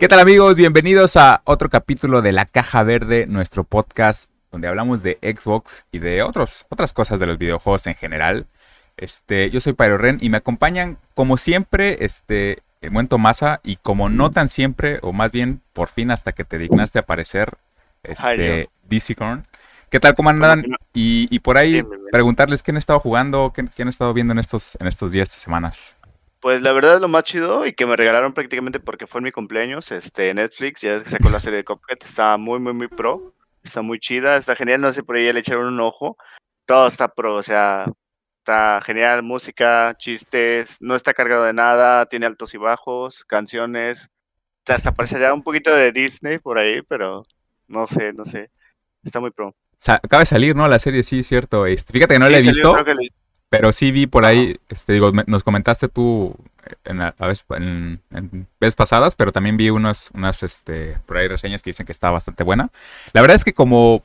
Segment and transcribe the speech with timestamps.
[0.00, 0.56] ¿Qué tal amigos?
[0.56, 5.98] Bienvenidos a otro capítulo de La Caja Verde, nuestro podcast donde hablamos de Xbox y
[5.98, 8.46] de otros, otras cosas de los videojuegos en general.
[8.96, 14.08] Este, yo soy Pyro Ren y me acompañan como siempre este, Buen Tomasa y como
[14.08, 17.58] no tan siempre, o más bien por fin hasta que te dignaste a aparecer,
[18.02, 19.42] este, DC Corn.
[19.90, 20.14] ¿Qué tal?
[20.14, 20.64] ¿Cómo andan?
[20.94, 24.78] Y, por ahí preguntarles quién ha estado jugando, quién, quién ha estado viendo en estos,
[24.80, 25.98] en estos días, estas semanas.
[26.40, 29.24] Pues la verdad es lo más chido y que me regalaron prácticamente porque fue en
[29.24, 33.34] mi cumpleaños, este, Netflix, ya sacó la serie de Cuphead, está muy, muy, muy pro,
[33.62, 36.16] está muy chida, está genial, no sé, por ahí ya le echaron un ojo,
[36.64, 37.84] todo está pro, o sea,
[38.38, 44.10] está genial, música, chistes, no está cargado de nada, tiene altos y bajos, canciones,
[44.66, 47.22] hasta parece ya un poquito de Disney por ahí, pero
[47.68, 48.50] no sé, no sé,
[49.04, 49.54] está muy pro.
[49.86, 50.66] acaba de salir, ¿no?
[50.68, 51.66] La serie, sí, cierto.
[51.66, 52.76] Este, fíjate que no la he visto.
[53.50, 56.36] Pero sí vi por ahí, este, digo, nos comentaste tú
[56.84, 58.00] en, la, vez, en,
[58.60, 62.10] veces pasadas, pero también vi unas, unas, este, por ahí reseñas que dicen que está
[62.10, 62.70] bastante buena.
[63.12, 64.04] La verdad es que como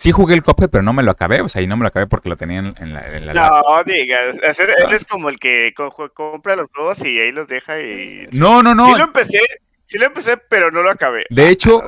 [0.00, 1.88] sí jugué el Cuphead, pero no me lo acabé, o sea, y no me lo
[1.88, 5.74] acabé porque lo tenía en, la, en No, digas, él es como el que
[6.14, 8.28] compra los juegos y ahí los deja y...
[8.32, 8.86] No, no, no.
[8.86, 9.40] Sí lo empecé,
[9.90, 11.26] sí lo empecé, pero no lo acabé.
[11.30, 11.82] De hecho,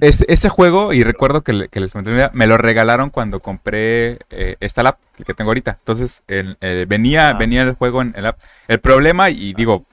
[0.00, 4.84] es, ese juego, y recuerdo que, les comenté, me lo regalaron cuando compré eh, esta
[4.84, 5.72] lap que tengo ahorita.
[5.80, 7.32] Entonces, eh, venía, ah.
[7.32, 8.38] venía el juego en el app.
[8.68, 9.86] El problema, y digo,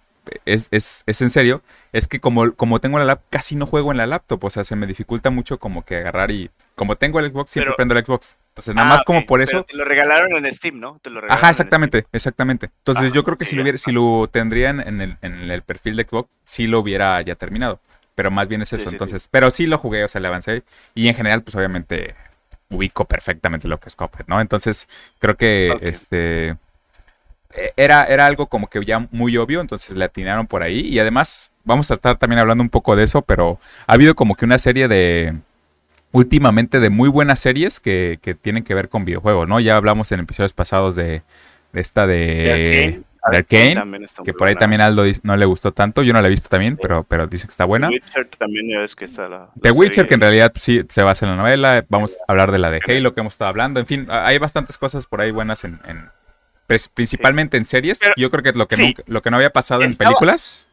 [0.46, 3.92] es, es, es, en serio, es que como, como tengo la lap, casi no juego
[3.92, 4.44] en la laptop.
[4.44, 6.52] O sea, se me dificulta mucho como que agarrar y.
[6.76, 8.38] Como tengo el Xbox, siempre prendo el Xbox.
[8.58, 9.64] Entonces, nada más ah, como por eso.
[9.64, 11.00] te lo regalaron en Steam, ¿no?
[11.02, 12.72] Te lo Ajá, exactamente, exactamente.
[12.80, 15.96] Entonces, yo creo que si lo, hubiera, si lo tendrían en el, en el perfil
[15.96, 17.80] de Xbox, sí lo hubiera ya terminado
[18.16, 18.90] pero más bien es eso.
[18.90, 20.64] Entonces, pero sí lo jugué, o sea, le avancé.
[20.96, 22.16] Y en general, pues obviamente
[22.72, 24.42] ubico perfectamente lo que es Cuphead, ¿no?
[24.42, 26.58] Entonces, creo que este
[27.54, 30.80] e, era, era algo como que ya muy obvio, entonces le atinaron por ahí.
[30.80, 34.34] Y además, vamos a estar también hablando un poco de eso, pero ha habido como
[34.36, 35.36] que una serie de.
[36.12, 39.60] Últimamente de muy buenas series que, que tienen que ver con videojuegos, ¿no?
[39.60, 41.22] Ya hablamos en episodios pasados de,
[41.74, 43.04] de esta de.
[43.22, 46.02] Arkane, que por ahí también Aldo no le gustó tanto.
[46.02, 47.90] Yo no la he visto también, pero, pero dice que está buena.
[47.90, 49.50] The Witcher también es que está la.
[49.62, 51.86] The Witcher, que en realidad sí se basa en la novela.
[51.90, 53.80] Vamos a hablar de la de Halo que hemos estado hablando.
[53.80, 55.80] En fin, hay bastantes cosas por ahí buenas en.
[56.94, 58.00] principalmente en series.
[58.16, 60.67] Yo creo que lo que, lo que no había pasado en películas.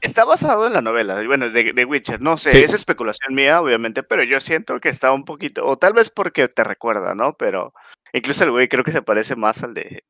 [0.00, 4.02] Está basado en la novela, bueno, de, de Witcher, no sé, es especulación mía, obviamente,
[4.04, 7.34] pero yo siento que está un poquito, o tal vez porque te recuerda, ¿no?
[7.36, 7.72] Pero
[8.12, 10.04] incluso el güey creo que se parece más al de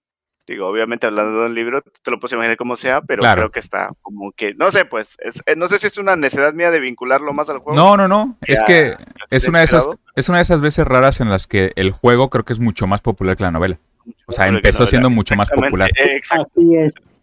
[0.52, 3.60] Digo, obviamente hablando de un libro, te lo puedes imaginar como sea, pero creo que
[3.60, 5.16] está como que, no sé, pues,
[5.46, 7.78] eh, no sé si es una necesidad mía de vincularlo más al juego.
[7.78, 8.94] No, no, no, es que
[9.30, 12.30] es una de esas, es una de esas veces raras en las que el juego
[12.30, 13.78] creo que es mucho más popular que la novela.
[14.26, 15.90] O sea, empezó siendo mucho más popular.
[15.94, 16.60] Exacto.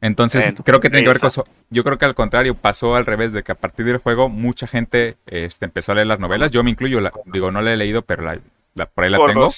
[0.01, 1.45] Entonces, creo que tiene que ver con eso.
[1.69, 4.67] Yo creo que al contrario, pasó al revés, de que a partir del juego mucha
[4.67, 6.51] gente este, empezó a leer las novelas.
[6.51, 9.49] Yo me incluyo, digo, no la he leído, pero la, por ahí la tengo.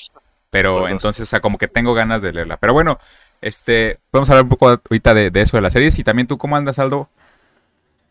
[0.50, 2.58] Pero entonces, o sea, como que tengo ganas de leerla.
[2.58, 2.98] Pero bueno,
[3.42, 5.98] este, podemos hablar un poco ahorita de, eso de las series.
[6.00, 7.10] Y también tú, ¿cómo andas, Aldo?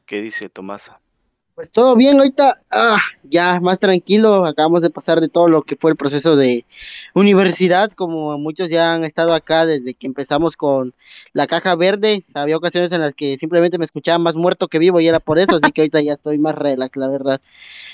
[0.07, 1.01] ¿Qué dice Tomasa?
[1.57, 5.77] Pues todo bien, ahorita ah, ya más tranquilo, acabamos de pasar de todo lo que
[5.77, 6.67] fue el proceso de
[7.15, 10.93] universidad, como muchos ya han estado acá desde que empezamos con
[11.33, 15.01] la caja verde, había ocasiones en las que simplemente me escuchaba más muerto que vivo
[15.01, 17.41] y era por eso, así que ahorita ya estoy más relax, la verdad.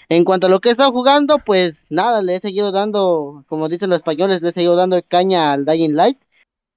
[0.08, 3.68] En cuanto a lo que he estado jugando, pues nada, le he seguido dando, como
[3.68, 6.18] dicen los españoles, le he seguido dando caña al Dying Light,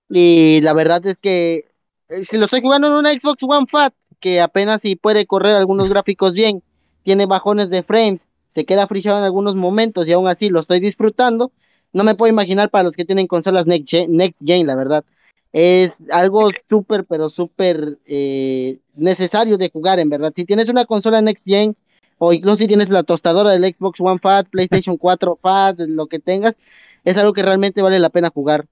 [0.10, 1.66] y la verdad es que
[2.10, 5.56] eh, si lo estoy jugando en una Xbox One Fat, que apenas si puede correr
[5.56, 6.64] algunos gráficos bien,
[7.04, 10.80] tiene bajones de frames, se queda frichado en algunos momentos y aún así lo estoy
[10.80, 11.52] disfrutando,
[11.94, 15.06] no me puedo imaginar para los que tienen consolas Next Gen, la verdad.
[15.54, 20.34] Es algo súper, pero súper eh, necesario de jugar, en verdad.
[20.36, 21.78] Si tienes una consola Next Gen,
[22.18, 26.20] o incluso si tienes la tostadora del Xbox One Fat, PlayStation 4 Fat, lo que
[26.20, 26.58] tengas,
[27.06, 28.66] es algo que realmente vale la pena jugar.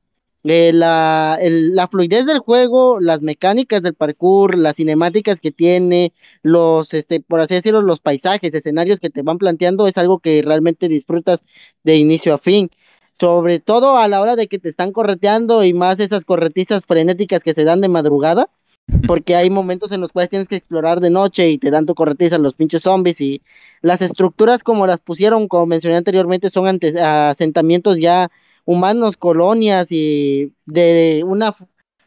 [0.46, 6.12] Eh, la, la, fluidez del juego, las mecánicas del parkour, las cinemáticas que tiene,
[6.42, 10.42] los, este, por así decirlo, los paisajes, escenarios que te van planteando, es algo que
[10.42, 11.44] realmente disfrutas
[11.84, 12.70] de inicio a fin.
[13.14, 17.44] Sobre todo a la hora de que te están correteando y más esas corretizas frenéticas
[17.44, 18.50] que se dan de madrugada,
[19.08, 21.96] porque hay momentos en los cuales tienes que explorar de noche y te dan tu
[21.96, 23.42] corretiza los pinches zombies y
[23.82, 28.30] las estructuras como las pusieron, como mencioné anteriormente, son asentamientos ya
[28.66, 31.54] humanos, colonias y de una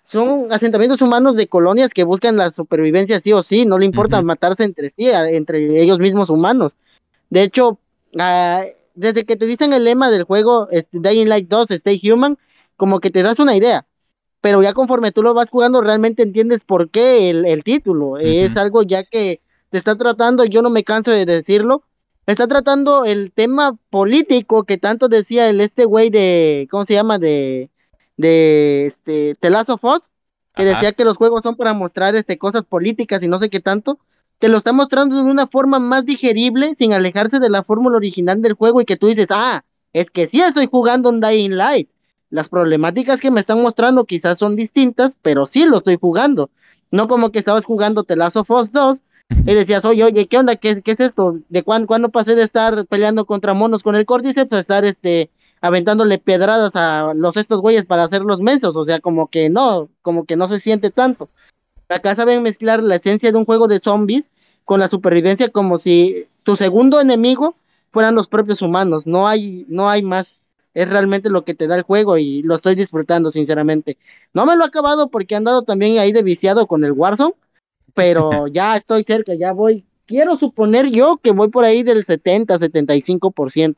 [0.02, 4.22] son asentamientos humanos de colonias que buscan la supervivencia sí o sí, no le importa
[4.22, 6.76] matarse entre sí, entre ellos mismos humanos.
[7.28, 7.80] De hecho,
[8.18, 8.62] ah,
[8.94, 12.38] desde que te dicen el lema del juego este, Dying Light 2, Stay Human,
[12.76, 13.84] como que te das una idea,
[14.40, 18.84] pero ya conforme tú lo vas jugando realmente entiendes por qué el, título, es algo
[18.84, 21.82] ya que te está tratando, yo no me canso de decirlo,
[22.26, 27.18] está tratando el tema político que tanto decía el este güey de, ¿cómo se llama?
[27.18, 27.70] De,
[28.16, 30.10] de, este, Telazo Foss,
[30.54, 33.60] que decía que los juegos son para mostrar, este, cosas políticas y no sé qué
[33.60, 33.98] tanto,
[34.38, 38.42] te lo está mostrando de una forma más digerible, sin alejarse de la fórmula original
[38.42, 41.88] del juego y que tú dices, ah, es que sí estoy jugando un Dying Light.
[42.28, 46.50] Las problemáticas que me están mostrando quizás son distintas, pero sí lo estoy jugando.
[46.90, 50.56] No como que estabas jugando of Us 2 y decías, oye, oye, ¿qué onda?
[50.56, 51.38] ¿Qué, qué es esto?
[51.48, 55.30] ¿De cuándo, cuándo, pasé de estar peleando contra monos con el Cordyceps a estar este,
[55.60, 58.76] aventándole pedradas a los estos güeyes para hacerlos mensos?
[58.76, 61.28] O sea, como que no, como que no se siente tanto.
[61.88, 64.30] Acá saben mezclar la esencia de un juego de zombies
[64.64, 67.56] con la supervivencia como si tu segundo enemigo
[67.92, 69.06] fueran los propios humanos.
[69.06, 70.36] No hay, no hay más.
[70.74, 73.96] Es realmente lo que te da el juego y lo estoy disfrutando, sinceramente.
[74.34, 77.34] No me lo he acabado porque he andado también ahí de viciado con el Warzone,
[77.96, 79.86] pero ya estoy cerca, ya voy.
[80.04, 83.76] Quiero suponer yo que voy por ahí del 70, 75%.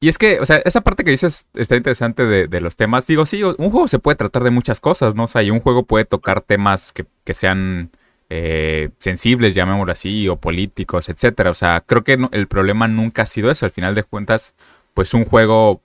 [0.00, 3.06] Y es que, o sea, esa parte que dices está interesante de, los temas.
[3.06, 5.24] Digo, sí, un juego se puede tratar de muchas cosas, ¿no?
[5.24, 7.92] O sea, y un juego puede tocar temas que, que sean
[8.28, 11.50] eh, sensibles, llamémoslo así, o políticos, etcétera.
[11.50, 13.64] O sea, creo que el problema nunca ha sido eso.
[13.64, 14.54] Al final de cuentas,
[14.92, 15.80] pues un juego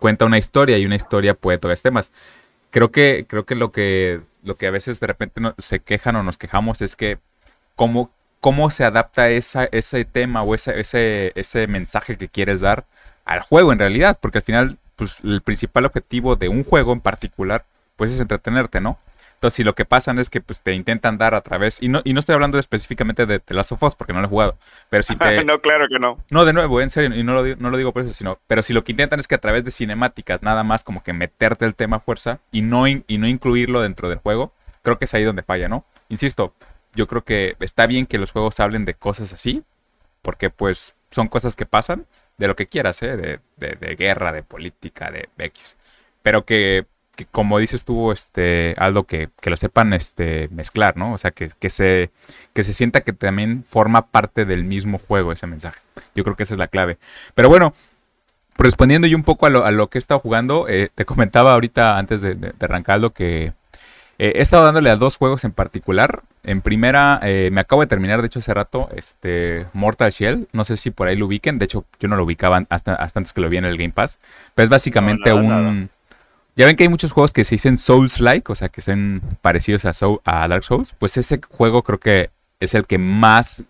[0.00, 2.10] cuenta una historia y una historia puede tocar temas.
[2.70, 6.22] Creo que, creo que lo que lo que a veces de repente se quejan o
[6.22, 7.18] nos quejamos es que
[7.76, 12.86] cómo, cómo se adapta esa, ese tema o ese, ese, ese mensaje que quieres dar
[13.24, 17.00] al juego en realidad, porque al final pues, el principal objetivo de un juego en
[17.00, 17.64] particular
[17.96, 18.98] pues es entretenerte, ¿no?
[19.40, 22.02] Entonces, si lo que pasan es que pues, te intentan dar a través, y no,
[22.04, 24.58] y no estoy hablando específicamente de The Last of Us, porque no lo he jugado,
[24.90, 25.42] pero si te...
[25.44, 26.18] no, claro que no.
[26.30, 28.62] No, de nuevo, en serio, y no lo, no lo digo por eso, sino, pero
[28.62, 31.64] si lo que intentan es que a través de cinemáticas, nada más como que meterte
[31.64, 34.52] el tema a fuerza y no, y no incluirlo dentro del juego,
[34.82, 35.86] creo que es ahí donde falla, ¿no?
[36.10, 36.52] Insisto,
[36.92, 39.62] yo creo que está bien que los juegos hablen de cosas así,
[40.20, 42.04] porque pues son cosas que pasan,
[42.36, 43.16] de lo que quieras, ¿eh?
[43.16, 45.78] De, de, de guerra, de política, de X.
[46.22, 46.84] Pero que
[47.26, 51.12] como dices tú, este, Aldo, que, que, lo sepan este, mezclar, ¿no?
[51.12, 52.10] O sea, que, que, se,
[52.52, 55.80] que se sienta que también forma parte del mismo juego ese mensaje.
[56.14, 56.98] Yo creo que esa es la clave.
[57.34, 57.74] Pero bueno,
[58.56, 61.52] respondiendo yo un poco a lo, a lo que he estado jugando, eh, te comentaba
[61.54, 63.52] ahorita antes de, de, arrancarlo que
[64.22, 66.22] eh, he estado dándole a dos juegos en particular.
[66.42, 70.46] En primera, eh, me acabo de terminar, de hecho, hace rato, este Mortal Shell.
[70.52, 71.58] No sé si por ahí lo ubiquen.
[71.58, 73.94] De hecho, yo no lo ubicaba hasta, hasta antes que lo vi en el Game
[73.94, 74.18] Pass.
[74.54, 75.88] Pero es básicamente un...
[76.56, 79.84] Ya ven que hay muchos juegos que se dicen Souls-like, o sea, que sean parecidos
[79.84, 80.94] a, Dark Souls.
[80.98, 83.62] Pues ese juego creo que es el que más,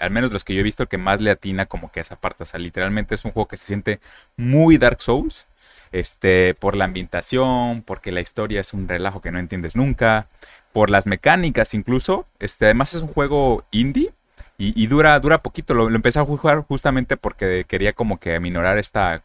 [0.00, 2.02] al menos los que yo he visto, el que más le atina como que a
[2.02, 2.42] esa parte.
[2.42, 4.00] O sea, literalmente es un juego que se siente
[4.36, 5.46] muy Dark Souls.
[5.90, 10.28] Este, por la ambientación, porque la historia es un relajo que no entiendes nunca,
[10.72, 12.26] por las mecánicas incluso.
[12.38, 14.12] Este, además es un juego indie,
[14.60, 15.72] y, dura, dura poquito.
[15.72, 19.22] Lo, lo, empecé a jugar justamente porque quería como que aminorar esta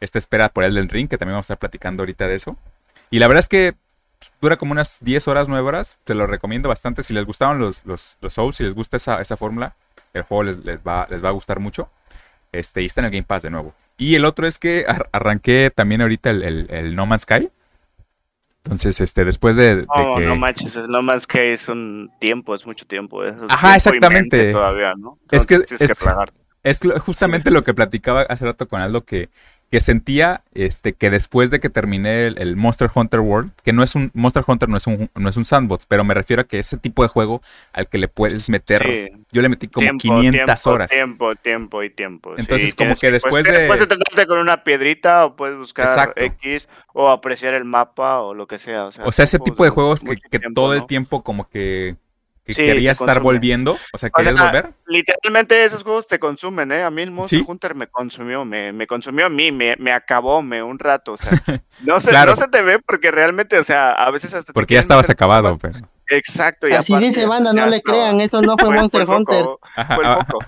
[0.00, 2.56] esta espera por el del ring, que también vamos a estar platicando ahorita de eso.
[3.10, 3.74] Y la verdad es que
[4.40, 5.98] dura como unas 10 horas, 9 horas.
[6.04, 7.02] Te lo recomiendo bastante.
[7.02, 9.76] Si les gustaban los, los, los Souls, si les gusta esa, esa fórmula,
[10.12, 11.90] el juego les, les, va, les va a gustar mucho.
[12.52, 13.74] Este, y está en el Game Pass de nuevo.
[13.98, 17.50] Y el otro es que arranqué también ahorita el, el, No Man's Sky.
[18.64, 20.26] Entonces, este, después de, de que...
[20.26, 23.24] No manches, No Man's Sky es un tiempo, es mucho tiempo.
[23.24, 24.52] Es Ajá, exactamente.
[24.52, 25.18] Todavía, ¿no?
[25.30, 26.02] es que, es,
[26.66, 29.28] es justamente lo que platicaba hace rato con Aldo, que
[29.70, 33.94] que sentía este que después de que terminé el, Monster Hunter World, que no es
[33.94, 36.60] un Monster Hunter no es un no es un sandbox, pero me refiero a que
[36.60, 37.42] ese tipo de juego
[37.72, 40.90] al que le puedes meter yo le metí como 500 horas.
[40.90, 42.34] Tiempo, tiempo y tiempo.
[42.36, 47.10] Entonces como que después de puedes entrenarte con una piedrita o puedes buscar X o
[47.10, 50.02] apreciar el mapa o lo que sea, o sea, o sea ese tipo de juegos
[50.02, 51.96] que, todo el tiempo como que
[52.54, 54.72] que quería estar volviendo, o sea, ¿querías volver?
[54.86, 56.82] Literalmente esos juegos te consumen, ¿eh?
[56.82, 60.42] A mí el Monster Hunter me consumió, me, me, consumió a mí, me, me acabó,
[60.42, 61.30] me un rato, o sea,
[61.82, 64.52] no se, no se te ve porque realmente, o sea, a veces hasta...
[64.52, 65.80] Porque ya estabas acabado, pero...
[66.08, 66.68] Exacto.
[66.68, 69.44] Y Así dice banda, no le crean, eso no fue Monster Hunter.
[69.74, 70.38] Fue el foco.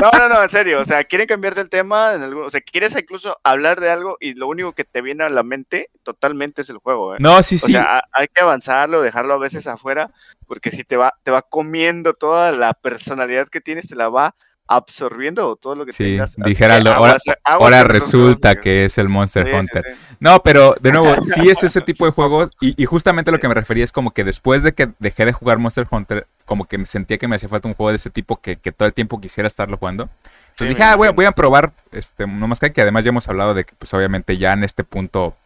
[0.00, 2.60] No, no, no, en serio, o sea, quieren cambiarte el tema, en algún, o sea,
[2.60, 6.62] quieres incluso hablar de algo y lo único que te viene a la mente totalmente
[6.62, 7.14] es el juego.
[7.14, 7.18] ¿eh?
[7.20, 7.66] No, sí, sí.
[7.66, 10.10] O sea, hay que avanzarlo, dejarlo a veces afuera,
[10.46, 14.34] porque si te va, te va comiendo toda la personalidad que tienes, te la va
[14.66, 16.36] absorbiendo todo lo que sí, tengas.
[16.36, 19.84] Dijera, ahora, ahora resulta que es el Monster Hunter.
[20.20, 23.48] no, pero de nuevo, sí es ese tipo de juego y, y, justamente lo que
[23.48, 26.84] me refería es como que después de que dejé de jugar Monster Hunter, como que
[26.86, 29.20] sentía que me hacía falta un juego de ese tipo que, que todo el tiempo
[29.20, 30.08] quisiera estarlo jugando.
[30.52, 33.28] Entonces dije, ah, voy, voy, a probar este No Más que que además ya hemos
[33.28, 35.36] hablado de que pues obviamente ya en este punto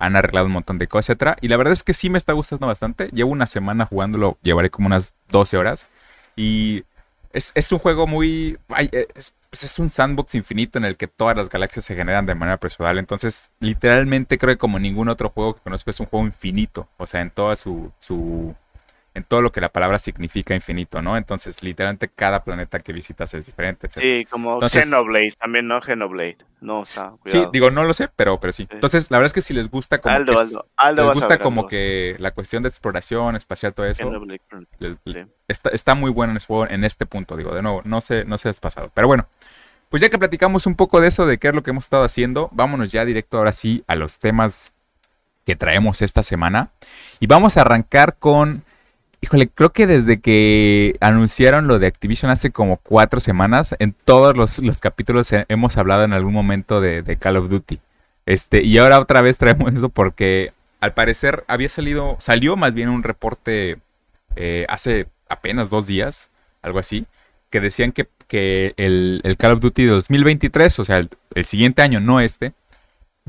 [0.00, 1.36] han arreglado un montón de cosas, etcétera.
[1.40, 3.08] Y la verdad es que sí me está gustando bastante.
[3.12, 5.86] Llevo una semana jugándolo, llevaré como unas 12 horas.
[6.36, 6.84] Y
[7.32, 8.58] Es, es un juego muy...
[9.14, 12.34] es, pues es un sandbox infinito en el que todas las galaxias se generan de
[12.34, 12.98] manera procedural.
[12.98, 16.88] Entonces, literalmente creo que como ningún otro juego que conozco es un juego infinito.
[16.98, 18.54] O sea, en toda su, su
[19.14, 21.16] en todo lo que la palabra significa infinito, ¿no?
[21.16, 23.98] Entonces, literalmente cada planeta que visitas es diferente, etc.
[23.98, 25.80] Sí, como Xenoblade, también, ¿no?
[25.80, 26.38] Xenoblade.
[26.60, 28.68] No, está, Sí, digo, no lo sé, pero, pero sí.
[28.70, 31.38] Entonces, la verdad es que si les gusta como Aldo, que Aldo, Aldo les gusta
[31.38, 34.10] como que la cuestión de exploración espacial, todo eso,
[35.48, 38.24] está, está, muy bueno en este juego en este punto, digo, de nuevo, no sé,
[38.26, 38.90] no sé es pasado.
[38.94, 39.26] Pero bueno,
[39.88, 42.04] pues ya que platicamos un poco de eso, de qué es lo que hemos estado
[42.04, 44.70] haciendo, vámonos ya directo ahora sí a los temas
[45.44, 46.70] que traemos esta semana.
[47.18, 48.64] Y vamos a arrancar con
[49.22, 54.36] Híjole, creo que desde que anunciaron lo de Activision hace como cuatro semanas, en todos
[54.36, 57.80] los, capítulos hemos hablado en algún momento de, Call of Duty.
[58.24, 62.88] Este, y ahora otra vez traemos eso porque al parecer había salido, salió más bien
[62.88, 63.78] un reporte
[64.36, 66.30] eh, hace apenas dos días,
[66.62, 67.06] algo así,
[67.50, 72.20] que decían que, que el, Call of Duty 2023, o sea, el siguiente año, no
[72.20, 72.54] este,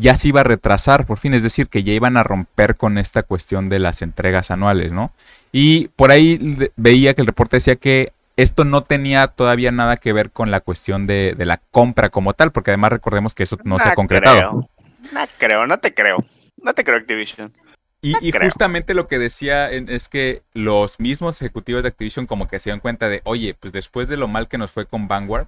[0.02, 2.98] ya se iba a retrasar por fin, es decir, que ya iban a romper con
[2.98, 5.12] esta cuestión de las entregas anuales, ¿no?
[5.52, 10.14] Y por ahí veía que el reporte decía que esto no tenía todavía nada que
[10.14, 13.78] ver con la cuestión de, la compra como tal, porque además recordemos que eso no,
[13.78, 14.68] se ha concretado.
[15.12, 16.24] No creo, no te creo.
[16.64, 17.54] No te creo Activision.
[18.04, 22.72] Y, justamente lo que decía es que los mismos ejecutivos de Activision como que se
[22.72, 25.48] dan cuenta de, oye, pues después de lo mal que nos fue con Vanguard,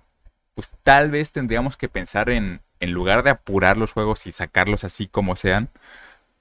[0.55, 4.83] pues tal vez tendríamos que pensar en, en lugar de apurar los juegos y sacarlos
[4.83, 5.69] así como sean,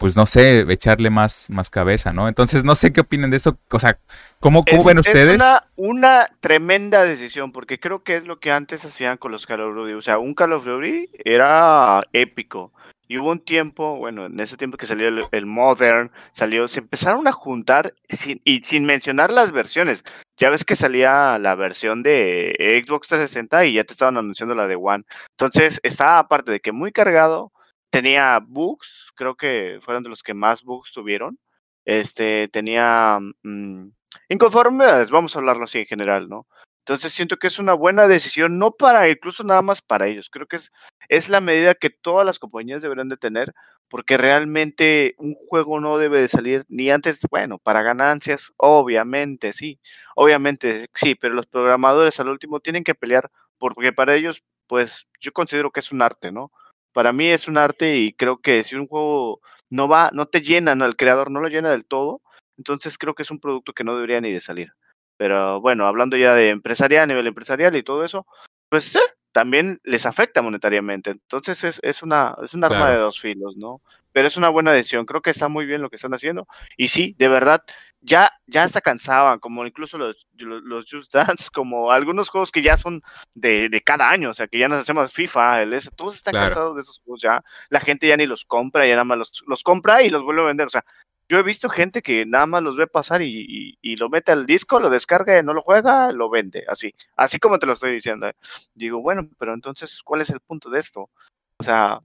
[0.02, 2.26] pues no sé, echarle más, más cabeza, ¿no?
[2.26, 4.00] Entonces no sé qué opinan de eso, o sea,
[4.40, 5.28] ¿cómo, ven ustedes?
[5.28, 9.46] Es una, una, tremenda decisión, porque creo que es lo que antes hacían con los
[9.46, 12.72] Call of Duty, o sea, un Call of Duty era épico,
[13.06, 17.28] y hubo un tiempo, bueno, en ese tiempo que salió el, Modern, salió, se empezaron
[17.28, 20.02] a juntar sin, y sin mencionar las versiones.
[20.36, 24.66] Ya ves que salía la versión de Xbox 360 y ya te estaban anunciando la
[24.66, 25.04] de One.
[25.38, 27.51] Entonces, estaba aparte de que muy cargado,
[27.92, 31.38] tenía bugs, creo que fueron de los que más bugs tuvieron.
[31.84, 33.88] Este, tenía mm,
[34.30, 36.46] inconformidades, vamos a hablarlo así en general, ¿no?
[36.80, 40.30] Entonces siento que es una buena decisión, no para incluso nada más para ellos.
[40.30, 40.72] Creo que es,
[41.08, 43.52] es la medida que todas las compañías deberán de tener,
[43.88, 49.80] porque realmente un juego no debe de salir ni antes, bueno, para ganancias, obviamente sí,
[50.16, 55.32] obviamente sí, pero los programadores al último tienen que pelear, porque para ellos, pues yo
[55.32, 56.52] considero que es un arte, ¿no?
[56.92, 60.40] Para mí es un arte y creo que si un juego no va, no te
[60.40, 60.84] llena, ¿no?
[60.84, 62.20] el creador no lo llena del todo,
[62.58, 64.72] entonces creo que es un producto que no debería ni de salir.
[65.16, 68.26] Pero bueno, hablando ya de empresarial, nivel empresarial y todo eso,
[68.68, 68.98] pues
[69.32, 71.10] también les afecta monetariamente.
[71.10, 73.80] Entonces es, es una, es un arma de dos filos, ¿no?
[74.12, 75.06] Pero es una buena decisión.
[75.06, 76.46] Creo que está muy bien lo que están haciendo.
[76.76, 77.62] Y sí, de verdad,
[78.00, 82.76] ya, ya hasta cansaban, como incluso los, los, Just Dance, como algunos juegos que ya
[82.76, 83.02] son
[83.34, 86.34] de, de, cada año, o sea, que ya nos hacemos FIFA, el S, todos están
[86.34, 87.42] cansados de esos juegos ya.
[87.70, 90.42] La gente ya ni los compra, ya nada más los, los compra y los vuelve
[90.42, 90.66] a vender.
[90.66, 90.84] O sea,
[91.28, 94.80] yo he visto gente que nada más los ve pasar y, lo mete al disco,
[94.80, 98.28] lo descarga y no lo juega, lo vende, así, así como te lo estoy diciendo.
[98.28, 98.34] ¿eh?
[98.74, 101.08] Digo, bueno, pero entonces, ¿cuál es el punto de esto?
[101.58, 102.00] O sea,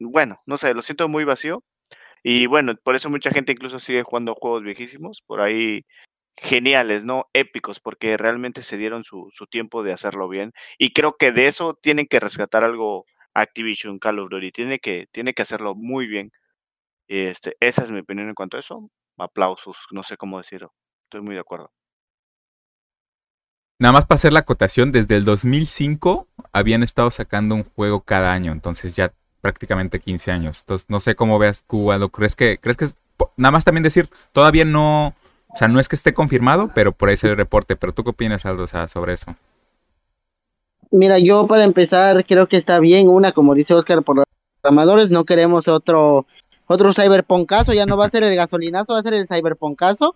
[0.00, 1.64] bueno, no sé, lo siento muy vacío.
[2.22, 5.84] Y bueno, por eso mucha gente incluso sigue jugando juegos viejísimos, por ahí
[6.36, 7.26] geniales, ¿no?
[7.32, 10.52] Épicos, porque realmente se dieron su, tiempo de hacerlo bien.
[10.78, 15.06] Y creo que de eso tienen que rescatar algo Activision, Call of Duty, tiene que,
[15.12, 16.32] tiene que hacerlo muy bien
[17.08, 18.90] este, esa es mi opinión en cuanto a eso.
[19.16, 20.72] Aplausos, no sé cómo decirlo.
[21.02, 21.72] Estoy muy de acuerdo.
[23.80, 28.32] Nada más para hacer la acotación, desde el 2005 habían estado sacando un juego cada
[28.32, 30.60] año, entonces ya prácticamente 15 años.
[30.60, 32.96] Entonces no sé cómo veas tú, ¿crees que, crees que es,
[33.36, 35.08] nada más también decir, todavía no,
[35.48, 38.04] o sea, no es que esté confirmado, pero por ahí es el reporte, pero tú
[38.04, 39.34] qué opinas, Aldo, sobre eso?
[40.90, 44.24] Mira, yo para empezar creo que está bien, una, como dice Oscar, por los
[44.62, 46.26] programadores, no queremos otro
[46.68, 50.14] otro cyberpunkazo, ya no va a ser el gasolinazo, va a ser el cyberpunkazo.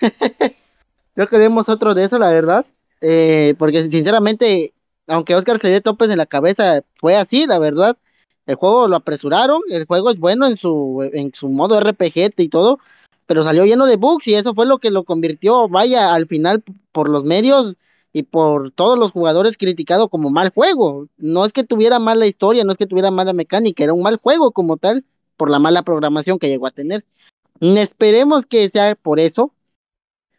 [1.14, 2.64] no queremos otro de eso, la verdad.
[3.02, 4.72] Eh, porque sinceramente,
[5.06, 7.98] aunque Oscar se dé topes en la cabeza, fue así, la verdad.
[8.46, 12.48] El juego lo apresuraron, el juego es bueno en su, en su modo RPG y
[12.48, 12.78] todo,
[13.26, 16.64] pero salió lleno de bugs y eso fue lo que lo convirtió, vaya, al final
[16.92, 17.76] por los medios
[18.12, 21.06] y por todos los jugadores criticado como mal juego.
[21.16, 24.16] No es que tuviera mala historia, no es que tuviera mala mecánica, era un mal
[24.16, 25.04] juego como tal
[25.36, 27.04] por la mala programación que llegó a tener.
[27.60, 29.52] Esperemos que sea por eso.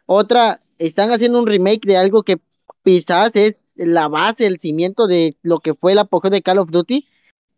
[0.06, 2.40] Otra, están haciendo un remake de algo que
[2.84, 6.72] quizás es la base, el cimiento de lo que fue el apogeo de Call of
[6.72, 7.08] Duty.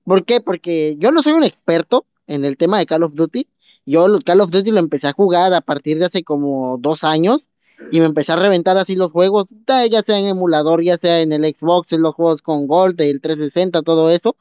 [0.06, 0.42] ¿Por qué?
[0.42, 3.48] Porque yo no soy un experto en el tema de Call of Duty.
[3.86, 7.48] Yo Call of Duty lo empecé a jugar a partir de hace como dos años.
[7.92, 11.34] y me empecé a reventar así los juegos, ya sea en emulador, ya sea en
[11.34, 14.38] el Xbox, en los juegos con Gold, el 360, todo eso,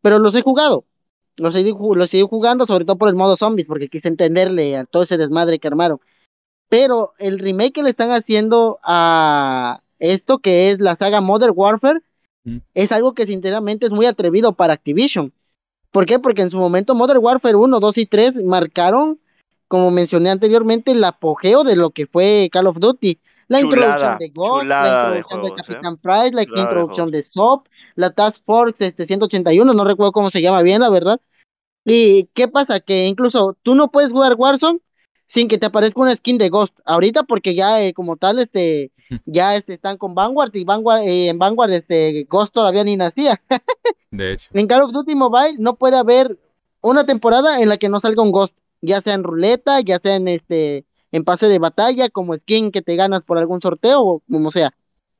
[0.00, 0.84] pero los he jugado,
[1.36, 4.84] los he, los he jugando sobre todo por el modo zombies, porque quise entenderle a
[4.84, 6.00] todo ese desmadre que armaron.
[6.68, 12.00] Pero el remake que le están haciendo a esto, que es la saga Modern Warfare,
[12.74, 15.32] es algo que sinceramente es muy atrevido para Activision.
[15.90, 16.18] ¿Por qué?
[16.18, 19.18] Porque en su momento Modern Warfare 1, 2 y 3 marcaron,
[19.68, 23.18] como mencioné anteriormente, el apogeo de lo que fue Call of Duty.
[23.48, 25.98] La introducción de Ghost, la introducción de, Capitán ¿eh?
[26.02, 30.60] Price, la introducción de, SOP, la Task Force este, 181, no recuerdo cómo se llama
[30.60, 31.18] bien, la verdad.
[31.86, 32.80] ¿Y qué pasa?
[32.80, 34.80] Que incluso tú no puedes jugar Warzone
[35.28, 36.76] sin que te aparezca una skin de Ghost.
[36.84, 38.90] Ahorita porque ya eh, como tal este
[39.26, 43.40] ya este, están con Vanguard y Vanguard eh, en Vanguard este Ghost todavía ni nacía.
[44.10, 44.48] de hecho.
[44.54, 46.38] En Call of Duty Mobile no puede haber
[46.80, 50.16] una temporada en la que no salga un Ghost, ya sea en ruleta, ya sea
[50.16, 54.22] en este en pase de batalla, como skin que te ganas por algún sorteo o
[54.30, 54.70] como sea.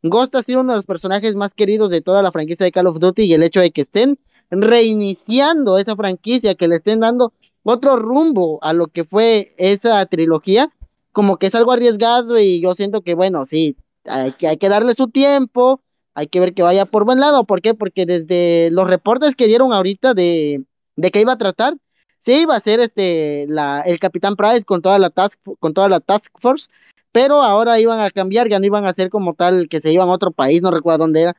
[0.02, 2.86] Ghost ha sido uno de los personajes más queridos de toda la franquicia de Call
[2.86, 4.18] of Duty y el hecho de que estén
[4.50, 10.72] reiniciando esa franquicia, que le estén dando otro rumbo a lo que fue esa trilogía,
[11.12, 13.76] como que es algo arriesgado y yo siento que, bueno, sí,
[14.06, 15.80] hay que, hay que darle su tiempo,
[16.14, 17.44] hay que ver que vaya por buen lado.
[17.44, 17.74] ¿Por qué?
[17.74, 20.64] Porque desde los reportes que dieron ahorita de,
[20.96, 21.74] de que iba a tratar,
[22.18, 25.88] sí iba a ser este la, el Capitán Price con toda la task con toda
[25.88, 26.68] la task force,
[27.12, 30.08] pero ahora iban a cambiar, ya no iban a ser como tal que se iban
[30.08, 31.36] a otro país, no recuerdo dónde era,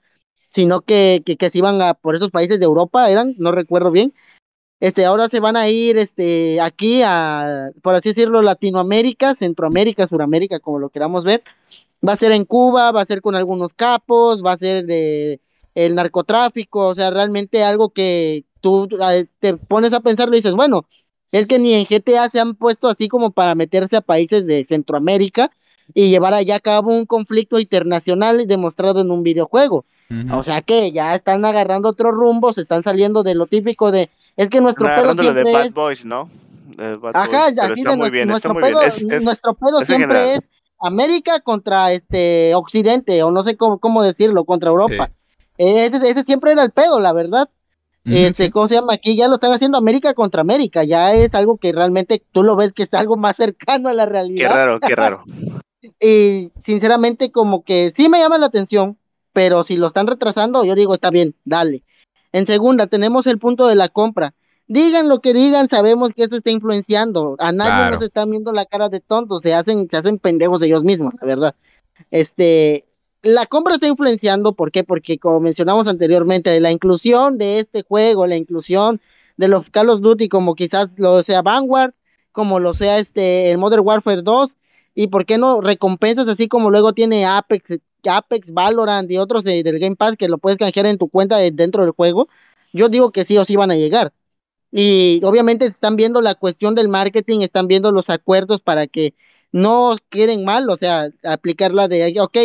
[0.49, 4.13] sino que, que, se iban a por esos países de Europa, eran, no recuerdo bien.
[4.79, 10.59] Este, ahora se van a ir este, aquí a, por así decirlo, Latinoamérica, Centroamérica, Suramérica,
[10.59, 11.43] como lo queramos ver.
[12.07, 15.41] Va a ser en Cuba, va a ser con algunos capos, va a ser de
[15.75, 18.87] el narcotráfico, o sea, realmente algo que tú
[19.39, 20.87] te pones a pensarlo y dices, bueno,
[21.31, 24.63] es que ni en GTA se han puesto así como para meterse a países de
[24.63, 25.51] Centroamérica
[25.93, 29.85] y llevar allá a cabo un conflicto internacional demostrado en un videojuego.
[30.31, 34.09] O sea que ya están agarrando otro rumbo, se están saliendo de lo típico de,
[34.37, 35.73] es que nuestro pedo siempre de Bad es...
[35.73, 36.29] Boys, ¿no?
[37.13, 38.81] Ajá, así de nuestro, pedo,
[39.21, 44.69] nuestro pedo siempre es América contra este Occidente, o no sé cómo, cómo decirlo, contra
[44.69, 45.11] Europa.
[45.57, 47.49] ese, ese siempre era el pedo, la verdad.
[48.05, 48.93] Este, ¿cómo se llama?
[48.93, 52.55] Aquí ya lo están haciendo América contra América, ya es algo que realmente tú lo
[52.55, 54.49] ves que está algo más cercano a la realidad.
[54.49, 55.23] Qué raro, qué raro.
[55.99, 58.97] y sinceramente como que sí me llama la atención,
[59.33, 61.83] pero si lo están retrasando, yo digo, está bien, dale.
[62.31, 64.33] En segunda, tenemos el punto de la compra.
[64.67, 67.35] Digan lo que digan, sabemos que eso está influenciando.
[67.39, 70.83] A nadie nos está viendo la cara de tontos, se hacen, se hacen pendejos ellos
[70.83, 71.55] mismos, la verdad.
[72.11, 72.85] Este,
[73.23, 74.83] la compra está influenciando, ¿por qué?
[74.83, 79.01] Porque como mencionamos anteriormente, la inclusión de este juego, la inclusión
[79.37, 81.93] de los Call of Duty, como quizás lo sea Vanguard,
[82.31, 84.55] como lo sea este el Modern Warfare 2,
[84.95, 89.79] y por qué no recompensas así como luego tiene Apex, Apex, Valorant y otros del
[89.79, 92.27] Game Pass que lo puedes canjear en tu cuenta dentro del juego,
[92.73, 94.13] yo digo que sí o sí van a llegar.
[94.71, 99.15] Y obviamente están viendo la cuestión del marketing, están viendo los acuerdos para que
[99.51, 102.37] no queden mal, o sea, aplicarla de, ok,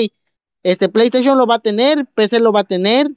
[0.62, 3.10] este PlayStation lo va a tener, PC lo va a tener,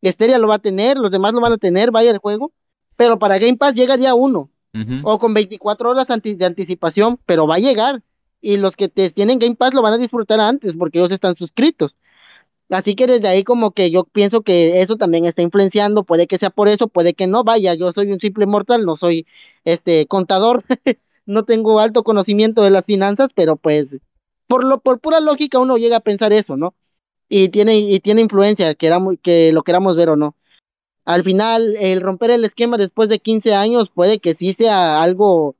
[0.00, 2.52] Esteria lo va a tener, los demás lo van a tener, vaya el juego,
[2.96, 4.50] pero para Game Pass llega día uno,
[5.02, 8.02] o con 24 horas de anticipación, pero va a llegar
[8.40, 11.36] y los que te tienen Game Pass lo van a disfrutar antes porque ellos están
[11.36, 11.96] suscritos.
[12.68, 16.38] Así que desde ahí como que yo pienso que eso también está influenciando, puede que
[16.38, 19.26] sea por eso, puede que no, vaya, yo soy un simple mortal, no soy
[19.64, 20.64] este contador,
[21.26, 23.98] no tengo alto conocimiento de las finanzas, pero pues
[24.48, 26.74] por lo por pura lógica uno llega a pensar eso, ¿no?
[27.28, 30.36] Y tiene y tiene influencia, que era que lo queramos ver o no.
[31.04, 35.56] Al final el romper el esquema después de 15 años puede que sí sea algo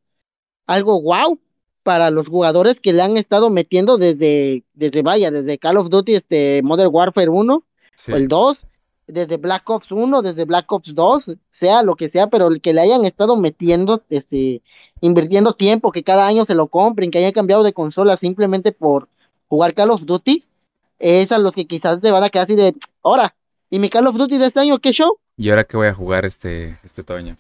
[0.67, 1.41] algo wow,
[1.87, 6.17] para los jugadores que le han estado metiendo desde, desde vaya, desde Call of Duty,
[6.17, 8.67] este Modern Warfare 1, o el 2,
[9.07, 12.75] desde Black Ops 1, desde Black Ops 2, sea lo que sea, pero el que
[12.75, 14.63] le hayan estado metiendo, este,
[15.01, 19.09] invirtiendo tiempo, que cada año se lo compren, que hayan cambiado de consola simplemente por
[19.47, 20.45] jugar Call of Duty,
[20.99, 23.37] es a los que quizás te van a quedar así de, ahora,
[23.71, 25.19] ¿y mi Call of Duty de este año qué show?
[25.37, 27.39] ¿Y ahora qué voy a jugar este, este otoño?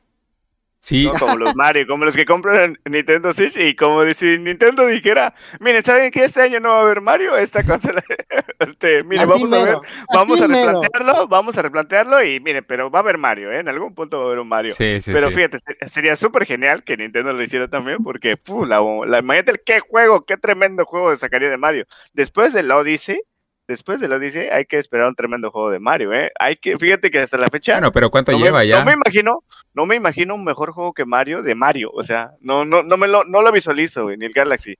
[0.86, 1.10] Sí.
[1.18, 5.82] Como los Mario, como los que compran Nintendo Switch y como si Nintendo dijera, miren,
[5.82, 7.36] ¿saben que este año no va a haber Mario?
[7.36, 8.04] Esta consola,
[8.60, 9.78] este, miren, vamos a ver,
[10.14, 13.58] vamos a replantearlo, vamos a replantearlo y miren, pero va a haber Mario, ¿eh?
[13.58, 14.74] En algún punto va a haber un Mario.
[14.76, 18.80] Sí, sí, pero fíjate, sería súper genial que Nintendo lo hiciera también porque, puh, la,
[19.08, 21.86] la, imagínate qué juego, qué tremendo juego sacaría de Mario.
[22.12, 23.20] Después de la Odyssey,
[23.68, 26.32] después de lo dice, hay que esperar un tremendo juego de Mario, ¿eh?
[26.38, 27.74] Hay que, fíjate que hasta la fecha.
[27.74, 28.78] Bueno, pero ¿cuánto lleva ya?
[28.78, 32.32] No me imagino, no me imagino un mejor juego que Mario de Mario, o sea,
[32.40, 34.76] no, no, no me lo, no lo visualizo, güey, ni el Galaxy.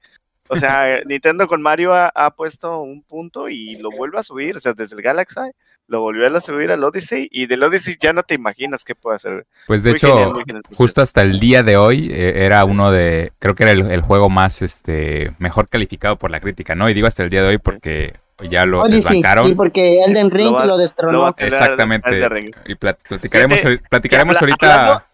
[0.49, 4.57] O sea, Nintendo con Mario ha, puesto un punto y lo vuelve a subir.
[4.57, 5.41] O sea, desde el Galaxy
[5.89, 9.17] lo volvió a subir al Odyssey y del Odyssey ya no te imaginas qué puede
[9.17, 9.47] hacer.
[9.67, 10.33] Pues de hecho,
[10.75, 14.29] justo hasta el día de hoy eh, era uno de, creo que era el, juego
[14.29, 16.91] más, este, mejor calificado por la crítica, ¿no?
[16.91, 20.53] Y digo hasta el día de hoy porque ya lo Odyssey, Sí, porque Elden Ring
[20.53, 21.35] lo, destronó.
[21.37, 22.53] Exactamente.
[22.67, 25.07] Y platicaremos, platicaremos ahorita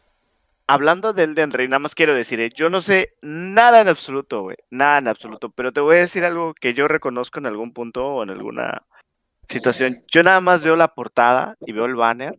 [0.67, 4.43] hablando del Elden Ring, nada más quiero decir, eh, yo no sé nada en absoluto,
[4.43, 7.73] güey, nada en absoluto, pero te voy a decir algo que yo reconozco en algún
[7.73, 8.83] punto o en alguna
[9.49, 10.03] situación.
[10.09, 12.39] Yo nada más veo la portada y veo el banner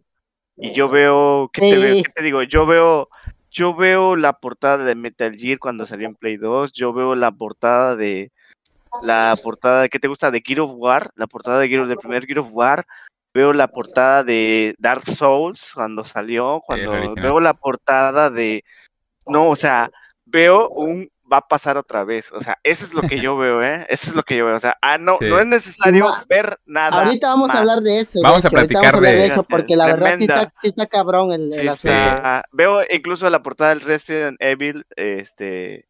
[0.58, 2.04] y yo veo, ¿qué te, veo?
[2.04, 2.44] ¿Qué te digo?
[2.44, 3.10] Yo veo,
[3.52, 7.32] yo veo la portada de Metal Gear cuando salió en Play 2, yo veo la
[7.32, 8.32] portada de
[9.02, 10.32] la portada de, ¿qué te gusta?
[10.32, 12.86] De Gear of War, la portada de Gear, del primer Gear of War,
[13.34, 18.64] veo la portada de Dark Souls cuando salió, cuando veo la portada de,
[19.26, 19.90] no, o sea,
[20.26, 23.64] veo un va a pasar otra vez, o sea, eso es lo que yo veo,
[23.64, 23.86] ¿eh?
[23.90, 27.04] Eso es lo que yo veo, o sea, ah, no, no es necesario ver nada.
[27.04, 28.20] Ahorita vamos a hablar de eso.
[28.22, 29.26] Vamos a platicar de...
[29.26, 31.52] eso, porque la verdad sí está, sí está, cabrón el,
[32.52, 35.88] Veo incluso la portada del Resident Evil, este,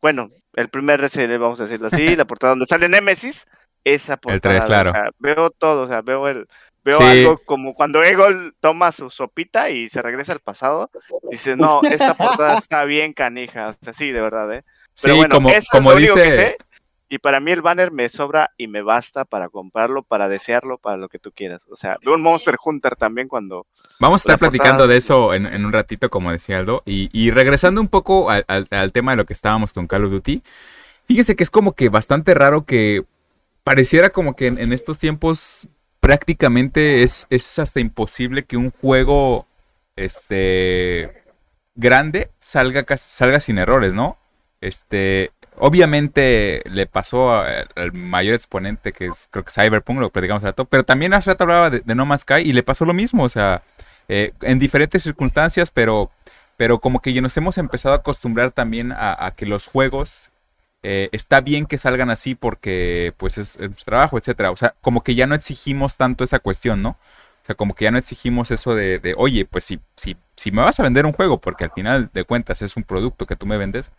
[0.00, 3.46] bueno, el primer Resident Evil, vamos a decirlo así, la portada donde sale Nemesis,
[3.84, 4.56] esa portada.
[4.56, 4.92] El claro.
[5.18, 6.46] veo todo, o sea, veo el,
[6.84, 10.90] Veo algo como cuando Egol toma su sopita y se regresa al pasado.
[11.30, 13.68] Dice, no, esta portada está bien canija.
[13.68, 14.64] O sea, sí, de verdad, ¿eh?
[15.02, 16.22] Pero bueno, como, eso como es lo dice...
[16.22, 16.56] que sé.
[17.08, 20.96] Y para mí el banner me sobra y me basta para comprarlo, para desearlo, para
[20.96, 21.66] lo que tú quieras.
[21.70, 23.66] O sea, veo un Monster Hunter también cuando...
[23.98, 26.82] Vamos a estar platicando de eso en, un ratito, como decía Aldo.
[26.84, 30.42] Y, regresando un poco al, tema de lo que estábamos con Call of Duty.
[31.04, 33.04] Fíjense que es como que bastante raro que
[33.64, 35.68] pareciera como que en estos tiempos
[36.00, 39.46] prácticamente es, es hasta imposible que un juego
[39.96, 41.24] este
[41.74, 44.16] grande salga, salga sin errores, ¿no?
[44.60, 50.64] Este, obviamente le pasó al mayor exponente que es, creo que Cyberpunk, lo platicamos rato,
[50.64, 53.28] pero también hace rato hablaba de, No Man's Sky y le pasó lo mismo, o
[53.28, 53.62] sea,
[54.08, 56.10] eh, en diferentes circunstancias, pero,
[56.56, 60.30] pero como que ya nos hemos empezado a acostumbrar también a que los juegos
[60.82, 64.50] eh, está bien que salgan así porque pues es, trabajo, etcétera.
[64.50, 66.90] O sea, como que ya no exigimos tanto esa cuestión, ¿no?
[66.90, 70.62] O sea, como que ya no exigimos eso de, oye, pues si, si, si me
[70.62, 73.46] vas a vender un juego, porque al final de cuentas es un producto que tú
[73.46, 73.90] me vendes,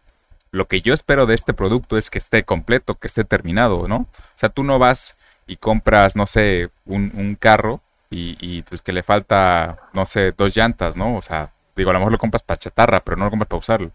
[0.52, 3.98] lo que yo espero de este producto es que esté completo, que esté terminado, ¿no?
[3.98, 5.16] O sea, tú no vas
[5.48, 10.96] y compras, no sé, un, carro y, pues que le falta, no sé, dos llantas,
[10.96, 11.16] ¿no?
[11.16, 13.60] O sea, digo, a lo mejor lo compras para chatarra, pero no lo compras para
[13.60, 13.92] usarlo.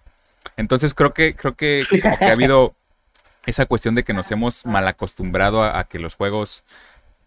[0.57, 2.75] Entonces creo que, creo que, como que ha habido
[3.47, 6.65] esa cuestión de que nos hemos mal acostumbrado a, que los juegos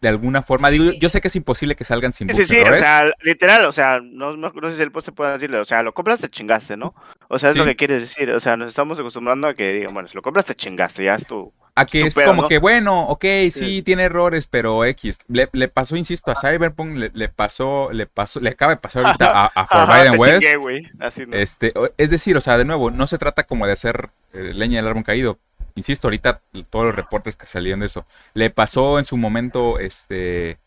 [0.02, 2.76] de alguna forma, digo, yo sé que es imposible que salgan sin Sí, sí, o
[2.76, 5.82] sea, literal, o sea, no, no, sé si el post se puede decirle, o sea,
[5.84, 6.94] lo compras, te chingaste, ¿no?
[7.30, 9.94] O sea, es lo que quieres decir, o sea, nos estamos acostumbrando a que digan,
[9.94, 11.52] bueno, si lo compras, te chingaste, ya es tu...
[11.74, 15.20] A que es como que, bueno, ok, sí, tiene errores, pero X.
[15.28, 19.06] Le, le pasó, insisto, a Cyberpunk, le, le, pasó, le pasó, le acaba de pasar
[19.06, 20.90] ahorita a, a Forbidden West.
[21.34, 24.78] este, es decir, o sea, de nuevo, no se trata como de hacer eh, leña
[24.78, 25.38] del árbol caído,
[25.78, 28.06] insisto, ahorita todos los reportes que salían de eso.
[28.34, 30.58] Le pasó en su momento, este...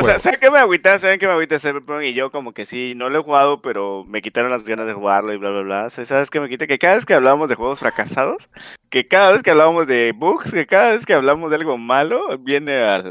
[0.00, 0.98] o sea, ¿saben qué me agüita?
[0.98, 1.56] ¿Saben qué me agüita?
[2.02, 4.92] Y yo como que sí, no lo he jugado, pero me quitaron las ganas de
[4.92, 5.90] jugarlo y bla, bla, bla.
[5.90, 6.66] ¿Sabes qué me quita?
[6.66, 8.50] Que cada vez que hablábamos de juegos fracasados,
[8.88, 12.38] que cada vez que hablábamos de bugs, que cada vez que hablamos de algo malo,
[12.38, 13.02] viene a,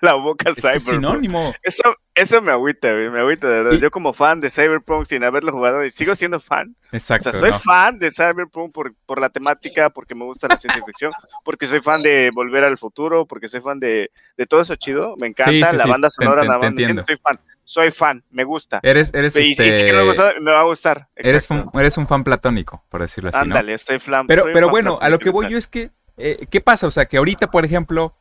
[0.00, 0.80] la, boca es Cyberpunk.
[0.80, 1.54] sinónimo.
[1.62, 1.82] Eso,
[2.14, 3.78] eso me agüita, me agüita, de verdad.
[3.78, 6.76] Yo como fan de Cyberpunk sin haberlo jugado y sigo siendo fan.
[6.92, 7.30] Exacto.
[7.30, 10.82] O sea, soy fan de Cyberpunk por, por la temática, porque me gusta la ciencia
[10.84, 11.12] ficción,
[11.44, 15.14] porque soy fan de Volver al Futuro, porque soy fan de, de todo eso chido.
[15.20, 17.04] Me encanta la banda sonora, la banda.
[17.06, 17.38] Soy fan.
[17.68, 18.80] Soy fan, me gusta.
[18.82, 19.84] Eres, eres y, este...
[19.84, 20.02] que me,
[20.40, 21.06] me, va a gustar.
[21.14, 23.38] Eres un, eres un fan platónico, por decirlo así.
[23.38, 24.26] Ándale, estoy fan.
[24.26, 26.86] Pero, pero bueno, a lo que voy yo es que, eh, ¿qué pasa?
[26.86, 28.14] O sea, que ahorita, por ejemplo,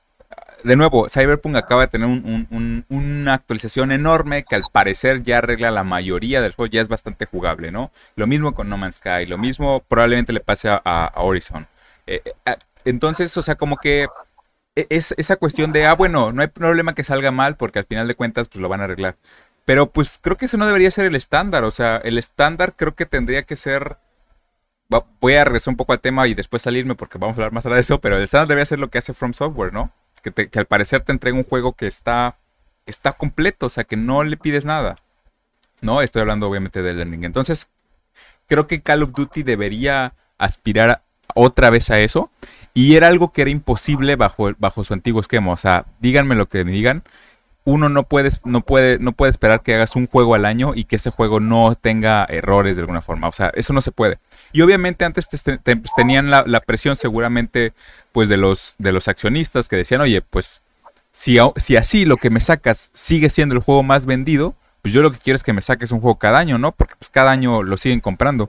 [0.65, 2.09] de nuevo, Cyberpunk acaba de tener
[2.89, 7.25] una actualización enorme que al parecer ya arregla la mayoría del juego, ya es bastante
[7.25, 7.89] jugable, ¿no?
[8.17, 11.69] Lo mismo con No Man's Sky, lo mismo probablemente le pase a, Horizon.
[12.05, 14.07] Eh, eh, entonces, o sea, como que
[14.89, 18.07] es esa cuestión de, ah, bueno, no hay problema que salga mal porque al final
[18.07, 19.17] de cuentas pues lo van a arreglar.
[19.65, 22.95] Pero pues creo que eso no debería ser el estándar, o sea, el estándar creo
[22.95, 23.97] que tendría que ser
[25.19, 27.65] voy a regresar un poco al tema y después salirme porque vamos a hablar más
[27.65, 29.91] de eso, pero el estándar debería ser lo que hace From Software, ¿no?
[30.21, 32.37] que, al parecer te entrega un juego que está,
[32.85, 34.95] está completo, o sea, que no le pides nada.
[35.81, 37.23] No, estoy hablando obviamente del Ring.
[37.23, 37.69] Entonces,
[38.47, 41.03] creo que Call of Duty debería aspirar
[41.35, 42.31] otra vez a eso.
[42.73, 45.51] Y era algo que era imposible bajo, bajo su antiguo esquema.
[45.51, 47.03] O sea, díganme lo que me digan.
[47.63, 50.85] Uno no puede, no, puede, no puede esperar que hagas un juego al año y
[50.85, 53.27] que ese juego no tenga errores de alguna forma.
[53.27, 54.19] O sea, eso no se puede.
[54.53, 55.43] Y obviamente antes pues,
[55.95, 57.73] tenían la, presión seguramente
[58.13, 60.61] pues de los, de los accionistas que decían, oye, pues
[61.11, 65.01] si, si así lo que me sacas sigue siendo el juego más vendido, pues yo
[65.01, 66.71] lo que quiero es que me saques un juego cada año, ¿no?
[66.71, 68.47] Porque pues cada año lo siguen comprando.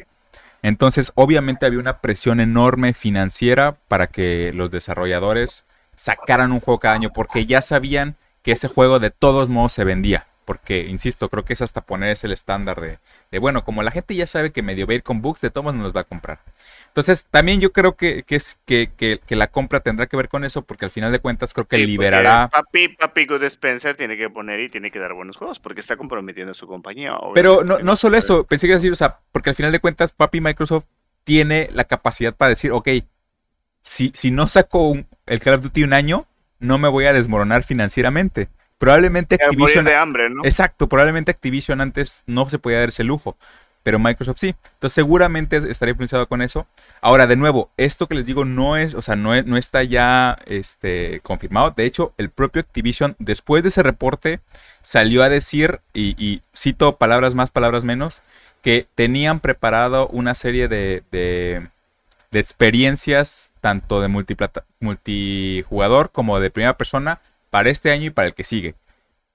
[0.62, 5.64] Entonces, obviamente había una presión enorme financiera para que los desarrolladores
[5.96, 9.84] sacaran un juego cada año, porque ya sabían que ese juego de todos modos se
[9.84, 10.26] vendía.
[10.44, 14.14] Porque, insisto, creo que es hasta poner ese el estándar de, bueno, como la gente
[14.14, 16.38] ya sabe que medio va con bugs, de todos nos va a comprar.
[16.88, 20.62] Entonces, también yo creo que, es, que, que, la compra tendrá que ver con eso,
[20.62, 22.48] porque al final de cuentas creo que liberará.
[22.48, 25.96] Papi, papi Good Spencer tiene que poner y tiene que dar buenos juegos, porque está
[25.96, 27.16] comprometiendo a su compañía.
[27.34, 30.12] Pero no, no solo eso, pensé que decir, o sea, porque al final de cuentas,
[30.12, 30.86] papi Microsoft
[31.24, 32.88] tiene la capacidad para decir, ok,
[33.82, 34.96] si, si no saco
[35.26, 36.26] el Call of Duty un año,
[36.58, 38.48] no me voy a desmoronar financieramente.
[38.78, 39.84] Probablemente Activision.
[39.84, 40.44] de hambre, ¿no?
[40.44, 43.36] Exacto, probablemente Activision antes no se podía dar ese lujo,
[43.88, 44.54] pero Microsoft sí.
[44.74, 46.66] Entonces seguramente estaría influenciado con eso.
[47.00, 50.36] Ahora, de nuevo, esto que les digo no es, o sea, no, no está ya
[50.44, 51.72] este, confirmado.
[51.74, 54.40] De hecho, el propio Activision, después de ese reporte,
[54.82, 58.20] salió a decir, y, cito palabras más, palabras menos,
[58.60, 61.68] que tenían preparado una serie de, de,
[62.30, 64.08] de experiencias, tanto de
[64.80, 68.74] multijugador como de primera persona, para este año y para el que sigue.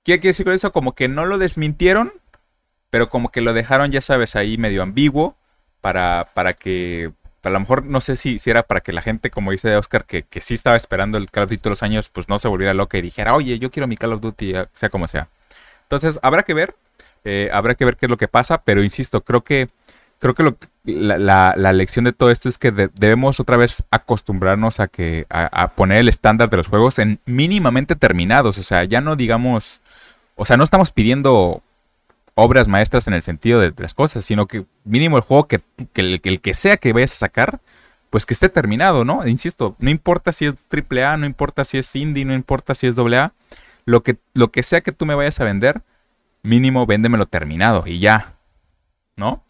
[0.04, 0.72] ¿Qué quiere decir con eso?
[0.72, 2.13] Como que no lo desmintieron,
[2.93, 5.36] pero como que lo dejaron, ya sabes, ahí medio ambiguo
[5.82, 9.32] para, para que, a lo mejor no sé si, si era para que la gente,
[9.32, 12.10] como dice Oscar, que, que sí estaba esperando el Call of Duty todos los años,
[12.10, 14.89] pues no se volviera loca y dijera, oye, yo quiero mi Call of Duty, sea
[14.91, 15.27] como sea.
[15.82, 16.75] Entonces, habrá que ver,
[17.23, 19.69] eh, habrá que ver qué es lo que pasa, pero insisto, creo que
[20.19, 24.88] creo que la, la, lección de todo esto es que debemos otra vez acostumbrarnos a
[24.88, 28.60] que a, poner el estándar de los juegos en mínimamente terminados.
[28.60, 29.82] O sea, ya no digamos,
[30.36, 31.63] o sea, no estamos pidiendo
[32.36, 35.62] obras maestras en el sentido de, las cosas, sino que mínimo el juego que,
[35.96, 37.62] el, que sea que vayas a sacar,
[38.10, 39.28] pues que esté terminado, ¿no?
[39.28, 42.96] Insisto, no importa si es AAA, no importa si es indie, no importa si es
[42.98, 43.34] AA,
[43.86, 45.82] lo que, lo que sea que tú me vayas a vender,
[46.43, 48.36] mínimo véndemelo terminado y ya,
[49.15, 49.43] ¿no?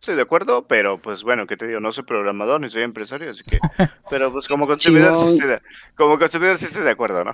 [0.00, 3.30] Estoy de acuerdo, pero pues bueno, que te digo, no soy programador ni soy empresario,
[3.30, 3.58] así que,
[4.10, 5.60] pero pues como consumidor, sí estoy de,
[5.96, 7.32] como consumidor sí estoy de acuerdo, ¿no?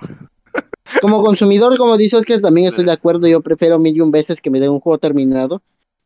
[1.01, 4.41] Como consumidor, como dices, que también estoy de acuerdo, yo prefiero mil y un veces
[4.41, 5.61] que me den un juego terminado.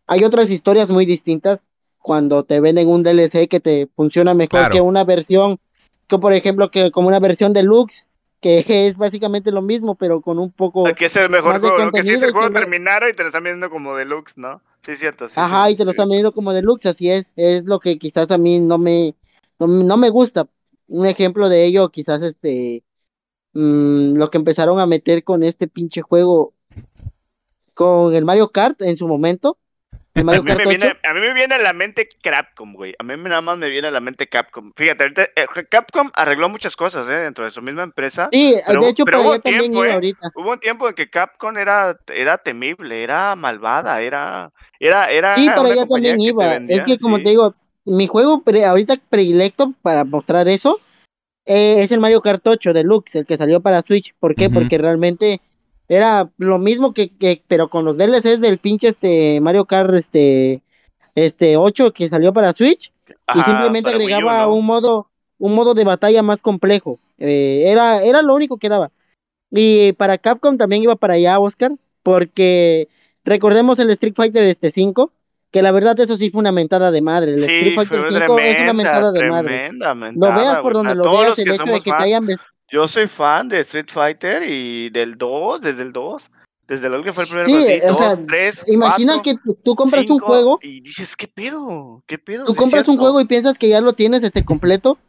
[0.08, 1.60] Hay otras historias muy distintas
[2.00, 5.60] cuando te venden un DLC que te funciona mejor que una versión,
[6.08, 8.08] que por ejemplo, que como una versión deluxe,
[8.40, 10.86] que es básicamente lo mismo, pero con un poco.
[10.96, 13.70] Que es el mejor juego, que si ese juego terminara y te lo están vendiendo
[13.70, 14.62] como deluxe, ¿no?
[14.82, 15.28] Sí, cierto.
[15.28, 17.34] Sí, Ajá, y te lo están vendiendo como deluxe, así es.
[17.36, 19.16] Es lo que quizás a mí no me,
[19.60, 20.48] no, me gusta.
[20.88, 22.84] Un ejemplo de ello, quizás este.
[23.54, 26.54] Mm, lo que empezaron a meter con este pinche juego.
[27.74, 29.58] Con el Mario Kart en su momento
[30.16, 32.96] a, mí me viene, a mí me viene a la mente Capcom, güey.
[32.98, 34.72] A mí nada más me viene a la mente Capcom.
[34.76, 37.12] Fíjate, ahorita, eh, Capcom arregló muchas cosas ¿eh?
[37.12, 38.30] dentro de su misma empresa.
[38.32, 40.32] Sí, de hecho, pero hubo, tiempo, eh, ahorita.
[40.36, 44.52] hubo un tiempo en que Capcom era, era temible, era malvada, era.
[44.80, 46.56] era, era sí, para allá también iba.
[46.56, 50.80] es que, como te digo, mi juego ahorita predilecto para mostrar eso
[51.50, 54.14] es el Mario Kart 8 Deluxe, el que salió para Switch.
[54.20, 54.50] ¿Por qué?
[54.52, 55.42] Porque realmente
[55.88, 60.62] era lo mismo que, que, pero con los DLCs del pinche este Mario Kart este
[61.16, 62.94] este 8 que salió para Switch
[63.34, 65.08] y simplemente agregaba un modo
[65.40, 67.00] un modo de batalla más complejo.
[67.18, 68.92] Eh, era era lo único que daba.
[69.50, 71.72] Y para Capcom también iba para allá, Oscar,
[72.04, 72.88] porque
[73.24, 75.12] recordemos el Street Fighter este 5,
[75.52, 77.34] que la verdad eso sí fue una mentada de madre.
[77.34, 79.72] El Street Fighter 5 es una mentada de madre.
[80.16, 82.28] lo veas por donde lo veas, el hecho de que te hayan
[82.72, 86.30] yo soy fan de Street Fighter y del 2, desde el 2.
[86.68, 90.20] Desde lo que fue el primer sí, o sea, 3, Imagina que tú compras un
[90.20, 92.04] juego y dices, ¿qué pedo?
[92.06, 92.46] ¿Qué pedo?
[92.46, 95.00] Tú compras un juego y piensas que ya lo tienes este completo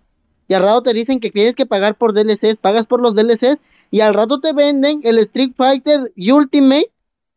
[0.48, 3.58] y al rato te dicen que tienes que pagar por DLCs, pagas por los DLCs
[3.90, 6.90] y al rato te venden el Street Fighter Ultimate,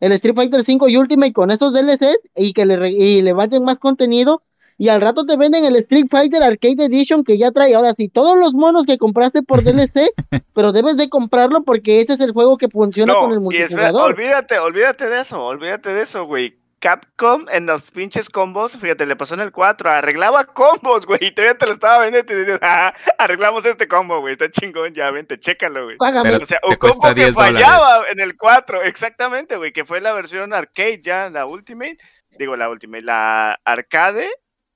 [0.06, 4.44] el Street Fighter 5 Ultimate con esos DLCs y que le, y le más contenido
[4.78, 8.10] y al rato te venden el Street Fighter Arcade Edition que ya trae ahora sí
[8.10, 10.12] todos los monos que compraste por DLC,
[10.54, 14.12] pero debes de comprarlo porque ese es el juego que funciona con el multijugador.
[14.12, 16.58] olvídate, olvídate de eso, olvídate de eso, güey.
[16.84, 21.32] Capcom en los pinches combos, fíjate, le pasó en el 4, arreglaba combos, güey, y
[21.32, 24.94] todavía te lo estaba vendiendo y te dices, ah, arreglamos este combo, güey, está chingón,
[24.94, 25.96] ya, vente, chécalo, güey.
[25.96, 26.36] Págame.
[26.36, 30.54] o sea, un combo que fallaba en el 4, exactamente, güey, que fue la versión
[30.54, 31.96] arcade ya, la Ultimate,
[32.38, 34.30] digo la Ultimate, la arcade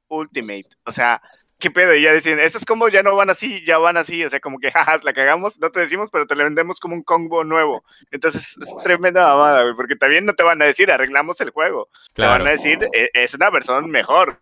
[0.07, 0.69] Ultimate.
[0.85, 1.21] O sea,
[1.59, 1.95] ¿qué pedo?
[1.95, 4.59] Y ya decían, estos combos ya no van así, ya van así, o sea, como
[4.59, 7.83] que, jajas, la cagamos, no te decimos, pero te le vendemos como un combo nuevo.
[8.11, 11.89] Entonces, es tremenda mamada, güey, porque también no te van a decir, arreglamos el juego.
[12.13, 14.39] Te van a decir, e, es una versión mejor.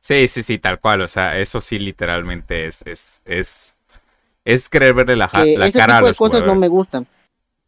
[0.00, 3.74] Sí, sí, sí, tal cual, o sea, eso sí literalmente es, es, es,
[4.44, 7.06] es querer verle la, la ese cara tipo de cosas no me gustan.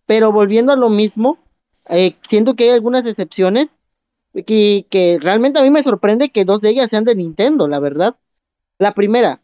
[0.07, 1.39] Pero volviendo a lo mismo,
[1.91, 3.77] eh, siento que hay algunas excepciones
[4.47, 7.79] que, que realmente a mí me sorprende que dos de ellas sean de Nintendo, la
[7.79, 8.17] verdad.
[8.79, 9.41] La primera,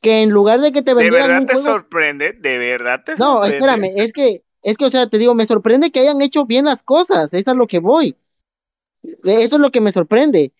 [0.00, 2.32] que en lugar de que te vendieran ¿De verdad te sorprende?
[2.32, 3.18] ¿De verdad te sorprende?
[3.18, 6.46] No, espérame, es que, es que, o sea, te digo, me sorprende que hayan hecho
[6.46, 8.16] bien las cosas, eso es lo que voy.
[9.02, 10.52] Eso es lo que me sorprende.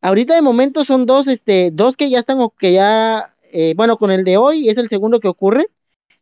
[0.00, 4.10] Ahorita de momento son dos, este, dos que ya están, que ya, eh, bueno, con
[4.10, 5.66] el de hoy es el segundo que ocurre.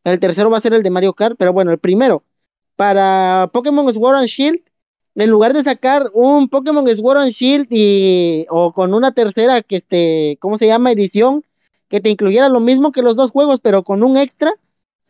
[0.05, 2.23] El tercero va a ser el de Mario Kart, pero bueno, el primero,
[2.77, 4.61] para Pokémon Sword and Shield,
[5.17, 9.77] en lugar de sacar un Pokémon Sword and Shield y, o con una tercera que
[9.77, 10.93] este, ¿cómo se llama?
[10.93, 11.43] Edición,
[11.89, 14.53] que te incluyera lo mismo que los dos juegos, pero con un extra,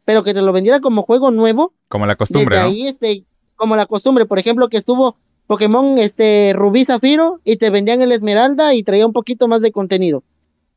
[0.04, 1.72] pero que te lo vendiera como juego nuevo.
[1.88, 2.56] Como la costumbre.
[2.56, 3.24] Desde ahí, este,
[3.56, 5.16] como la costumbre, por ejemplo, que estuvo
[5.48, 9.72] Pokémon este, Rubí Zafiro y te vendían el Esmeralda y traía un poquito más de
[9.72, 10.22] contenido.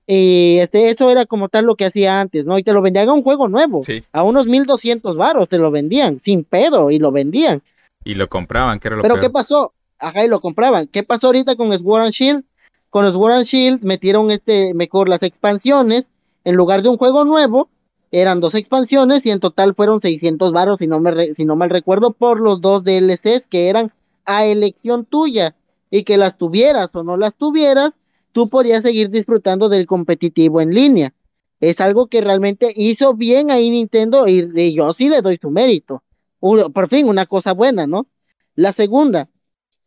[0.07, 2.57] Y este, eso era como tal lo que hacía antes, ¿no?
[2.57, 3.83] Y te lo vendían a un juego nuevo.
[4.11, 7.61] A unos 1200 varos te lo vendían, sin pedo, y lo vendían.
[8.03, 9.73] Y lo compraban, que era lo Pero ¿qué pasó?
[9.97, 10.87] Ajá, y lo compraban.
[10.87, 12.43] ¿Qué pasó ahorita con Sword and Shield?
[12.89, 16.07] Con Sword and Shield metieron este, mejor las expansiones.
[16.45, 17.69] En lugar de un juego nuevo,
[18.11, 21.69] eran dos expansiones y en total fueron 600 varos, si no, me si no mal
[21.69, 23.91] recuerdo, por los dos DLCs que eran
[24.25, 25.55] a elección tuya.
[25.91, 27.97] Y que las tuvieras o no las tuvieras,
[28.31, 31.13] tú podrías seguir disfrutando del competitivo en línea.
[31.59, 36.03] Es algo que realmente hizo bien ahí Nintendo y yo sí le doy su mérito
[36.39, 38.07] por fin, una cosa buena, ¿no?
[38.55, 39.29] La segunda,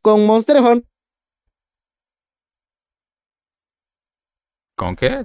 [0.00, 0.88] con Monster Hunter.
[4.76, 5.24] ¿Con qué?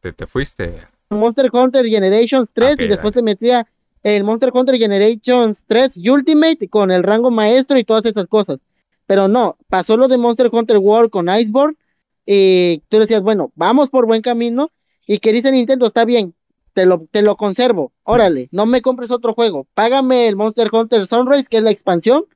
[0.00, 0.86] ¿Te, te, fuiste?
[1.10, 3.66] Monster Hunter Generations 3 y después te metía
[4.02, 8.58] el Monster Hunter Generations 3 Ultimate con el rango maestro y todas esas cosas.
[9.06, 11.76] Pero no, pasó lo de Monster Hunter World con Iceborne
[12.26, 14.70] y tú decías, bueno, vamos por buen camino.
[15.06, 15.86] ¿Y que dice Nintendo?
[15.86, 16.34] Está bien,
[16.78, 17.92] te lo, te lo conservo.
[18.04, 19.66] Órale, no me compres otro juego.
[19.74, 22.26] Págame el Monster Hunter Sunrise, que es la expansión,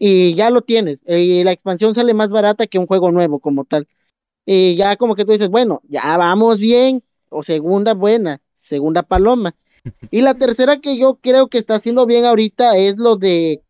[0.00, 1.04] y ya lo tienes.
[1.06, 3.86] Y la expansión sale más barata que un juego nuevo como tal.
[4.44, 7.04] Y ya como que tú dices, bueno, ya vamos bien.
[7.28, 9.54] O segunda buena, segunda paloma.
[10.10, 13.62] Y la tercera que yo creo que está haciendo bien ahorita es lo de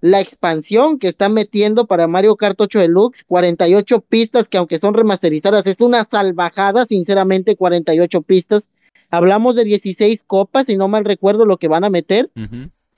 [0.00, 4.94] la expansión que está metiendo para Mario Kart 8 Deluxe, 48 pistas que aunque son
[4.94, 8.70] remasterizadas, es una salvajada, sinceramente, 48 pistas
[9.10, 12.30] Hablamos de 16 copas, si no mal recuerdo lo que van a meter.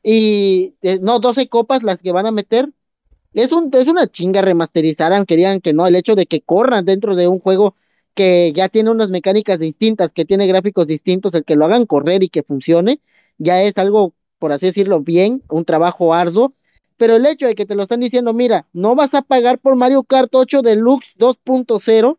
[0.03, 2.73] Y eh, no, 12 copas las que van a meter.
[3.33, 7.15] Es, un, es una chinga remasterizar, querían que no, el hecho de que corran dentro
[7.15, 7.77] de un juego
[8.15, 12.25] que ya tiene unas mecánicas distintas, que tiene gráficos distintos, el que lo hagan correr
[12.25, 13.01] y que funcione,
[13.39, 16.53] ya es algo, por así decirlo, bien, un trabajo arduo.
[16.97, 19.77] Pero el hecho de que te lo están diciendo, mira, no vas a pagar por
[19.77, 22.19] Mario Kart 8 Deluxe 2.0,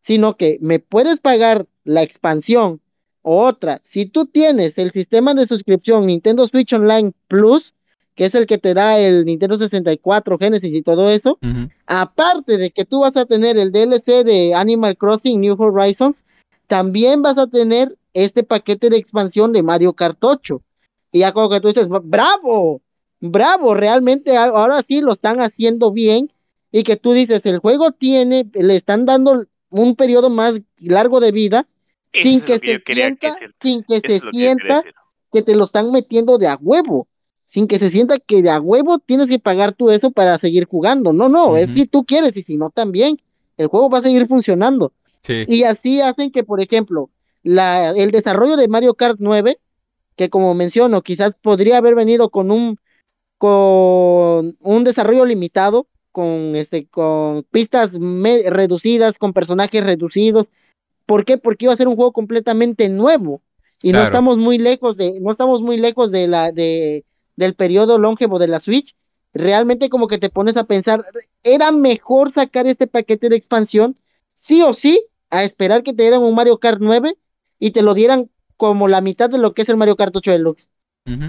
[0.00, 2.80] sino que me puedes pagar la expansión
[3.22, 7.74] otra, si tú tienes el sistema de suscripción Nintendo Switch Online Plus,
[8.14, 11.38] que es el que te da el Nintendo 64, Genesis y todo eso,
[11.86, 16.24] aparte de que tú vas a tener el DLC de Animal Crossing New Horizons,
[16.66, 20.60] también vas a tener este paquete de expansión de Mario Kart 8.
[21.12, 22.82] Y ya como que tú dices, bravo,
[23.20, 26.32] bravo, realmente ahora sí lo están haciendo bien.
[26.70, 31.32] Y que tú dices, el juego tiene, le están dando un periodo más largo de
[31.32, 31.66] vida
[32.12, 34.84] sin que, se sienta, sin que se sienta
[35.32, 37.08] que te lo están metiendo de a huevo,
[37.46, 40.66] sin que se sienta que de a huevo tienes que pagar tú eso para seguir
[40.66, 41.12] jugando.
[41.12, 43.20] No, no, es si tú quieres y si no también,
[43.56, 44.92] el juego va a seguir funcionando.
[45.26, 47.10] Y así hacen que, por ejemplo,
[47.42, 49.58] la, el desarrollo de Mario Kart 9,
[50.16, 52.78] que como menciono, quizás podría haber venido con un
[53.38, 60.52] con un desarrollo limitado, con este con pistas reducidas, con personajes reducidos,
[61.06, 61.38] ¿Por qué?
[61.38, 63.42] Porque iba a ser un juego completamente nuevo.
[63.82, 67.04] Y no estamos muy lejos de, no estamos muy lejos de la, de,
[67.36, 68.94] del periodo longevo de la Switch.
[69.34, 71.04] Realmente como que te pones a pensar,
[71.42, 73.96] era mejor sacar este paquete de expansión,
[74.34, 77.16] sí o sí, a esperar que te dieran un Mario Kart 9
[77.58, 80.30] y te lo dieran como la mitad de lo que es el Mario Kart 8
[80.30, 80.68] Deluxe.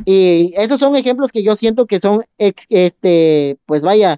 [0.05, 4.17] Y esos son ejemplos que yo siento que son, este, pues vaya,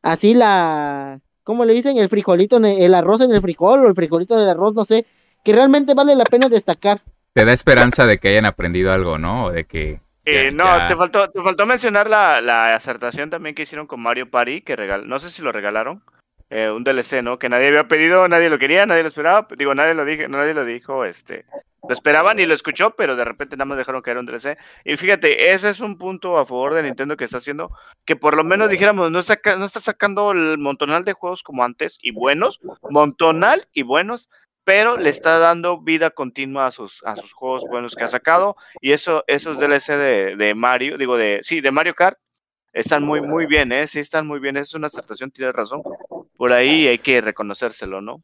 [0.00, 1.96] así la, ¿cómo le dicen?
[1.98, 5.06] El frijolito, el arroz en el frijol o el frijolito del arroz, no sé,
[5.44, 7.00] que realmente vale la pena destacar.
[7.34, 9.46] Te da esperanza de que hayan aprendido algo, ¿no?
[9.46, 10.00] O de que...
[10.24, 14.30] Eh, no, Te, faltó, te faltó mencionar la, la, acertación también que hicieron con Mario
[14.30, 16.02] Party, que regal no sé si lo regalaron.
[16.50, 17.38] eh, un DLC, ¿no?
[17.38, 20.54] Que nadie había pedido, nadie lo quería, nadie lo esperaba, digo, nadie lo dije, nadie
[20.54, 21.44] lo dijo, este,
[21.86, 24.56] lo esperaban y lo escuchó, pero de repente nada más dejaron caer un DLC.
[24.84, 27.70] Y fíjate, ese es un punto a favor de Nintendo que está haciendo,
[28.04, 31.64] que por lo menos dijéramos, no, saca, no está sacando el montonal de juegos como
[31.64, 32.60] antes y buenos,
[32.90, 34.30] montonal y buenos,
[34.64, 38.56] pero le está dando vida continua a sus, a sus juegos buenos que ha sacado.
[38.80, 42.16] Y eso, esos DLC de, de Mario, digo, de, sí, de Mario Kart,
[42.72, 43.86] están muy, muy bien, ¿eh?
[43.86, 44.56] Sí, están muy bien.
[44.56, 45.82] Es una acertación, tienes razón.
[46.36, 48.22] Por ahí hay que reconocérselo, ¿no?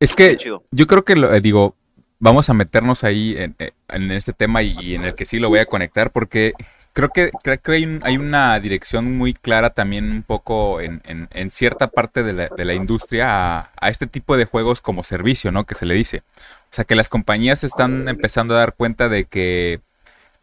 [0.00, 1.76] Es que yo creo que, lo, eh, digo,
[2.18, 5.48] vamos a meternos ahí en, eh, en este tema y, en el que sí lo
[5.48, 6.54] voy a conectar porque
[6.92, 11.50] creo que, creo que hay, hay, una dirección muy clara también un poco en, en
[11.50, 15.64] cierta parte de la, de la industria a, este tipo de juegos como servicio, ¿no?
[15.64, 16.22] Que se le dice.
[16.70, 19.80] O sea, que las compañías están empezando a dar cuenta de que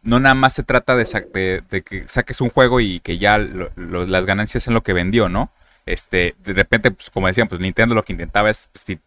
[0.02, 4.26] no nada más se trata de, de, que saques un juego y que ya las
[4.26, 5.50] ganancias en lo que vendió, ¿no?
[5.86, 8.98] Este, de repente, pues, como decían, pues Nintendo lo que intentaba es pues,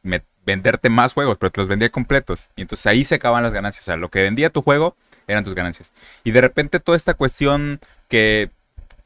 [0.46, 2.50] venderte más juegos, pero te los vendía completos.
[2.56, 3.84] Y entonces ahí se acaban las ganancias.
[3.84, 4.96] O sea, lo que vendía tu juego
[5.28, 5.92] eran tus ganancias.
[6.24, 8.52] Y de repente toda esta cuestión que,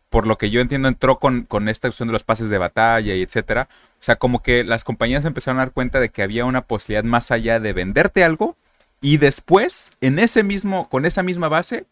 [0.09, 3.15] por lo que yo entiendo, entró con, con esta cuestión de los pases de batalla
[3.15, 3.69] y etcétera.
[3.71, 7.03] O sea, como que las compañías empezaron a dar cuenta de que había una posibilidad
[7.03, 8.57] más allá de venderte algo
[9.01, 11.85] y después, en ese mismo, con esa misma base,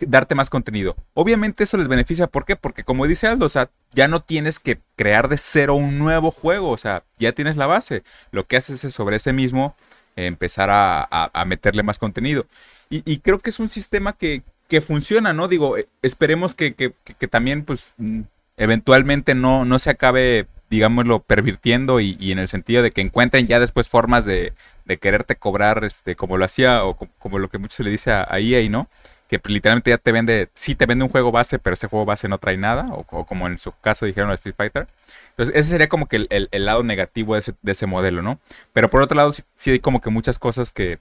[0.00, 0.96] darte más contenido.
[1.14, 2.56] Obviamente eso les beneficia, ¿por qué?
[2.56, 6.30] Porque como dice Aldo, o sea, ya no tienes que crear de cero un nuevo
[6.30, 8.02] juego, o sea, ya tienes la base.
[8.30, 9.76] Lo que haces es sobre ese mismo
[10.16, 12.46] empezar a, meterle más contenido.
[12.90, 15.48] Y, creo que es un sistema que, que funciona, ¿no?
[15.48, 18.20] Digo, eh, esperemos que, que, que también, pues, mm,
[18.56, 23.46] eventualmente no, no se acabe digámoslo, pervirtiendo y, y, en el sentido de que encuentren
[23.46, 27.58] ya después formas de, de quererte cobrar, este, como lo hacía o como, lo que
[27.58, 28.88] mucho se le dice a, EA, ¿no?
[29.28, 32.28] Que literalmente ya te vende, sí te vende un juego base, pero ese juego base
[32.28, 34.86] no trae nada, o, como en su caso dijeron a Street Fighter.
[35.30, 38.38] Entonces, ese sería como que el, lado negativo de ese, de modelo, ¿no?
[38.72, 40.98] Pero por otro lado, sí, hay como que muchas cosas que,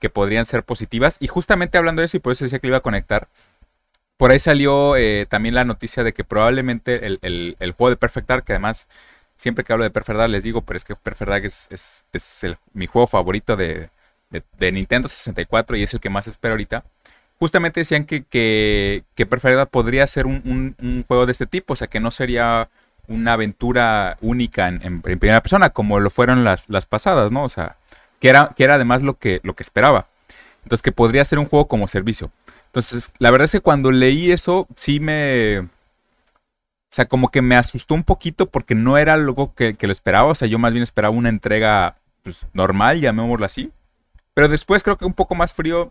[0.00, 1.16] que podrían ser positivas.
[1.20, 3.28] Y justamente hablando de eso, y por eso decía que le iba a conectar,
[4.16, 7.18] por ahí salió eh, también la noticia de que probablemente el,
[7.58, 8.86] el, juego de Perfect Dark, que además
[9.36, 12.04] siempre que hablo de Perfect Dark les digo, pero es que Perfect Dark es, es,
[12.12, 13.90] es mi juego favorito de,
[14.30, 16.84] de, Nintendo 64 y es el que más espero ahorita.
[17.42, 21.88] Justamente decían que, que, que podría ser un, un, juego de este tipo, o sea,
[21.88, 22.68] que no sería
[23.08, 27.42] una aventura única en, en, primera persona, como lo fueron las, las, pasadas, ¿no?
[27.42, 27.78] O sea,
[28.20, 30.06] que era, que era además lo que, lo que esperaba.
[30.62, 32.30] Entonces, que podría ser un juego como servicio.
[32.66, 35.58] Entonces, la verdad es que cuando leí eso, sí me,
[36.92, 40.28] o sea, como que me asustó un poquito porque no era algo que, lo esperaba.
[40.28, 43.72] O sea, yo más bien esperaba una entrega pues, normal, llamémoslo así.
[44.32, 45.90] Pero después creo que un poco más frío.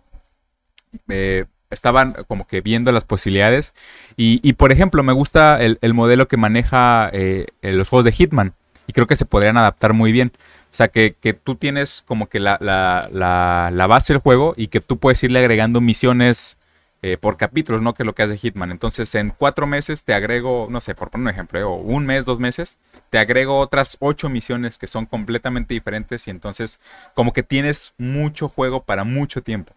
[1.09, 3.73] Eh, estaban como que viendo las posibilidades.
[4.17, 8.53] Y, por ejemplo, me gusta el, modelo que maneja eh, los juegos de Hitman.
[8.87, 10.33] Y creo que se podrían adaptar muy bien.
[10.71, 12.57] O sea, que, tú tienes como que la,
[13.89, 16.57] base del juego y que tú puedes irle agregando misiones
[17.03, 17.93] eh, por capítulos, ¿no?
[17.93, 18.71] Que es lo que hace Hitman.
[18.71, 21.63] Entonces, en cuatro meses te agrego, no sé, por poner un ejemplo, ¿eh?
[21.63, 22.77] o un mes, dos meses,
[23.09, 26.79] te agrego otras ocho misiones que son completamente diferentes y entonces
[27.15, 29.73] como que tienes mucho juego para mucho tiempo.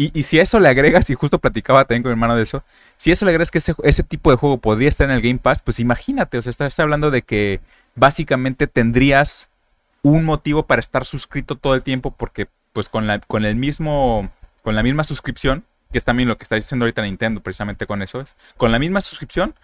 [0.00, 2.62] Y, si a eso le agregas, y justo platicaba también con mi hermano de eso,
[2.96, 5.60] si eso le agregas que ese, tipo de juego podría estar en el Game Pass,
[5.60, 7.60] pues imagínate, o sea, estás hablando de que
[7.96, 9.48] básicamente tendrías
[10.02, 14.30] un motivo para estar suscrito todo el tiempo porque pues con la, con el mismo,
[14.62, 18.02] con la misma suscripción que es también lo que está diciendo ahorita Nintendo precisamente con
[18.02, 19.54] eso, es con la misma suscripción,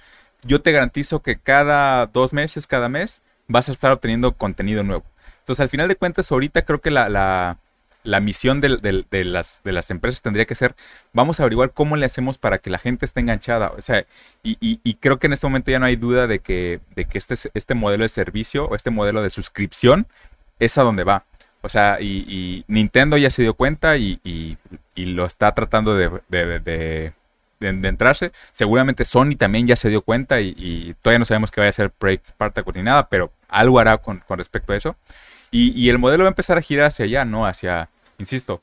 [0.42, 5.04] yo te garantizo que cada dos meses, cada mes, vas a estar obteniendo contenido nuevo.
[5.40, 7.58] Entonces, al final de cuentas, ahorita creo que la,
[8.04, 8.68] la misión de,
[9.24, 10.76] las, de las empresas tendría que ser,
[11.12, 13.72] vamos a averiguar cómo le hacemos para que la gente esté enganchada.
[13.76, 14.06] O sea,
[14.42, 17.06] y, y, y creo que en este momento ya no hay duda de que, de
[17.06, 20.06] que este, este modelo de servicio o este modelo de suscripción
[20.60, 21.24] es a donde va.
[21.64, 24.58] O sea, y, Nintendo ya se dio cuenta y,
[24.96, 27.14] lo está tratando de, de,
[27.58, 28.32] entrarse.
[28.52, 31.90] Seguramente Sony también ya se dio cuenta y, todavía no sabemos qué vaya a ser
[31.90, 34.96] Project Spartacus ni nada, pero algo hará con, respecto a eso.
[35.50, 37.46] Y, el modelo va a empezar a girar hacia allá, ¿no?
[37.46, 37.88] Hacia,
[38.18, 38.62] insisto,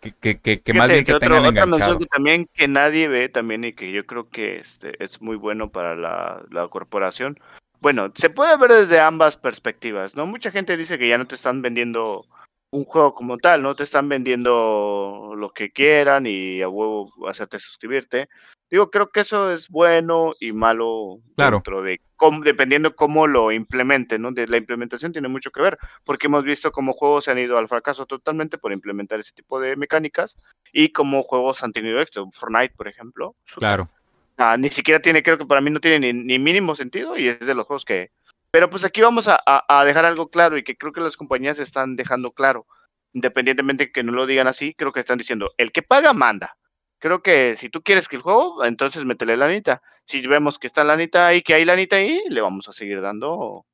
[0.00, 1.98] que, que, más bien que, tengan enganchado.
[1.98, 5.70] que también que nadie ve también y que yo creo que este, es muy bueno
[5.70, 7.38] para la, la corporación
[7.82, 10.24] bueno, se puede ver desde ambas perspectivas, ¿no?
[10.24, 12.24] Mucha gente dice que ya no te están vendiendo
[12.70, 17.58] un juego como tal, no te están vendiendo lo que quieran y a huevo hacerte
[17.58, 18.28] suscribirte.
[18.72, 21.58] Digo, creo que eso es bueno y malo claro.
[21.58, 24.32] dentro de cómo, dependiendo cómo lo implementen, ¿no?
[24.32, 27.58] De la implementación tiene mucho que ver, porque hemos visto cómo juegos se han ido
[27.58, 30.38] al fracaso totalmente por implementar ese tipo de mecánicas
[30.72, 32.30] y cómo juegos han tenido éxito.
[32.32, 33.36] Fortnite, por ejemplo.
[33.56, 33.90] Claro.
[34.38, 37.40] Ah, ni siquiera tiene, creo que para mí no tiene ni, mínimo sentido y es
[37.40, 38.10] de los juegos que,
[38.52, 41.58] Pero pues aquí vamos a, a, dejar algo claro y que creo que las compañías
[41.58, 42.66] están dejando claro,
[43.12, 46.56] independientemente que no lo digan así, creo que están diciendo, el que paga manda.
[47.02, 49.82] Creo que si tú quieres que el juego, entonces métele la anita.
[50.04, 52.72] Si vemos que está la anita ahí, que hay la anita ahí, le vamos a
[52.72, 53.66] seguir dando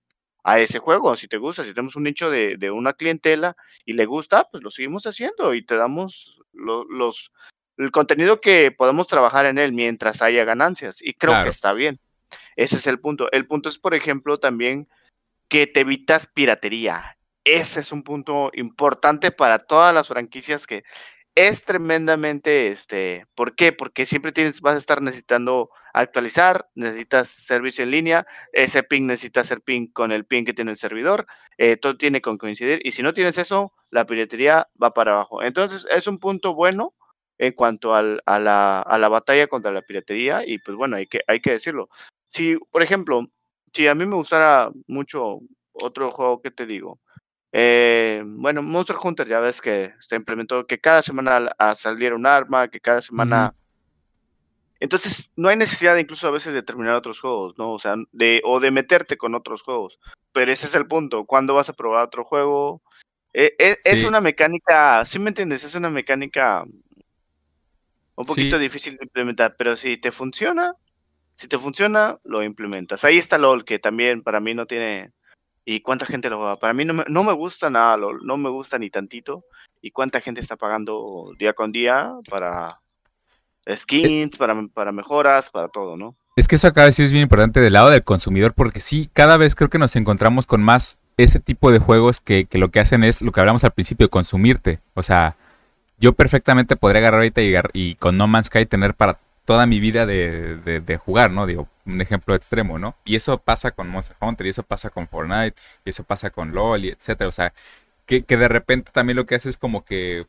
[0.42, 1.14] a ese juego.
[1.14, 3.54] Si te gusta, si tenemos un nicho de, de una clientela
[3.84, 7.30] y le gusta, pues lo seguimos haciendo y te damos los,
[7.76, 11.02] el contenido que podemos trabajar en él mientras haya ganancias.
[11.02, 12.00] Y creo que está bien.
[12.56, 13.30] Ese es el punto.
[13.30, 14.88] El punto es, por ejemplo, también
[15.48, 17.18] que te evitas piratería.
[17.44, 20.82] Ese es un punto importante para todas las franquicias que
[21.38, 23.72] es tremendamente, este, ¿por qué?
[23.72, 29.44] Porque siempre tienes, vas a estar necesitando actualizar, necesitas servicio en línea, ese ping necesita
[29.44, 31.26] ser ping con el ping que tiene el servidor,
[31.56, 35.40] eh, todo tiene que coincidir, y si no tienes eso, la piratería va para abajo.
[35.40, 36.94] Entonces, es un punto bueno
[37.38, 41.06] en cuanto al, a, la, a, la, batalla contra la piratería, y pues bueno, hay
[41.06, 41.88] que, hay que decirlo.
[42.26, 43.28] Si, por ejemplo,
[43.72, 45.38] si a mí me gustara mucho
[45.72, 47.00] otro juego que te digo,
[47.52, 52.26] eh, bueno, Monster Hunter ya ves que se implementó que cada semana a saliera un
[52.26, 53.54] arma, que cada semana...
[54.80, 57.72] Entonces, no hay necesidad incluso a veces de terminar otros juegos, ¿no?
[57.72, 59.98] O sea, de, o de meterte con otros juegos.
[60.32, 61.24] Pero ese es el punto.
[61.24, 62.80] ¿Cuándo vas a probar otro juego?
[63.32, 65.64] E, e, es una mecánica, ¿sí me entiendes?
[65.64, 66.64] Es una mecánica
[68.14, 70.74] un poquito difícil de implementar, pero si te funciona,
[71.34, 73.04] si te funciona, lo implementas.
[73.04, 75.12] Ahí está LOL, que también para mí no tiene
[75.70, 76.58] ¿Y cuánta gente lo va?
[76.58, 79.44] Para mí no me, no me gusta nada, no me gusta ni tantito.
[79.82, 82.80] ¿Y cuánta gente está pagando día con día para
[83.76, 86.16] skins, para, para mejoras, para todo, no?
[86.36, 89.36] Es que eso de decir es bien importante del lado del consumidor, porque sí, cada
[89.36, 92.80] vez creo que nos encontramos con más ese tipo de juegos que, que lo que
[92.80, 94.80] hacen es lo que hablamos al principio, consumirte.
[94.94, 95.36] O sea,
[95.98, 99.80] yo perfectamente podría agarrar ahorita y, y con No Man's Sky tener para toda mi
[99.80, 101.46] vida de, de, jugar, ¿no?
[101.46, 102.96] Digo, un ejemplo extremo, ¿no?
[103.04, 106.52] Y eso pasa con Monster Hunter, y eso pasa con Fortnite, y eso pasa con
[106.52, 107.28] LOL, y etcétera.
[107.28, 107.52] O sea,
[108.06, 110.26] que, que de repente también lo que hace es como que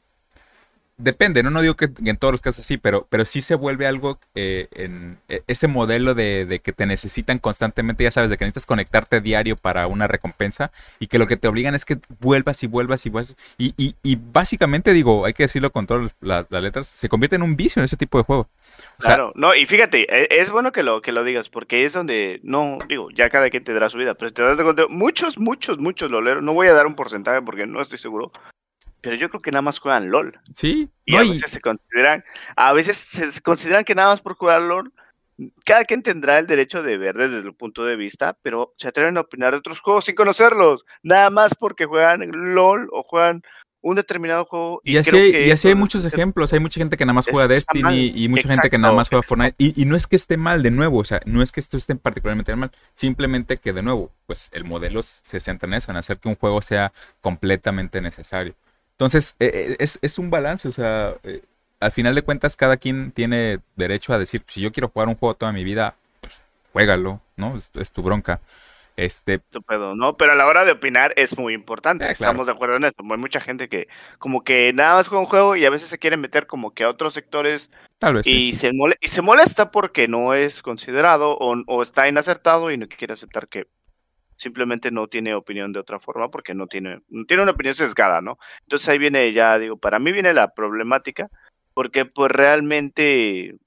[1.00, 1.50] depende, ¿no?
[1.50, 4.68] No digo que en todos los casos sí, pero, pero sí se vuelve algo eh,
[4.72, 9.22] en e, ese modelo de, que te necesitan constantemente, ya sabes, de que necesitas conectarte
[9.22, 13.06] diario para una recompensa y que lo que te obligan es que vuelvas y vuelvas
[13.06, 13.36] y vuelvas.
[13.58, 17.44] Y, y, y básicamente, digo, hay que decirlo con todas las, letras, se convierte en
[17.44, 18.50] un vicio en ese tipo de juego.
[18.98, 22.42] claro, no, y fíjate, e, es bueno que lo, que lo digas, porque es donde,
[22.44, 25.38] no, digo, ya cada quien te dará su vida, pero te das de cuenta, muchos,
[25.38, 28.32] muchos, muchos loleros, no voy a dar un porcentaje porque no estoy seguro,
[29.02, 30.40] pero yo creo que nada más juegan LOL.
[30.54, 30.90] Sí.
[31.06, 32.24] Y a veces se consideran,
[32.56, 34.94] a veces se consideran que nada más por jugar LOL,
[35.66, 39.18] cada quien tendrá el derecho de ver desde el punto de vista, pero se atreven
[39.18, 43.42] a opinar de otros juegos sin conocerlos, nada más porque juegan LOL o juegan
[43.82, 44.82] un determinado juego.
[44.84, 46.52] Y, así, hay, y así hay muchos ejemplos.
[46.54, 49.24] Hay mucha gente que nada más juega Destiny y mucha gente que nada más juega
[49.24, 49.56] Fortnite.
[49.58, 51.00] Y, y, no es que esté mal, de nuevo.
[51.00, 52.72] O sea, no es que esto esté particularmente mal.
[52.94, 56.36] Simplemente que, de nuevo, pues el modelo se centra en eso, en hacer que un
[56.36, 56.92] juego sea
[57.22, 58.56] completamente necesario.
[59.00, 61.42] Entonces, eh, eh, es, un balance, o sea, eh,
[61.80, 65.16] al final de cuentas cada quien tiene derecho a decir, si yo quiero jugar un
[65.16, 66.42] juego toda mi vida, pues
[66.74, 67.58] juégalo, ¿no?
[67.58, 68.42] Es, tu bronca.
[68.98, 69.40] Este...
[69.96, 70.18] ¿no?
[70.18, 72.96] Pero a la hora de opinar es muy importante, estamos de acuerdo en eso.
[73.00, 73.88] Hay mucha gente que
[74.18, 76.84] como que nada más juega un juego y a veces se quiere meter como que
[76.84, 77.70] a otros sectores
[78.00, 78.70] Tal vez, y, se
[79.00, 83.48] y se molesta porque no es considerado o, o está inacertado y no quiere aceptar
[83.48, 83.68] que
[84.40, 88.38] simplemente no tiene opinión de otra forma porque no tiene, tiene una opinión sesgada, ¿no?
[88.62, 91.30] Entonces ahí viene ya, digo, para mí viene la problemática
[91.74, 93.58] porque pues realmente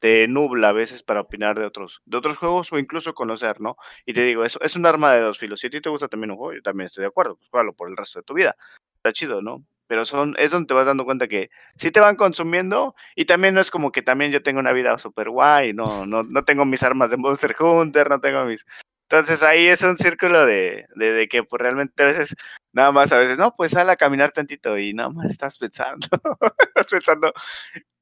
[0.00, 3.76] te nubla a veces para opinar de otros, de otros juegos o incluso conocer, ¿no?
[4.06, 5.60] Y te digo, eso es un arma de dos filos.
[5.60, 7.72] Si a ti te gusta también un juego, yo también estoy de acuerdo, pues juégalo
[7.72, 8.56] por el resto de tu vida.
[8.96, 9.64] Está chido, ¿no?
[9.86, 13.54] Pero son, es donde te vas dando cuenta que sí te van consumiendo y también
[13.54, 16.64] no es como que también yo tengo una vida súper guay, no, no, no tengo
[16.64, 18.64] mis armas de Monster Hunter, no tengo mis,
[19.12, 22.34] entonces ahí es un círculo de, de, que pues realmente a veces,
[22.72, 26.06] nada más a veces, no, pues sal a caminar tantito y nada más estás pensando,
[26.58, 27.30] estás pensando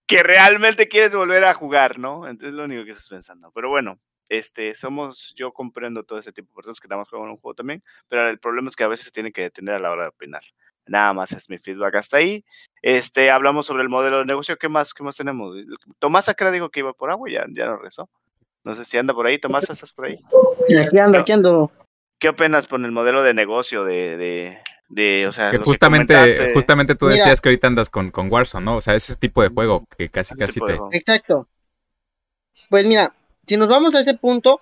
[0.07, 2.29] que realmente quieres volver a jugar, ¿no?
[2.29, 3.51] Entonces es lo único que estás pensando.
[3.53, 3.99] Pero bueno,
[4.29, 7.57] este, somos, yo comprendo todo ese tipo de personas que nada más juegan un juego
[7.57, 10.05] también, pero el problema es que a veces se tiene que detener a la hora
[10.05, 10.45] de opinar.
[10.87, 12.45] Nada más es mi feedback hasta ahí.
[12.83, 14.57] Este, hablamos sobre el modelo de negocio.
[14.59, 14.95] ¿Qué más?
[14.95, 15.57] ¿Qué más tenemos?
[15.99, 18.09] Tomás Acra dijo que iba por agua ya, ya no rezó.
[18.65, 20.19] No sé si anda por ahí, Tomás, ¿estás por ahí?
[20.79, 21.71] Aquí ando, aquí ando.
[22.19, 24.59] ¿Qué opinas con el modelo de negocio de, de,
[24.89, 28.77] de o sea, que justamente, justamente tú decías que ahorita andas con, con Warzone, ¿no?
[28.77, 30.79] O sea, ese tipo de juego que casi, casi te...
[30.93, 31.49] Exacto.
[32.69, 33.15] Pues mira,
[33.47, 34.59] si nos vamos a ese punto,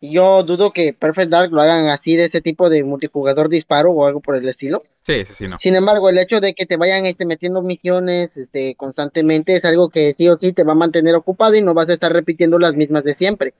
[0.00, 4.06] yo dudo que Perfect Dark lo hagan así de ese tipo de multijugador disparo o
[4.06, 4.82] algo por el estilo.
[5.02, 5.58] Sí, sí, sí, no.
[5.58, 9.90] Sin embargo, el hecho de que te vayan este, metiendo misiones este, constantemente es algo
[9.90, 12.58] que sí o sí te va a mantener ocupado y no vas a estar repitiendo
[12.58, 13.54] las mismas de siempre.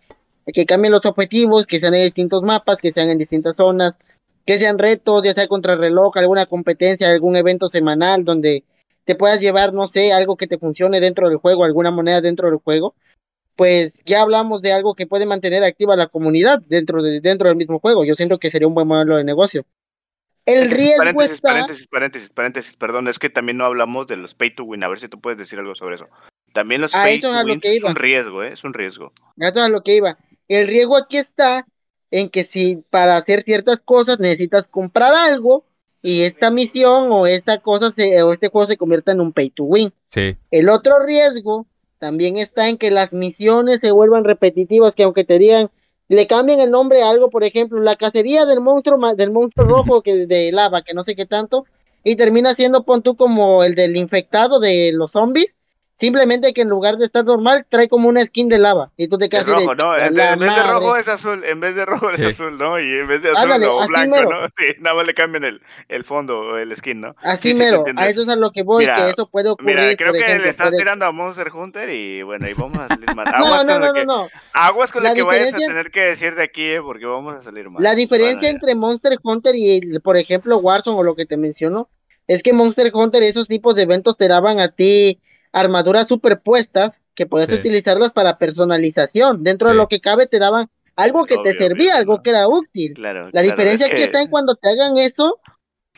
[0.46, 3.98] que cambien los objetivos, que sean en distintos mapas, que sean en distintas zonas,
[4.46, 8.64] que sean retos, ya sea contra el reloj, alguna competencia, algún evento semanal donde
[9.04, 12.48] te puedas llevar, no sé, algo que te funcione dentro del juego, alguna moneda dentro
[12.48, 12.94] del juego,
[13.60, 17.58] pues ya hablamos de algo que puede mantener activa la comunidad dentro, de, dentro del
[17.58, 18.06] mismo juego.
[18.06, 19.66] Yo siento que sería un buen modelo de negocio.
[20.46, 21.48] El riesgo paréntesis, está...
[21.50, 24.88] paréntesis, paréntesis, paréntesis, perdón, es que también no hablamos de los pay to win, a
[24.88, 26.08] ver si tú puedes decir algo sobre eso.
[26.54, 28.54] También los ah, pay to win es un riesgo, ¿eh?
[28.54, 29.12] es un riesgo.
[29.36, 30.16] Eso es a lo que iba.
[30.48, 31.66] El riesgo aquí está
[32.10, 35.66] en que si para hacer ciertas cosas necesitas comprar algo
[36.00, 39.50] y esta misión o esta cosa se, o este juego se convierta en un pay
[39.50, 39.92] to win.
[40.08, 40.38] Sí.
[40.50, 41.66] El otro riesgo
[42.00, 45.70] también está en que las misiones se vuelvan repetitivas, que aunque te digan,
[46.08, 50.02] le cambien el nombre a algo, por ejemplo, la cacería del monstruo del monstruo rojo
[50.02, 51.66] que de lava, que no sé qué tanto,
[52.02, 55.56] y termina siendo pon tú como el del infectado de los zombies,
[56.00, 58.90] Simplemente que en lugar de estar normal, trae como una skin de lava.
[58.96, 61.84] Y tú te quedas rojo, no, en, vez de rojo es azul, en vez de
[61.84, 62.80] rojo es azul, ¿no?
[62.80, 64.48] Y en vez de azul o blanco, ¿no?
[64.56, 67.14] Sí, nada más le cambian el, el fondo o el skin, ¿no?
[67.22, 69.76] Así mero, a eso es a lo que voy, que eso puede ocurrir.
[69.76, 73.14] Mira, creo que le estás tirando a Monster Hunter y bueno, y vamos a salir
[73.14, 73.26] mal.
[73.34, 74.28] Aguas no, no, no, no, no.
[74.54, 76.80] Aguas con lo que vayas a tener que decir de aquí, ¿eh?
[76.80, 77.82] porque vamos a salir mal.
[77.82, 81.90] La diferencia entre Monster Hunter y, por ejemplo, Warzone o lo que te menciono,
[82.26, 85.20] es que Monster Hunter, esos tipos de eventos te daban a ti
[85.52, 89.42] armaduras superpuestas que puedes utilizarlas para personalización.
[89.42, 92.94] Dentro de lo que cabe te daban algo que te servía, algo que era útil.
[92.96, 94.04] la diferencia es que...
[94.04, 95.40] está en cuando te hagan eso,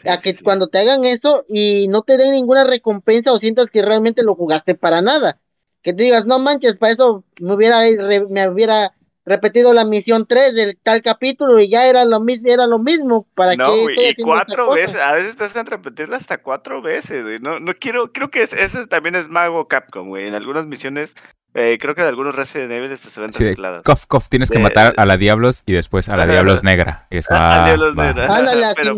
[0.05, 3.83] a que cuando te hagan eso y no te den ninguna recompensa o sientas que
[3.83, 5.39] realmente lo jugaste para nada.
[5.83, 7.83] Que te digas, no manches, para eso me hubiera,
[8.29, 8.95] me hubiera
[9.25, 13.27] repetido la misión 3 del tal capítulo y ya era lo mismo, era lo mismo.
[13.35, 17.39] ¿Para no, y cuatro veces, a veces te hacen repetirla hasta cuatro veces, güey.
[17.39, 20.27] No, no quiero, creo que ese también es mago Capcom, güey.
[20.27, 21.15] En algunas misiones,
[21.55, 23.83] eh, creo que en algunos Resident Evil se ven sí, recicladas.
[23.85, 27.07] Cof, cof, tienes que matar a la Diablos y después a la Diablos Negra.
[27.11, 28.27] Y eso, a, ah, Diablos Negra.
[28.77, 28.97] pero,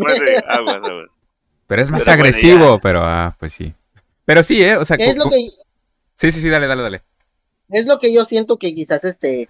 [1.66, 3.74] pero es más agresivo, pero ah, pues sí.
[4.24, 4.76] Pero sí, ¿eh?
[4.76, 5.50] O sea, es lo que...
[6.16, 7.02] Sí, sí, sí, dale, dale, dale.
[7.68, 9.48] Es lo que yo siento que quizás este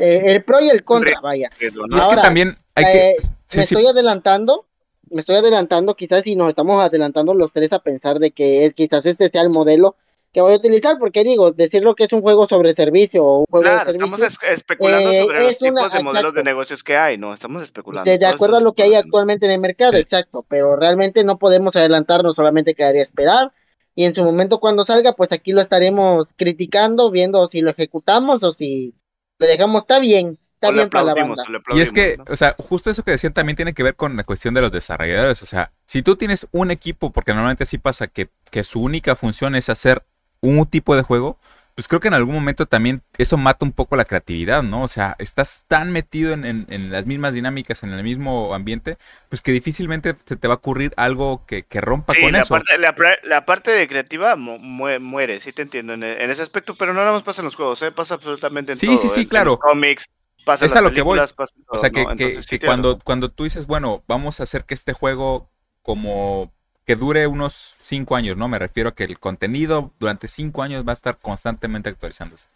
[0.00, 1.50] eh, el pro y el contra, vaya.
[1.60, 3.10] Y es que también hay que...
[3.10, 3.16] Eh,
[3.54, 4.66] me estoy adelantando,
[5.10, 9.04] me estoy adelantando quizás si nos estamos adelantando los tres a pensar de que quizás
[9.04, 9.96] este sea el modelo
[10.32, 13.46] que voy a utilizar, porque digo, decirlo que es un juego sobre servicio o un
[13.50, 14.04] juego de servicio.
[14.06, 17.34] Estamos especulando eh, sobre los tipos de modelos de negocios que hay, ¿no?
[17.34, 18.10] Estamos especulando.
[18.10, 21.76] De, acuerdo a lo que hay actualmente en el mercado, exacto, pero realmente no podemos
[21.76, 23.52] adelantarnos, solamente quedaría esperar.
[23.96, 28.42] Y en su momento cuando salga, pues aquí lo estaremos criticando, viendo si lo ejecutamos
[28.44, 28.94] o si
[29.40, 31.42] le dejamos, está bien, está bien para la banda.
[31.74, 34.24] Y es que, o sea, justo eso que decían también tiene que ver con la
[34.24, 35.42] cuestión de los desarrolladores.
[35.42, 39.16] O sea, si tú tienes un equipo, porque normalmente así pasa, que, que su única
[39.16, 40.04] función es hacer
[40.40, 41.38] un tipo de juego,
[41.80, 44.82] pues creo que en algún momento también eso mata un poco la creatividad, ¿no?
[44.82, 48.98] O sea, estás tan metido en, las mismas dinámicas, en el mismo ambiente,
[49.30, 52.52] pues que difícilmente se te va a ocurrir algo que, rompa con la eso.
[52.52, 57.12] Parte, la, parte de creativa muere, sí te entiendo en, ese aspecto, pero no nada
[57.12, 57.90] más pasa en los juegos, ¿eh?
[57.92, 58.98] pasa absolutamente en sí, todo.
[58.98, 59.58] Sí, sí, claro.
[59.58, 60.10] cómics,
[60.44, 61.18] pasa es a lo que voy.
[61.18, 62.04] o sea, que,
[62.46, 65.50] que cuando, cuando tú dices, bueno, vamos a hacer que este juego
[65.80, 66.52] como
[66.90, 68.48] que dure unos cinco años, ¿no?
[68.48, 72.48] Me refiero a que el contenido durante cinco años va a estar constantemente actualizándose.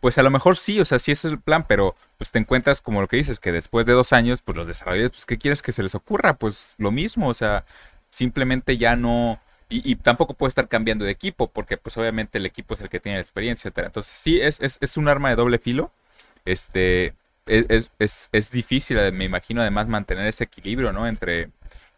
[0.00, 2.38] Pues a lo mejor sí, o sea, sí ese es el plan, pero pues te
[2.38, 5.36] encuentras como lo que dices, que después de dos años, pues los desarrolladores, pues ¿qué
[5.36, 6.38] quieres que se les ocurra?
[6.38, 7.66] Pues lo mismo, o sea,
[8.08, 9.38] simplemente ya no...
[9.68, 12.98] Y, tampoco puede estar cambiando de equipo, porque pues obviamente el equipo es el que
[12.98, 13.88] tiene la experiencia, etc.
[13.88, 15.92] Entonces sí, es, es, es un arma de doble filo.
[16.46, 17.14] Este,
[17.44, 21.06] es, es, es, difícil, me imagino, además mantener ese equilibrio, ¿no?
[21.06, 21.50] Entre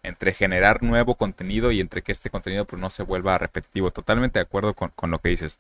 [0.05, 3.91] entre generar nuevo contenido y entre que este contenido pues, no se vuelva repetitivo.
[3.91, 5.59] Totalmente de acuerdo con, lo que dices.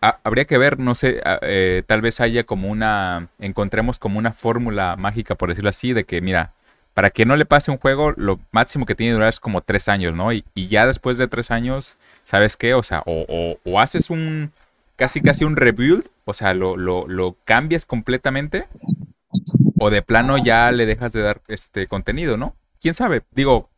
[0.00, 4.96] habría que ver, no sé, eh, tal vez haya como una, encontremos como una fórmula
[4.96, 6.52] mágica, por decirlo así, de que, mira,
[6.94, 9.62] para que no le pase un juego, lo máximo que tiene que durar es como
[9.62, 10.32] tres años, ¿no?
[10.32, 12.74] Y, ya después de tres años, ¿sabes qué?
[12.74, 14.52] O sea, o, o, haces un,
[14.96, 18.68] casi casi un rebuild, o sea, lo, lo, lo cambias completamente,
[19.78, 22.54] o de plano ya le dejas de dar este contenido, ¿no?
[22.80, 23.70] Quién sabe, digo,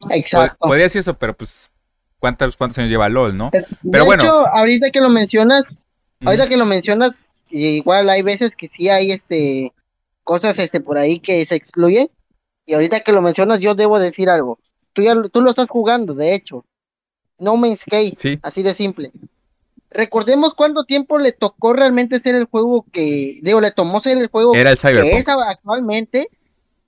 [0.59, 1.71] podría decir eso, pero pues,
[2.19, 3.51] ¿cuántos, cuántos años lleva LOL, no?
[3.91, 4.23] pero bueno.
[4.23, 5.69] hecho, ahorita que lo mencionas,
[6.21, 9.73] ahorita que lo mencionas, igual hay veces que sí hay este
[10.25, 12.11] cosas este por ahí que se excluyen.
[12.65, 14.59] Y ahorita que lo mencionas, yo debo decir algo.
[14.93, 16.65] Tú ya tú lo estás jugando, de hecho.
[17.39, 19.11] No Man's Sky, así de simple.
[19.91, 24.29] Recordemos cuánto tiempo le tocó realmente ser el juego que, digo, le tomó ser el
[24.29, 26.29] juego Era el que es actualmente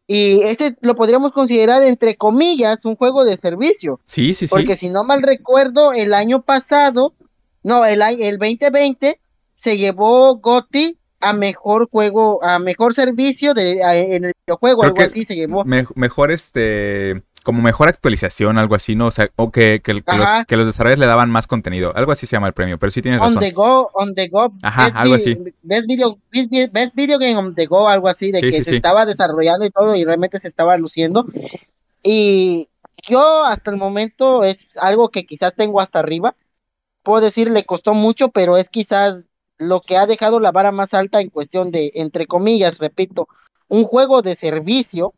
[0.06, 4.00] y este lo podríamos considerar, entre comillas, un juego de servicio.
[4.06, 4.50] Sí, sí, sí.
[4.50, 7.14] Porque si no mal recuerdo, el año pasado,
[7.62, 9.18] no, el, el 2020
[9.56, 15.24] se llevó Gotti a mejor juego, a mejor servicio de, en el videojuego, algo así
[15.24, 15.64] se llevó.
[15.64, 19.08] mejor este como mejor actualización, algo así, ¿no?
[19.08, 20.02] O sea, o que, que, los,
[20.48, 21.94] que, los, desarrolladores le daban más contenido.
[21.94, 23.36] Algo así se llama el premio, pero sí tienes razón.
[23.36, 24.50] On the go, on the go.
[24.62, 25.36] Ajá, algo así.
[25.62, 29.66] Best video, best video game on the go, algo así, de que se estaba desarrollando
[29.66, 31.26] y todo y realmente se estaba luciendo.
[32.02, 32.70] Y
[33.02, 36.34] yo hasta el momento es algo que quizás tengo hasta arriba.
[37.02, 39.24] Puedo decir, le costó mucho, pero es quizás
[39.58, 43.28] lo que ha dejado la vara más alta en cuestión de, entre comillas, repito,
[43.68, 45.12] un juego de servicio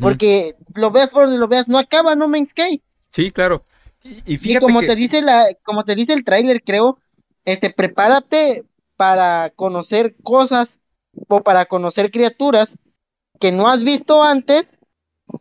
[0.00, 2.82] porque lo veas por donde lo veas, no acaba No Man's Sky.
[3.08, 3.64] Sí, claro.
[4.26, 6.98] Y, fíjate como te dice la, como te dice el tráiler, creo,
[7.44, 8.64] este, prepárate
[8.96, 10.78] para conocer cosas
[11.28, 12.78] o para conocer criaturas
[13.40, 14.78] que no has visto antes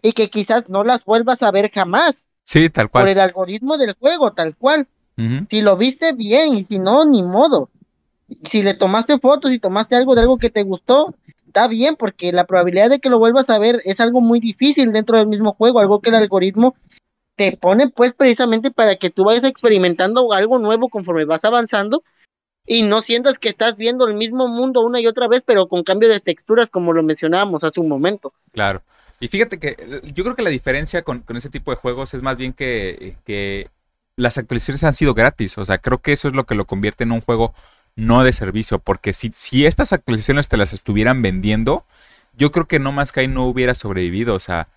[0.02, 2.28] y que quizás no las vuelvas a ver jamás.
[2.44, 3.04] Sí, tal cual.
[3.04, 4.88] Por el algoritmo del juego, tal cual.
[5.50, 7.70] Si lo viste bien y si no, ni modo.
[8.44, 11.16] Si le tomaste fotos y tomaste algo de algo que te gustó,
[11.56, 14.92] está bien, porque la probabilidad de que lo vuelvas a ver es algo muy difícil
[14.92, 16.76] dentro del mismo juego, algo que el algoritmo
[17.38, 22.04] te pone pues precisamente para que tú vayas experimentando algo nuevo conforme vas avanzando
[22.66, 25.84] y no sientas que estás viendo el mismo mundo una y otra vez, pero con
[25.84, 28.34] cambio de texturas como lo mencionábamos hace un momento.
[28.52, 28.82] Claro.
[29.22, 32.36] Y fíjate que yo creo que la diferencia con, ese tipo de juegos es más
[32.36, 33.70] bien que, que
[34.18, 35.58] las actualizaciones han sido gratis.
[35.58, 37.54] O sea, creo que eso es lo que lo convierte en un juego
[37.96, 41.86] no de servicio, porque si, si estas actualizaciones te las estuvieran vendiendo,
[42.38, 44.68] yo creo que No Más Sky no hubiera sobrevivido, o sea,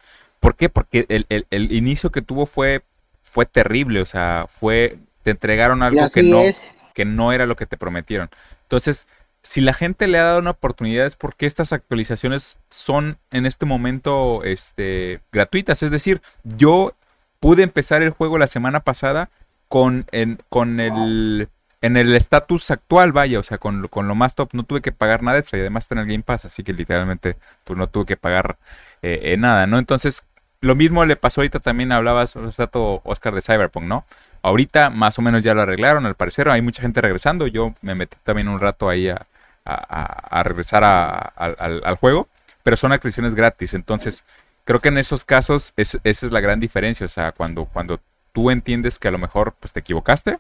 [0.41, 0.69] ¿por qué?
[0.69, 2.83] Porque el, inicio que tuvo fue,
[3.23, 6.41] fue terrible, o sea, fue, te entregaron algo que no,
[6.95, 8.31] que no era lo que te prometieron.
[8.63, 9.07] Entonces,
[9.43, 13.67] si la gente le ha dado una oportunidad es porque estas actualizaciones son en este
[13.67, 16.95] momento este, gratuitas, es decir, yo
[17.41, 19.31] pude empezar el juego la semana pasada
[19.69, 20.07] con,
[20.49, 21.49] con el
[21.81, 24.93] en el estatus actual, vaya, o sea, con, con, lo más top no tuve que
[24.93, 27.89] pagar nada extra y además está en el Game Pass, así que literalmente pues no
[27.89, 28.59] tuve que pagar
[29.03, 29.79] eh, nada, ¿no?
[29.79, 30.27] Entonces,
[30.61, 34.05] lo mismo le pasó ahorita también, hablabas, dato Oscar de Cyberpunk, ¿no?
[34.43, 37.95] Ahorita más o menos ya lo arreglaron, al parecer hay mucha gente regresando, yo me
[37.95, 39.27] metí también un rato ahí a,
[39.65, 42.29] a, regresar al, juego,
[42.63, 44.25] pero son actualizaciones gratis, entonces
[44.65, 48.01] creo que en esos casos esa es la gran diferencia, o sea, cuando, cuando
[48.33, 50.39] tú entiendes que a lo mejor pues te equivocaste,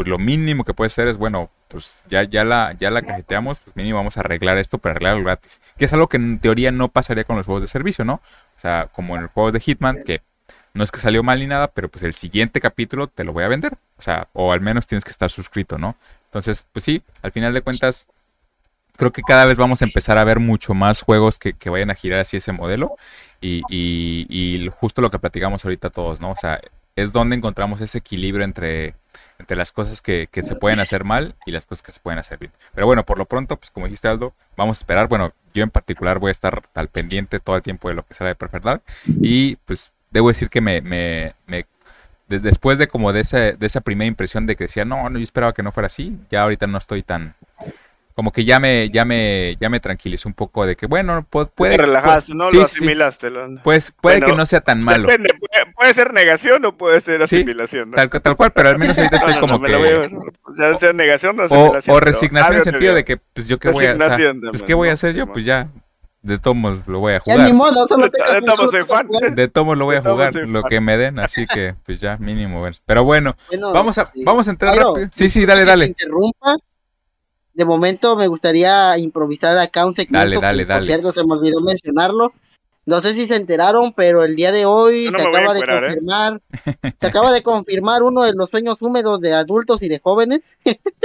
[0.00, 3.60] pues lo mínimo que puede ser es, bueno, pues ya, ya, la, ya la cajeteamos,
[3.60, 5.60] pues mínimo vamos a arreglar esto para arreglarlo gratis.
[5.76, 8.14] Que es algo que en teoría no pasaría con los juegos de servicio, ¿no?
[8.14, 10.22] O sea, como en el juego de Hitman, que
[10.72, 13.44] no es que salió mal ni nada, pero pues el siguiente capítulo te lo voy
[13.44, 13.74] a vender.
[13.98, 15.96] O sea, o al menos tienes que estar suscrito, ¿no?
[16.28, 18.06] Entonces, pues sí, al final de cuentas,
[18.96, 21.90] creo que cada vez vamos a empezar a ver mucho más juegos que, que vayan
[21.90, 22.88] a girar así ese modelo.
[23.42, 26.30] Y, y, y, justo lo que platicamos ahorita todos, ¿no?
[26.30, 26.58] O sea,
[26.96, 28.94] es donde encontramos ese equilibrio entre
[29.40, 32.38] entre las cosas que, se pueden hacer mal y las cosas que se pueden hacer
[32.38, 32.52] bien.
[32.74, 35.08] Pero bueno, por lo pronto, pues como dijiste Aldo, vamos a esperar.
[35.08, 38.14] Bueno, yo en particular voy a estar al pendiente todo el tiempo de lo que
[38.14, 38.82] será de Perfect.
[39.06, 41.66] Y pues debo decir que me, me, me
[42.28, 45.24] después de como de, esa, de esa primera impresión de que decía, no, no, yo
[45.24, 47.34] esperaba que no fuera así, ya ahorita no estoy tan,
[48.20, 51.74] como que ya me, ya me, ya me tranquilizó un poco de que, bueno, puede...
[51.74, 52.50] Te relajaste, ¿no?
[52.50, 53.30] lo asimilaste.
[53.64, 55.08] Pues puede que no sea tan malo.
[55.08, 55.30] Depende,
[55.74, 57.92] puede, ser negación o puede ser asimilación.
[57.92, 59.74] tal, tal, cual, pero al menos ahorita estoy como que...
[60.42, 61.96] o sea, sea negación o asimilación.
[61.96, 63.92] O, resignación en el sentido de que, pues yo qué voy a...
[63.92, 64.36] hacer.
[64.50, 65.70] pues qué voy a hacer yo, pues ya,
[66.20, 67.38] de tomos lo voy a jugar.
[67.38, 69.08] Ya ni modo, solo de, de tomos soy fan.
[69.34, 72.68] De tomos lo voy a jugar, lo que me den, así que pues ya mínimo.
[72.84, 73.34] Pero bueno,
[73.72, 75.08] vamos a vamos a entrar rápido.
[75.10, 75.86] Sí, sí, dale, dale.
[75.86, 76.56] Interrumpa
[77.60, 80.40] de momento me gustaría improvisar acá un segmento.
[80.40, 82.32] Dale, dale, por si algo se me olvidó mencionarlo.
[82.86, 85.64] No sé si se enteraron, pero el día de hoy se acaba de ¿eh?
[85.66, 86.40] confirmar,
[86.98, 90.56] se acaba de confirmar uno de los sueños húmedos de adultos y de jóvenes.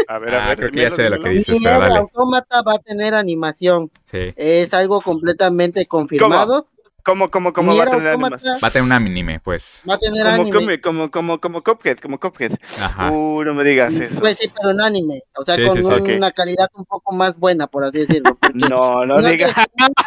[0.07, 1.97] A ver, a ah, ver, creo que ya sé lo que dices, pero dale.
[1.97, 3.91] Autómata va a tener animación.
[4.05, 4.33] Sí.
[4.37, 6.63] Es algo completamente confirmado.
[6.63, 6.74] ¿Cómo,
[7.05, 8.57] cómo, cómo va a tener animación?
[8.63, 9.81] Va a tener un anime, pues.
[9.89, 10.81] Va a tener como, anime.
[10.81, 12.53] Como, como, como, Cuphead, como Cuphead.
[12.79, 13.11] Ajá.
[13.11, 14.19] Uh, no me digas eso.
[14.19, 15.23] Pues sí, pero en anime.
[15.37, 18.37] O sea, con una calidad un poco más buena, por así decirlo.
[18.55, 19.53] No, no, digas.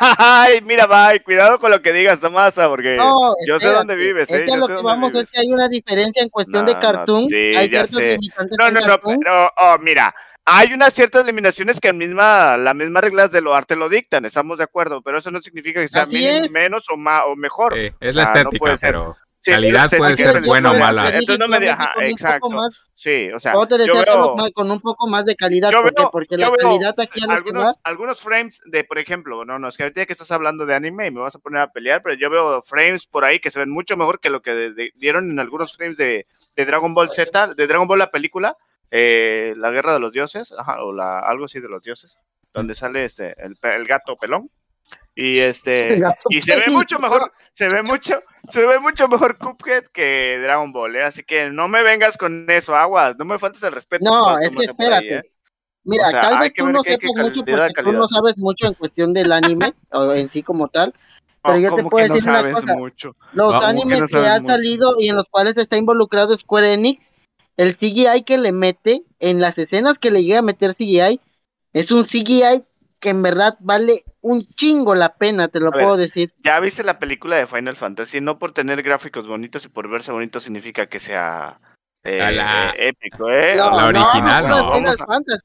[0.00, 4.30] Ay, mira, bye, cuidado con lo que digas, Tomasa, porque no, yo sé dónde vives.
[4.30, 7.24] Es que lo que vamos es que hay una diferencia en cuestión de cartoon.
[7.24, 10.14] No, sí, hay ciertos limitantes no, no, no, pero, oh, mira,
[10.50, 14.58] hay unas ciertas eliminaciones que misma, las mismas reglas de lo arte lo dictan, estamos
[14.58, 16.06] de acuerdo, pero eso no significa que sea
[16.50, 17.76] menos o, más, o mejor.
[17.76, 21.08] es la estética, pero calidad puede ser buena o mala.
[21.08, 22.48] Entonces no me deja, exacto.
[22.94, 25.70] sí, o sea, yo veo, con un poco más de calidad,
[26.10, 30.06] porque la calidad aquí algunos, algunos frames de, por ejemplo, no, no, es que ahorita
[30.06, 32.62] que estás hablando de anime y me vas a poner a pelear, pero yo veo
[32.62, 35.98] frames por ahí que se ven mucho mejor que lo que dieron en algunos frames
[35.98, 36.26] de,
[36.56, 38.56] de Dragon Ball Z, de Dragon Ball la película,
[38.90, 42.16] eh, la guerra de los dioses, o la, algo así de los dioses.
[42.54, 44.50] donde sale este el, el gato pelón.
[45.14, 49.84] Y este y se ve mucho mejor, se ve mucho, se ve mucho mejor Cuphead
[49.92, 51.02] que Dragon Ball, ¿eh?
[51.02, 54.04] así que no me vengas con eso, aguas, no me faltes el respeto.
[54.04, 55.16] No, es que espérate.
[55.16, 55.22] ¿eh?
[55.84, 59.32] Mira, tal vez tú no sepas mucho porque tú no sabes mucho en cuestión del
[59.32, 60.92] anime o en sí como tal.
[61.42, 62.76] Pero yo te puedo decir una cosa.
[63.32, 67.12] Los animes que, han salido y en los cuales está involucrado Square Enix,
[67.58, 71.20] el CGI que le mete en las escenas que le llega a meter CGI
[71.74, 72.64] es un CGI
[73.00, 76.32] que en verdad vale un chingo la pena, te lo puedo decir.
[76.42, 80.12] Ya viste la película de Final Fantasy, no por tener gráficos bonitos y por verse
[80.12, 81.60] bonito significa que sea
[82.04, 82.74] eh, la...
[82.78, 83.56] épico, ¿eh?
[83.56, 84.80] la original, no.
[84.80, 84.94] no.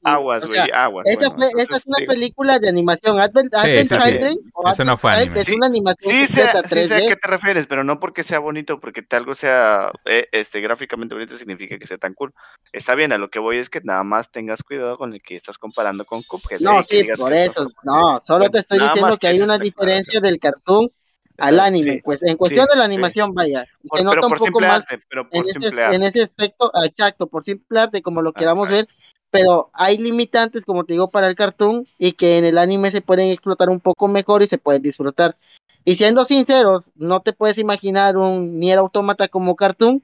[0.04, 1.06] Aguas, güey, aguas.
[1.06, 3.18] Esa, fue, esa es una película de animación.
[3.18, 4.70] Advent, sí, Advent sí, Children, sí.
[4.70, 5.40] Eso no fue anime.
[5.40, 6.68] Es una animación sí, sea, 3D.
[6.68, 10.28] sí sé a qué te refieres, pero no porque sea bonito, porque algo sea eh,
[10.32, 12.32] este, gráficamente bonito significa que sea tan cool.
[12.72, 15.34] Está bien, a lo que voy es que nada más tengas cuidado con el que
[15.34, 16.60] estás comparando con Cuphead.
[16.60, 16.84] No, ¿eh?
[16.86, 17.68] sí, por eso.
[17.82, 20.90] No, solo te estoy diciendo que hay una diferencia del cartoon
[21.38, 24.84] al anime, pues en cuestión de la animación, vaya, se nota un poco más
[25.30, 28.86] en, ese, en, ese, aspecto, ah, exacto, por simple arte, como lo queramos ver,
[29.30, 33.00] pero hay limitantes, como te digo, para el cartoon y que en el anime se
[33.00, 35.36] pueden explotar un poco mejor y se pueden disfrutar.
[35.84, 40.02] Y siendo sinceros, no te puedes imaginar un Nier Automata como cartoon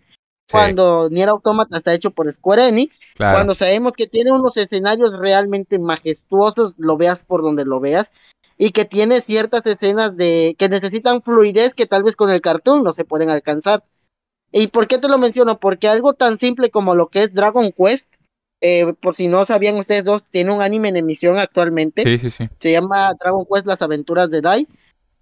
[0.51, 5.79] cuando Nier Automata está hecho por Square Enix, cuando sabemos que tiene unos escenarios realmente
[5.79, 8.13] majestuosos, lo veas por donde lo veas,
[8.63, 12.83] y que tiene ciertas escenas de que necesitan fluidez que tal vez con el cartoon
[12.83, 13.85] no se pueden alcanzar.
[14.53, 15.59] ¿Y por qué te lo menciono?
[15.59, 18.13] Porque algo tan simple como lo que es Dragon Quest,
[18.61, 22.03] eh, por si no sabían ustedes dos, tiene un anime en emisión actualmente.
[22.03, 22.51] Sí, sí, sí.
[22.59, 24.69] Se llama Dragon Quest Las Aventuras de Dai.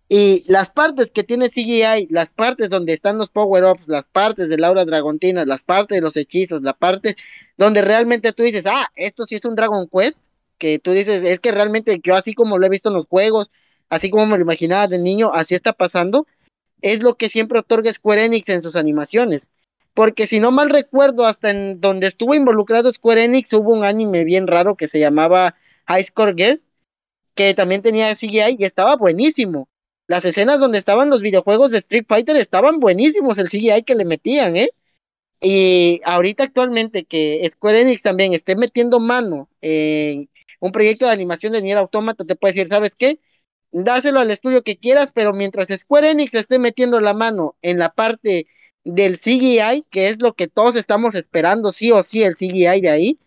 [0.08, 4.58] Y las partes que tiene CGI, las partes donde están los power-ups, las partes de
[4.58, 7.14] Laura Dragontina, las partes de los hechizos, la parte
[7.56, 10.18] donde realmente tú dices, ah, esto sí es un Dragon Quest,
[10.58, 13.50] que tú dices, es que realmente yo así como lo he visto en los juegos,
[13.88, 16.26] así como me lo imaginaba de niño, así está pasando,
[16.82, 19.48] es lo que siempre otorga Square Enix en sus animaciones.
[19.94, 24.24] Porque si no mal recuerdo, hasta en donde estuvo involucrado Square Enix hubo un anime
[24.24, 25.56] bien raro que se llamaba
[25.86, 26.62] High Score Girl,
[27.34, 29.68] que también tenía CGI y estaba buenísimo.
[30.06, 34.04] Las escenas donde estaban los videojuegos de Street Fighter estaban buenísimos, el CGI que le
[34.04, 34.70] metían, ¿eh?
[35.40, 40.28] Y ahorita actualmente que Square Enix también esté metiendo mano en,
[40.60, 43.20] un proyecto de animación de Nier Automata te puede decir, ¿sabes qué?
[43.70, 47.90] Dáselo al estudio que quieras, pero mientras Square Enix esté metiendo la mano en la
[47.90, 48.46] parte
[48.84, 52.90] del CGI, que es lo que todos estamos esperando, sí o sí, el CGI de
[52.90, 53.18] ahí,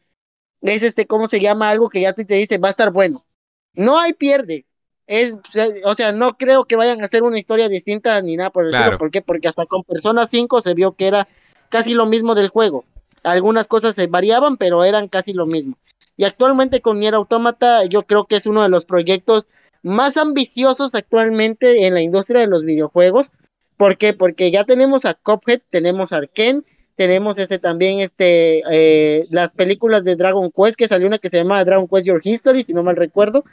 [0.62, 1.70] es este, ¿cómo se llama?
[1.70, 3.26] Algo que ya te, te dice, va a estar bueno.
[3.74, 4.66] No hay pierde.
[5.08, 5.36] Es,
[5.84, 8.74] o sea, no creo que vayan a hacer una historia distinta ni nada por el
[8.74, 8.98] estilo.
[8.98, 9.22] ¿Por qué?
[9.22, 11.28] Porque hasta con Persona 5 se vio que era
[11.70, 12.86] casi lo mismo del juego.
[13.24, 15.78] Algunas cosas se variaban, pero eran casi lo mismo.
[16.22, 19.48] Y actualmente con Nier Automata yo creo que es uno de los proyectos
[19.82, 23.32] más ambiciosos actualmente en la industria de los videojuegos.
[23.76, 24.14] ¿Por qué?
[24.14, 26.62] Porque ya tenemos a Cuphead, tenemos a Arkane,
[26.96, 31.38] tenemos este también este eh, las películas de Dragon Quest, que salió una que se
[31.38, 33.44] llama Dragon Quest Your History, si no mal recuerdo,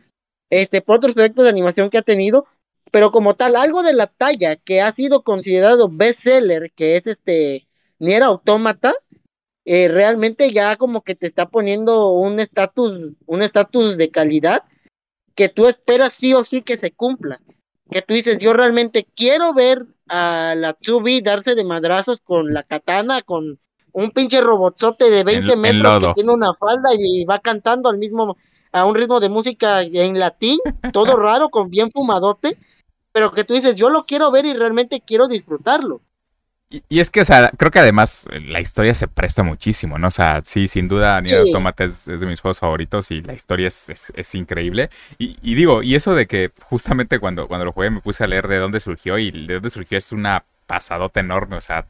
[0.50, 2.44] este, por otros proyectos de animación que ha tenido,
[2.92, 7.66] pero como tal, algo de la talla que ha sido considerado bestseller, que es este
[7.98, 8.92] Nier Automata,
[9.70, 14.62] eh, realmente ya como que te está poniendo un estatus, un estatus de calidad
[15.34, 17.42] que tú esperas sí o sí que se cumpla.
[17.90, 22.62] Que tú dices, yo realmente quiero ver a la Tsubi darse de madrazos con la
[22.62, 23.58] katana, con
[23.92, 28.38] un pinche robotzote de 20 metros que tiene una falda y va cantando al mismo,
[28.72, 30.58] a un ritmo de música en latín,
[30.94, 32.56] todo raro, con bien fumadote,
[33.12, 36.00] pero que tú dices, yo lo quiero ver y realmente quiero disfrutarlo.
[36.70, 40.08] Y, es que, o sea, creo que además eh, la historia se presta muchísimo, ¿no?
[40.08, 43.68] O sea, sí, sin duda, Nier Automata es, de mis juegos favoritos y la historia
[43.68, 44.90] es, es, increíble.
[45.16, 48.48] Y, digo, y eso de que justamente cuando, cuando lo jugué me puse a leer
[48.48, 51.86] de dónde surgió y de dónde surgió es una pasadota enorme, o sea,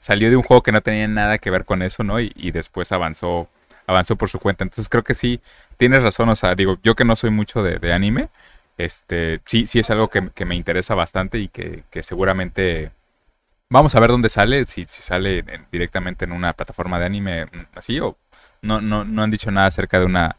[0.00, 2.18] salió de un juego que no tenía nada que ver con eso, ¿no?
[2.18, 3.50] Y, después avanzó,
[3.86, 4.64] avanzó por su cuenta.
[4.64, 5.40] Entonces creo que sí,
[5.76, 8.30] tienes razón, o sea, digo, yo que no soy mucho de, anime,
[8.78, 12.92] este, sí, sí es algo que, que me interesa bastante y que, que seguramente
[13.68, 17.66] Vamos a ver dónde sale, si, si sale directamente en una plataforma de anime mm,
[17.74, 18.16] así o
[18.62, 20.36] no, no, no han dicho nada acerca de una,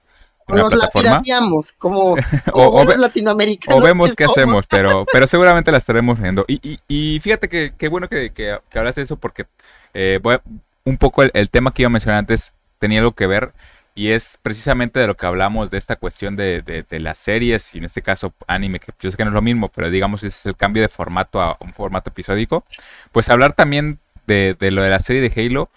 [0.48, 1.22] una Nos plataforma.
[1.26, 1.42] La
[1.78, 2.18] como, o,
[2.54, 6.46] o, vemos qué hacemos, pero, pero seguramente la estaremos viendo.
[6.48, 9.46] Y, y, y fíjate que, qué bueno que, que, que, hablas de eso porque
[9.94, 10.40] eh, voy
[10.86, 13.54] un poco el, el, tema que iba a mencionar antes tenía algo que ver
[13.98, 17.80] y es precisamente de lo que hablamos de esta cuestión de, de, las series, y
[17.80, 20.46] en este caso anime, que yo sé que no es lo mismo, pero digamos es
[20.46, 22.64] el cambio de formato a un formato episódico,
[23.12, 25.72] pues hablar también de, de lo de la serie de Halo,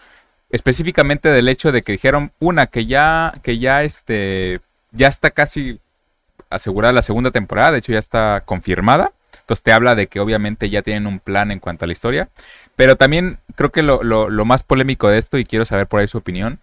[0.50, 4.60] específicamente del hecho de que dijeron una que ya, que ya este,
[4.92, 5.80] ya está casi
[6.50, 9.12] asegurada la segunda temporada, de hecho ya está confirmada.
[9.50, 12.28] Entonces te habla de que obviamente ya tienen un plan en cuanto a la historia.
[12.76, 16.06] Pero también creo que lo, lo, más polémico de esto, y quiero saber por ahí
[16.06, 16.60] su opinión,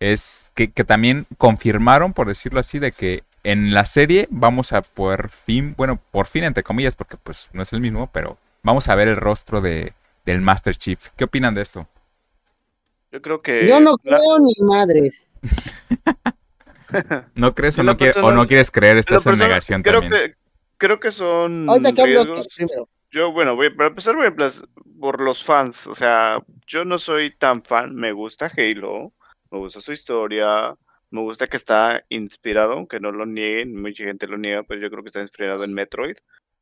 [0.00, 4.82] es que, que, también confirmaron, por decirlo así, de que en la serie vamos a
[4.82, 8.88] por fin, bueno, por fin entre comillas, porque pues no es el mismo, pero vamos
[8.88, 9.94] a ver el rostro de,
[10.24, 11.08] del Master Chief.
[11.16, 11.88] ¿Qué opinan de esto?
[13.10, 13.66] Yo creo que...
[13.66, 15.26] Yo no creo ni madres.
[17.34, 17.92] ¿No crees o no,
[18.22, 18.98] o no, quieres creer?
[18.98, 20.22] Estás en negación creo también.
[20.22, 20.34] Que,
[20.76, 21.66] creo que son
[23.10, 24.34] Yo, bueno, voy, para empezar voy a
[25.00, 25.86] por los fans.
[25.86, 27.94] O sea, yo no soy tan fan.
[27.94, 29.12] Me gusta Halo.
[29.50, 30.76] Me gusta su historia.
[31.10, 33.80] Me gusta que está inspirado, aunque no lo nieguen.
[33.80, 36.16] Mucha gente lo niega, pero yo creo que está inspirado en Metroid.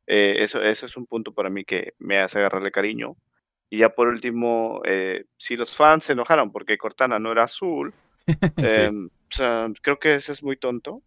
[0.07, 3.17] Eh, eso, eso es un punto para mí que me hace agarrarle cariño.
[3.69, 7.93] Y ya por último, eh, si los fans se enojaron porque Cortana no era azul,
[8.57, 11.03] em, o sea, creo que eso es muy tonto.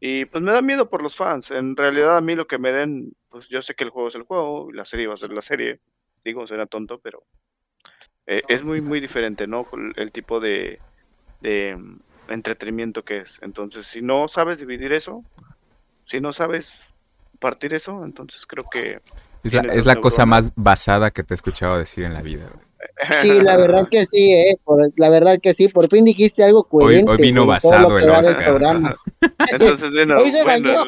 [0.00, 1.52] Y pues me da miedo por los fans.
[1.52, 4.16] En realidad a mí lo que me den, pues yo sé que el juego es
[4.16, 5.80] el juego y la serie va a ser la serie.
[6.24, 7.24] Digo, suena tonto, pero
[8.26, 9.64] eh, es muy, muy diferente, ¿no?
[9.94, 10.80] El tipo de,
[11.42, 13.38] de em, entretenimiento que es.
[13.42, 15.24] Entonces, si no sabes dividir eso,
[16.04, 16.72] si no sabes
[17.38, 19.00] partir eso, entonces creo que
[19.44, 22.46] es la, cosa más basada que te he escuchado decir en la vida.
[23.12, 24.56] Sí, la verdad que sí, eh,
[24.96, 27.10] la verdad que sí, por fin dijiste algo coherente.
[27.10, 28.60] Hoy, vino basado el Oscar.
[29.52, 30.84] Entonces, bueno, hoy se bueno,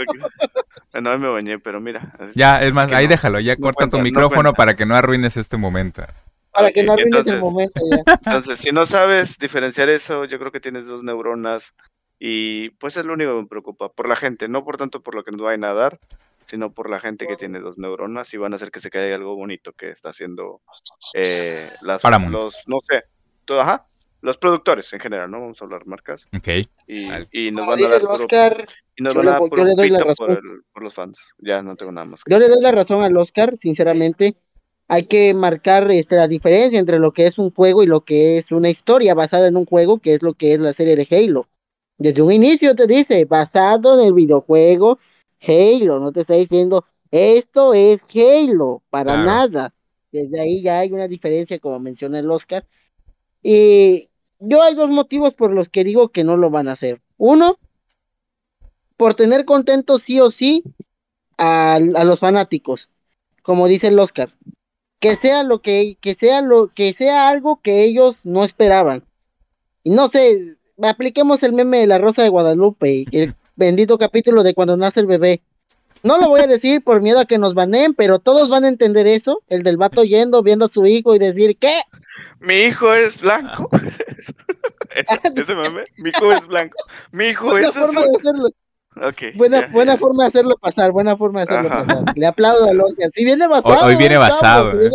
[1.00, 2.12] no hoy me bañé, pero mira.
[2.34, 6.04] Ya, es más, ahí déjalo, ya corta tu micrófono para que no arruines este momento.
[6.54, 8.02] Para que no arruines el momento ya.
[8.26, 11.74] Entonces, si no sabes diferenciar eso, yo creo que tienes dos neuronas
[12.18, 15.14] y pues es lo único que me preocupa, por la gente, no por tanto por
[15.14, 15.98] lo que nos vayan a dar,
[16.46, 19.14] sino por la gente que tiene dos neuronas y van a hacer que se caiga
[19.14, 20.62] algo bonito que está haciendo
[21.14, 23.04] eh, las, los, no sé,
[23.44, 23.86] todo, ajá,
[24.24, 25.40] los productores en general, ¿no?
[25.40, 26.24] Vamos a hablar marcas.
[26.34, 26.48] Ok.
[26.86, 29.98] Y, nos van a dar Oscar, y nos van a dar yo le doy la
[29.98, 30.38] razón.
[30.72, 31.34] Por, los fans.
[31.38, 32.22] Ya no tengo nada más.
[32.26, 34.34] yo le doy la razón al Oscar, sinceramente.
[34.88, 38.38] Hay que marcar este, la diferencia entre lo que es un juego y lo que
[38.38, 41.08] es una historia basada en un juego, que es lo que es la serie de
[41.10, 41.48] Halo.
[41.96, 44.98] Desde un inicio te dice, basado en el videojuego
[45.40, 49.72] Halo, no te está diciendo esto es Halo, para nada.
[50.10, 52.66] Desde ahí ya hay una diferencia, como menciona el Oscar.
[53.40, 54.10] Y
[54.40, 57.00] yo hay dos motivos por los que digo que no lo van a hacer.
[57.16, 57.58] Uno,
[58.96, 60.64] por tener contento sí o sí
[61.38, 62.88] a, los fanáticos,
[63.42, 64.34] como dice el Oscar.
[65.04, 69.04] Que sea lo que, que sea lo, que sea algo que ellos no esperaban.
[69.82, 74.54] Y no sé, apliquemos el meme de la Rosa de Guadalupe, el bendito capítulo de
[74.54, 75.42] cuando nace el bebé.
[76.02, 78.68] No lo voy a decir por miedo a que nos baneen, pero todos van a
[78.68, 79.42] entender eso.
[79.48, 81.82] El del vato yendo, viendo a su hijo y decir, ¿qué?
[82.40, 83.68] Mi hijo es blanco.
[85.34, 86.78] ese, meme, mi hijo es blanco.
[87.12, 88.48] Mi hijo es forma de hacerlo.
[89.36, 92.04] Buena, buena forma de hacerlo pasar, buena forma de hacerlo pasar.
[92.16, 93.86] Le aplaudo a los Si viene basado.
[93.86, 94.80] Hoy, viene basado.
[94.80, 94.90] ¿eh?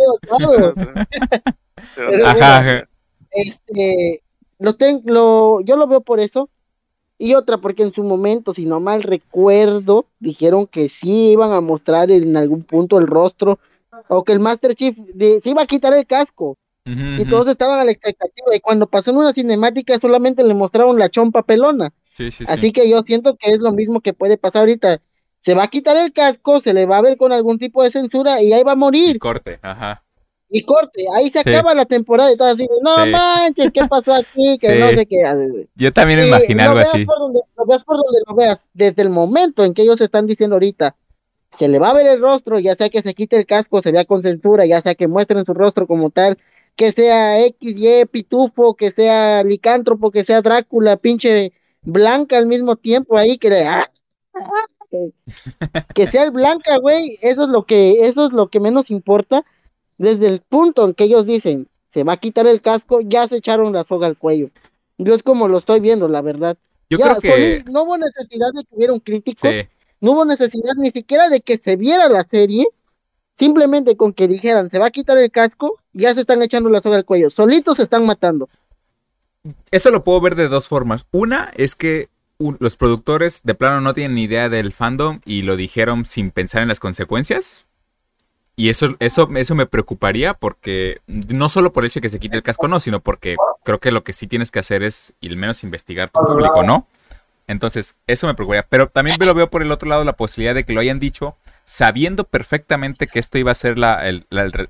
[2.24, 2.88] ajá,
[3.30, 4.20] Este,
[4.58, 6.48] lo tengo, yo lo veo por eso.
[7.18, 11.60] Y otra, porque en su momento, si no mal recuerdo, dijeron que sí iban a
[11.60, 13.58] mostrar en algún punto el rostro,
[14.08, 14.96] o que el Master Chief
[15.42, 16.56] se iba a quitar el casco.
[16.86, 18.56] y todos estaban a la expectativa.
[18.56, 21.92] Y cuando pasó en una cinemática, solamente le mostraron la chompa pelona.
[22.48, 25.00] Así que yo siento que es lo mismo que puede pasar ahorita.
[25.40, 27.90] Se va a quitar el casco, se le va a ver con algún tipo de
[27.90, 29.18] censura y ahí va a morir.
[29.18, 30.04] corte, ajá
[30.50, 34.58] y corte, ahí se acaba la temporada y todo así, no manches, ¿qué pasó aquí?
[34.60, 35.22] Que no sé qué.
[35.76, 37.04] Yo también imaginé algo así.
[37.04, 40.96] lo veas por donde lo veas, desde el momento en que ellos están diciendo ahorita,
[41.56, 43.92] se le va a ver el rostro, ya sea que se quite el casco, se
[43.92, 46.36] vea con censura, ya sea que muestren su rostro como tal,
[46.74, 51.52] que sea X, Y, Pitufo, que sea Licántropo, que sea Drácula, pinche
[51.82, 53.86] Blanca al mismo tiempo ahí, que ah,
[55.94, 59.44] que sea el Blanca, güey, eso es lo que, eso es lo que menos importa
[59.98, 63.36] desde el punto en que ellos dicen se va a quitar el casco, ya se
[63.36, 64.50] echaron la soga al cuello.
[64.96, 66.56] Yo es como lo estoy viendo, la verdad.
[66.88, 67.64] Yo creo que...
[67.66, 69.48] no hubo necesidad de que hubiera un crítico,
[70.00, 72.66] no hubo necesidad ni siquiera de que se viera la serie,
[73.34, 76.80] simplemente con que dijeran se va a quitar el casco, ya se están echando la
[76.80, 78.48] soga al cuello, solitos se están matando.
[79.70, 81.06] Eso lo puedo ver de dos formas.
[81.10, 85.56] Una es que los productores de plano no tienen ni idea del fandom y lo
[85.56, 87.66] dijeron sin pensar en las consecuencias.
[88.56, 92.18] Y eso, eso, eso me preocuparía porque no solo por el hecho de que se
[92.18, 95.14] quite el casco, no, sino porque creo que lo que sí tienes que hacer es,
[95.22, 96.86] al menos, investigar tu público, ¿no?
[97.46, 98.66] Entonces, eso me preocuparía.
[98.68, 101.36] Pero también lo veo por el otro lado la posibilidad de que lo hayan dicho
[101.64, 104.26] sabiendo perfectamente que esto iba a ser el,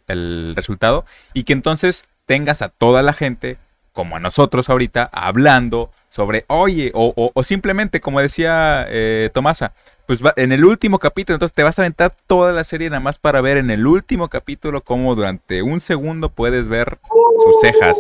[0.07, 3.57] el, resultado y que entonces tengas a toda la gente,
[3.93, 9.73] como a nosotros ahorita, hablando sobre, oye, o, simplemente, como decía eh, Tomasa,
[10.07, 13.01] pues va, en el último capítulo, entonces te vas a aventar toda la serie nada
[13.01, 16.99] más para ver en el último capítulo cómo durante un segundo puedes ver
[17.45, 17.99] sus cejas.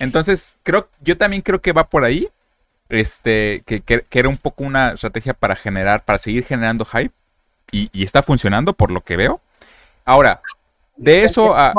[0.00, 2.28] Entonces, creo, yo también creo que va por ahí.
[2.88, 7.14] Este, que, que, era un poco una estrategia para generar, para seguir generando hype.
[7.72, 9.40] Y, y está funcionando por lo que veo.
[10.04, 10.42] Ahora,
[11.00, 11.72] de eso a,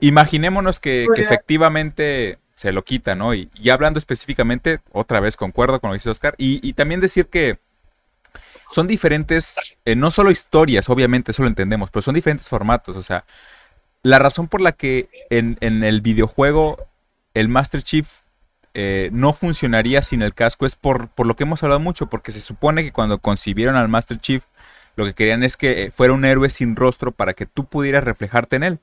[0.00, 3.34] imaginémonos que, efectivamente se lo quita, ¿no?
[3.34, 7.60] Y, hablando específicamente, otra vez concuerdo con lo que dice Oscar, y, también decir que
[8.68, 13.02] son diferentes, eh, no solo historias, obviamente, eso lo entendemos, pero son diferentes formatos, o
[13.02, 13.24] sea,
[14.02, 16.88] la razón por la que en, el videojuego
[17.32, 18.22] el Master Chief
[18.74, 22.32] eh, no funcionaría sin el casco es por, por lo que hemos hablado mucho, porque
[22.32, 24.42] se supone que cuando concibieron al Master Chief,
[24.96, 28.02] lo que querían es que eh, fuera un héroe sin rostro para que tú pudieras
[28.02, 28.80] reflejarte en él.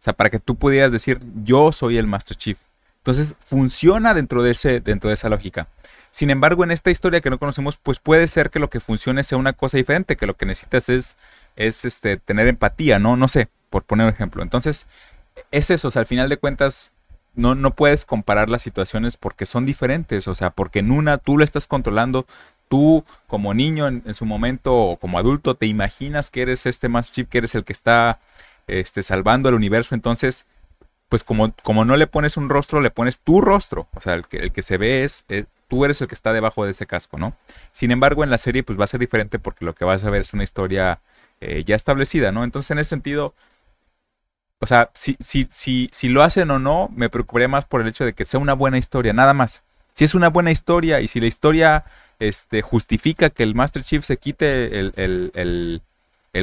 [0.00, 2.58] O sea, para que tú pudieras decir, yo soy el Master Chief.
[2.98, 5.68] Entonces, funciona dentro de, ese, dentro de esa lógica.
[6.10, 9.24] Sin embargo, en esta historia que no conocemos, pues puede ser que lo que funcione
[9.24, 11.16] sea una cosa diferente, que lo que necesitas es,
[11.56, 13.16] es este, tener empatía, ¿no?
[13.16, 14.42] No sé, por poner un ejemplo.
[14.42, 14.86] Entonces,
[15.50, 16.92] es eso, o sea, al final de cuentas,
[17.34, 21.38] no, no puedes comparar las situaciones porque son diferentes, o sea, porque en una tú
[21.38, 22.26] lo estás controlando,
[22.68, 27.14] tú como niño en, su momento o como adulto te imaginas que eres este Master
[27.14, 28.18] Chief, que eres el que está
[28.66, 30.46] este, salvando el universo, entonces
[31.08, 34.26] pues como, como no le pones un rostro, le pones tu rostro, o sea, el
[34.26, 36.86] que, el que se ve es, eh, tú eres el que está debajo de ese
[36.86, 37.36] casco, ¿no?
[37.72, 40.10] Sin embargo, en la serie pues va a ser diferente porque lo que vas a
[40.10, 41.00] ver es una historia
[41.40, 42.44] eh, ya establecida, ¿no?
[42.44, 43.34] Entonces en ese sentido...
[44.60, 47.86] O sea, si, si, si, si lo hacen o no, me preocuparía más por el
[47.86, 49.62] hecho de que sea una buena historia, nada más.
[49.98, 51.84] Si es una buena historia y si la historia
[52.20, 55.82] este, justifica que el Master Chief se quite el,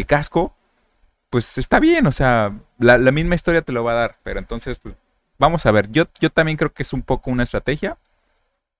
[0.07, 0.53] casco,
[1.35, 4.79] pues está bien, o sea, la, misma historia te lo va a dar, pero entonces,
[4.79, 4.95] pues,
[5.37, 7.97] vamos a ver, yo, yo también creo que es un poco una estrategia,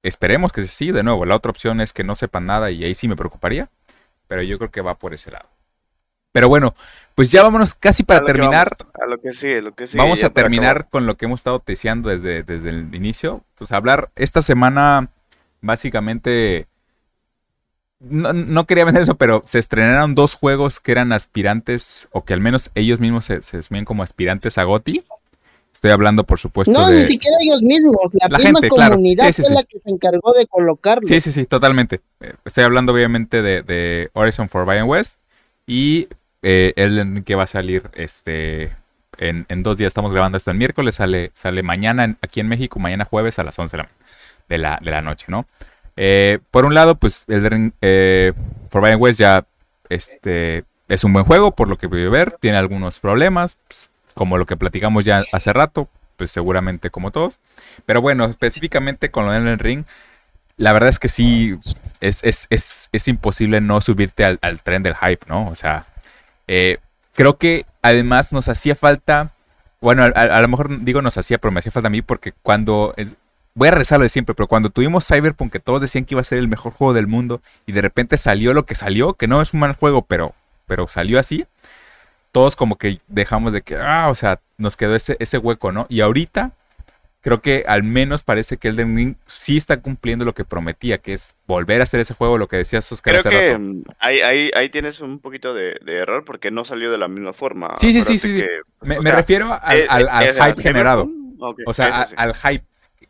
[0.03, 2.95] esperemos que sí, de nuevo, la otra opción es que no sepan nada y ahí
[2.95, 3.69] sí me preocuparía,
[4.29, 5.49] pero yo creo que va por ese lado.
[6.31, 6.75] Pero bueno,
[7.13, 8.69] pues ya vámonos casi para terminar.
[8.79, 11.61] Vamos, a lo que sigue, lo que Vamos a terminar con lo que hemos estado
[11.65, 13.43] deseando desde, desde el inicio.
[13.55, 15.09] Pues hablar esta semana,
[15.59, 16.67] básicamente,
[17.99, 22.41] no, quería vender eso, pero se estrenaron dos juegos que eran aspirantes, o que al
[22.41, 25.03] menos ellos mismos se, se como aspirantes a GOTI.
[25.73, 27.97] Estoy hablando, por supuesto, no, ni siquiera ellos mismos.
[28.29, 31.05] La, misma comunidad fue la que se encargó de colocarlo.
[31.05, 31.99] Sí, sí, sí, totalmente.
[32.21, 35.19] Eh, estoy hablando, obviamente, de, de Horizon Forbidden West
[35.67, 36.07] y
[36.43, 36.73] eh,
[37.25, 38.73] que va a salir este
[39.17, 39.89] en, dos días.
[39.89, 43.57] Estamos grabando esto el miércoles, sale, sale mañana aquí en México, mañana jueves a las
[43.57, 43.77] 11
[44.47, 45.45] de la, de la noche, ¿no?
[45.97, 48.33] Eh, por un lado, pues el eh,
[48.69, 49.45] Forbidden West ya
[49.89, 52.33] este, es un buen juego, por lo que voy a ver.
[52.33, 57.39] Tiene algunos problemas, pues, como lo que platicamos ya hace rato, pues seguramente como todos.
[57.85, 59.85] Pero bueno, específicamente con lo del Ring,
[60.57, 61.53] la verdad es que sí,
[61.99, 65.47] es, es, imposible no subirte al, tren del hype, ¿no?
[65.47, 65.85] O sea,
[66.47, 66.77] eh,
[67.13, 69.33] creo que además nos hacía falta,
[69.81, 72.33] bueno, a, a, lo mejor digo nos hacía, pero me hacía falta a mí porque
[72.41, 72.93] cuando
[73.55, 76.25] voy a rezarlo de siempre, pero cuando tuvimos Cyberpunk, que todos decían que iba a
[76.25, 79.41] ser el mejor juego del mundo, y de repente salió lo que salió, que no
[79.41, 80.35] es un mal juego, pero,
[80.67, 81.45] pero salió así,
[82.31, 85.87] todos como que dejamos de que, ah, o sea, nos quedó ese, ese hueco, ¿no?
[85.89, 86.51] Y ahorita
[87.21, 91.13] creo que al menos parece que Elden Ring sí está cumpliendo lo que prometía, que
[91.13, 93.21] es volver a hacer ese juego, lo que decías Oscar.
[93.21, 96.99] Creo que mm, ahí, ahí, ahí, tienes un poquito de, error porque no salió de
[96.99, 97.73] la misma forma.
[97.79, 98.43] Sí, sí, sí, sí.
[98.81, 101.09] me, refiero al, eh, eh, hype generado.
[101.65, 102.65] o sea, al hype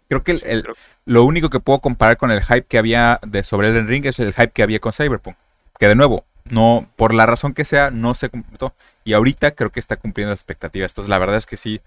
[0.07, 0.67] creo que el,
[1.05, 4.19] lo único que puedo comparar con el hype que había de sobre el Ring es
[4.19, 5.35] el hype que había con Cyberpunk.
[5.79, 8.73] Que de nuevo, no, por la razón que sea, no se completó.
[9.03, 10.91] Y ahorita creo que está cumpliendo las expectativas.
[10.91, 11.81] Entonces, la verdad es que sí,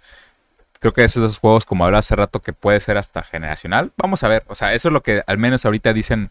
[0.81, 3.93] creo que esos dos juegos, como hablaba hace rato, que puede ser hasta generacional.
[3.97, 6.31] Vamos a ver, o sea, eso es lo que al menos ahorita dicen,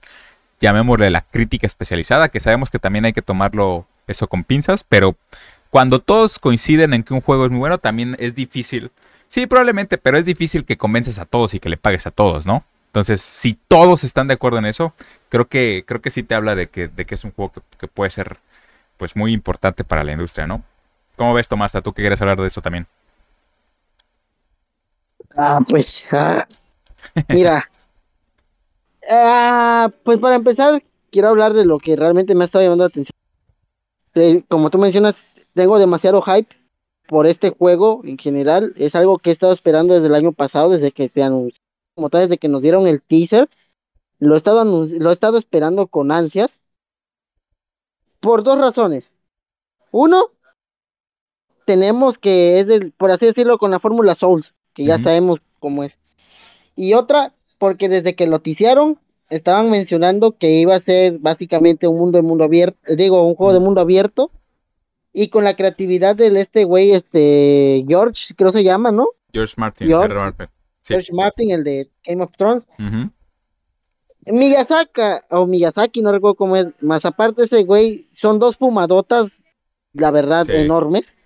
[0.60, 5.16] llamémosle la crítica especializada, que sabemos que también hay que tomarlo eso con pinzas, pero
[5.70, 8.92] cuando todos coinciden en que un juego es muy bueno, también es difícil
[9.28, 12.46] Sí, probablemente, pero es difícil que convences a todos y que le pagues a todos,
[12.46, 12.64] ¿no?
[12.88, 14.94] Entonces, si todos están de acuerdo en eso,
[15.30, 17.88] creo que, creo que sí te habla de que, de que es un juego que,
[17.88, 18.38] puede ser
[18.98, 20.64] pues muy importante para la industria, ¿no?
[21.16, 21.74] ¿Cómo ves, Tomás?
[21.74, 22.88] ¿Tú qué quieres hablar de eso también?
[25.36, 26.48] Ah, pues, ah,
[27.30, 27.70] mira.
[29.10, 32.90] Ah, pues para empezar, quiero hablar de lo que realmente me ha estado llamando la
[32.90, 33.14] atención.
[34.16, 36.54] Eh, como tú mencionas, tengo demasiado hype
[37.08, 38.74] por este juego en general.
[38.76, 41.64] Es algo que he estado esperando desde el año pasado, desde que se anunció,
[41.96, 43.50] como tal, desde que nos dieron el teaser.
[44.20, 46.60] Lo he estado, lo he estado esperando con ansias.
[48.20, 49.14] Por dos razones.
[49.92, 50.32] Uno,
[51.66, 52.68] tenemos que es
[52.98, 55.94] por así decirlo, con la fórmula Souls, que ya sabemos cómo es.
[56.76, 61.98] Y otra, porque desde que lo ticiaron, estaban mencionando que iba a ser básicamente un
[61.98, 64.32] mundo de mundo abierto, digo, un juego de mundo abierto,
[65.20, 69.08] y con la creatividad del este güey, este, George, creo se llama, ¿no?
[69.34, 69.88] George Martin.
[69.88, 70.48] George, Martin.
[70.84, 72.68] George Martin, el de Game of Thrones.
[74.28, 79.42] Miyazaki, o Miyazaki, no recuerdo cómo es, más aparte ese güey, son dos fumadotas,
[79.94, 81.18] la verdad, enormes,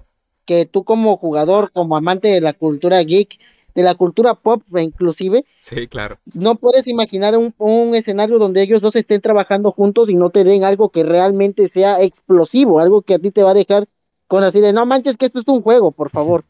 [0.46, 3.40] que tú como jugador, como amante de la cultura geek,
[3.76, 6.18] de la cultura pop inclusive, sí, claro.
[6.34, 10.44] no puedes imaginar un, un, escenario donde ellos dos estén trabajando juntos y no te
[10.44, 13.88] den algo que realmente sea explosivo, algo que a ti te va a dejar
[14.28, 16.46] con así de, no manches que esto es un juego, por favor.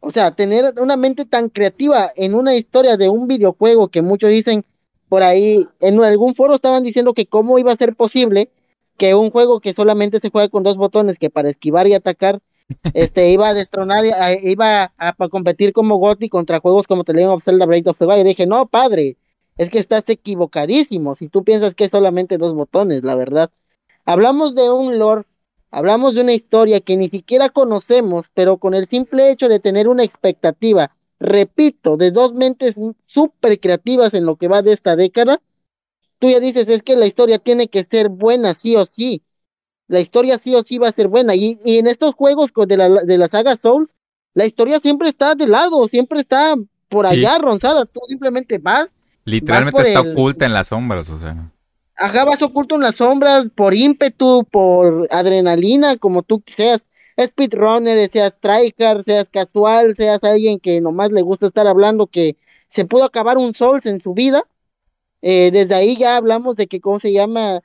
[0.00, 4.30] O sea, tener una mente tan creativa en una historia de un videojuego que muchos
[4.30, 4.64] dicen
[5.08, 8.50] por ahí, en algún foro estaban diciendo que cómo iba a ser posible
[8.96, 12.40] que un juego que solamente se juega con dos botones, que para esquivar y atacar,
[12.94, 14.04] este iba a destronar,
[14.42, 18.06] iba a, competir como Gotti contra juegos como The Legend of Zelda Breath of the
[18.06, 18.20] Wild.
[18.20, 19.16] Y dije, no, padre,
[19.56, 23.50] es que estás equivocadísimo si tú piensas que es solamente dos botones, la verdad.
[24.04, 25.24] Hablamos de un lore,
[25.70, 29.88] hablamos de una historia que ni siquiera conocemos, pero con el simple hecho de tener
[29.88, 35.40] una expectativa, repito, de dos mentes súper creativas en lo que va de esta década,
[36.18, 39.22] tú ya dices, es que la historia tiene que ser buena, sí o sí
[39.88, 41.34] la historia sí o sí va a ser buena.
[41.34, 43.94] Y, en estos juegos de la, de la saga Souls,
[44.34, 46.54] la historia siempre está de lado, siempre está
[46.88, 47.84] por allá ronzada.
[47.84, 48.94] Tú simplemente vas.
[49.24, 51.50] Literalmente está oculta en las sombras, o sea.
[51.96, 56.86] Ajá, vas oculto en las sombras por ímpetu, por adrenalina, como tú seas
[57.20, 62.36] speedrunner, seas tryhard, seas casual, seas alguien que nomás le gusta estar hablando que
[62.68, 64.42] se pudo acabar un Souls en su vida.
[65.22, 67.60] Eh, desde ahí ya hablamos de que, ¿cómo se llama?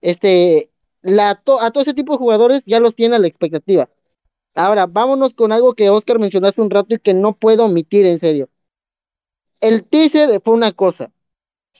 [0.00, 0.70] Este,
[1.02, 3.88] la, a todo ese tipo de jugadores ya los tiene a la expectativa.
[4.54, 8.06] Ahora, vámonos con algo que Oscar mencionó hace un rato y que no puedo omitir
[8.06, 8.48] en serio.
[9.60, 11.10] El teaser fue una cosa,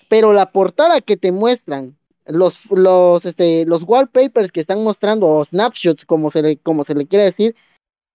[0.08, 5.44] pero la portada que te muestran, los, los, este, los wallpapers que están mostrando, o
[5.44, 7.56] snapshots, como se le, como se le quiere decir,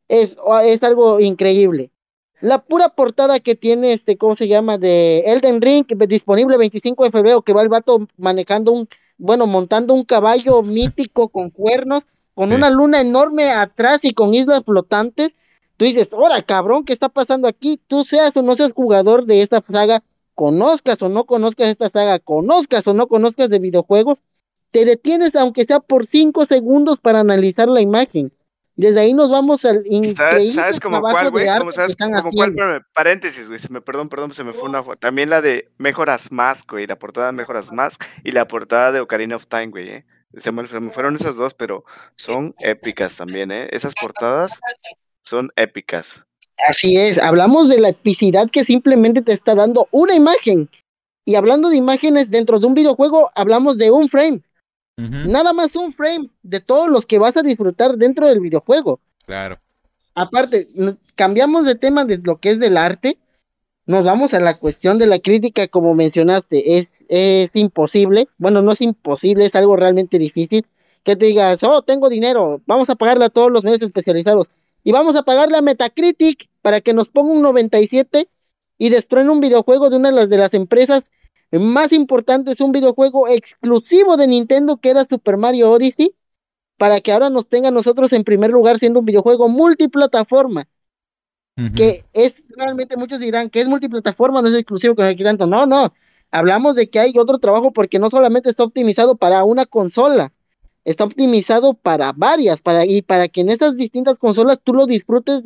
[0.08, 1.92] es, es algo increíble.
[2.40, 4.78] La pura portada que tiene, este, ¿cómo se llama?
[4.78, 9.94] De Elden Ring, disponible 25 de febrero, que va el vato manejando un bueno, montando
[9.94, 15.36] un caballo mítico con cuernos, con una luna enorme atrás y con islas flotantes,
[15.76, 17.80] tú dices, ahora cabrón, ¿qué está pasando aquí?
[17.88, 20.04] Tú seas o no seas jugador de esta saga,
[20.36, 24.22] conozcas o no conozcas esta saga, conozcas o no conozcas de videojuegos,
[24.72, 28.32] te detienes aunque sea por cinco segundos para analizar la imagen.
[28.78, 31.48] Desde ahí nos vamos al increíble ¿Sabes como cuál, güey?
[31.58, 32.86] ¿Cómo sabes como cuál?
[32.94, 33.58] paréntesis, güey.
[33.58, 34.84] Se me, perdón, perdón, se me fue una.
[35.00, 36.86] También la de Mejoras Más, güey.
[36.86, 39.90] La portada de Mejoras Más y la portada de Ocarina of Time, güey.
[39.90, 40.06] ¿eh?
[40.38, 41.86] Se, me, fueron esas dos, pero
[42.16, 43.68] son épicas también, ¿eh?
[43.72, 44.60] Esas portadas
[45.24, 46.24] son épicas.
[46.70, 47.18] Así es.
[47.18, 50.70] Hablamos de la epicidad que simplemente te está dando una imagen.
[51.26, 54.42] Y hablando de imágenes dentro de un videojuego, hablamos de un frame.
[54.98, 59.00] Nada más un frame de todos los que vas a disfrutar dentro del videojuego.
[59.26, 59.60] Claro.
[60.16, 60.70] Aparte,
[61.14, 63.20] cambiamos de tema de lo que es del arte,
[63.86, 68.72] nos vamos a la cuestión de la crítica, como mencionaste, es, es imposible, bueno, no
[68.72, 70.66] es imposible, es algo realmente difícil,
[71.04, 74.48] que te digas, oh, tengo dinero, vamos a pagarle a todos los medios especializados,
[74.84, 78.28] y vamos a pagarle a Metacritic para que nos ponga un 97
[78.78, 81.12] y destruyen un videojuego de una de las, de las empresas
[81.52, 86.16] más importante es un videojuego exclusivo de Nintendo que era Super Mario Odyssey,
[86.78, 90.68] para que ahora nos tenga nosotros en primer lugar siendo un videojuego multiplataforma.
[91.76, 95.48] Que es realmente muchos dirán que es multiplataforma, no es exclusivo con tanto.
[95.48, 95.92] No, no.
[96.30, 100.34] Hablamos de que hay otro trabajo porque no solamente está optimizado para una consola,
[100.86, 105.42] está optimizado para varias, para, y para que en esas distintas consolas tú lo disfrutes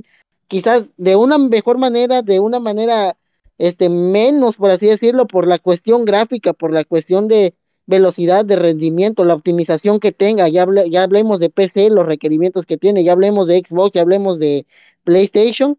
[0.49, 3.15] quizás de una mejor manera, de una manera
[3.61, 7.53] este, menos, por así decirlo, por la cuestión gráfica, por la cuestión de
[7.85, 12.79] velocidad de rendimiento, la optimización que tenga, ya, ya hablemos de PC, los requerimientos que
[12.79, 14.65] tiene, ya hablemos de Xbox, ya hablemos de
[15.03, 15.77] PlayStation,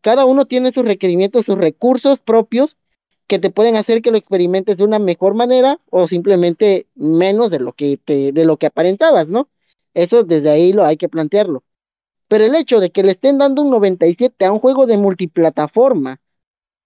[0.00, 2.76] cada uno tiene sus requerimientos, sus recursos propios
[3.28, 7.60] que te pueden hacer que lo experimentes de una mejor manera o simplemente menos de
[7.60, 9.48] lo que te, de lo que aparentabas, ¿no?
[9.94, 11.62] Eso desde ahí lo hay que plantearlo.
[12.26, 16.20] Pero el hecho de que le estén dando un 97 a un juego de multiplataforma,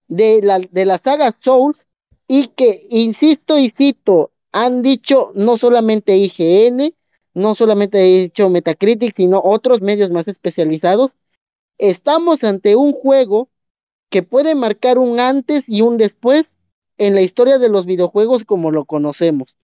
[0.07, 1.85] de la, de la saga Souls
[2.27, 6.93] y que, insisto y cito, han dicho no solamente IGN,
[7.33, 11.17] no solamente ha dicho Metacritic, sino otros medios más especializados,
[11.77, 13.49] estamos ante un juego
[14.09, 16.55] que puede marcar un antes y un después
[16.97, 19.57] en la historia de los videojuegos como lo conocemos.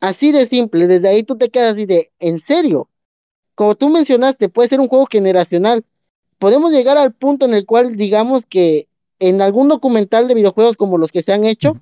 [0.00, 2.88] Así de simple, desde ahí tú te quedas así de, en serio,
[3.54, 5.84] como tú mencionaste, puede ser un juego generacional.
[6.38, 8.88] Podemos llegar al punto en el cual digamos que
[9.18, 11.80] en algún documental de videojuegos como los que se han hecho,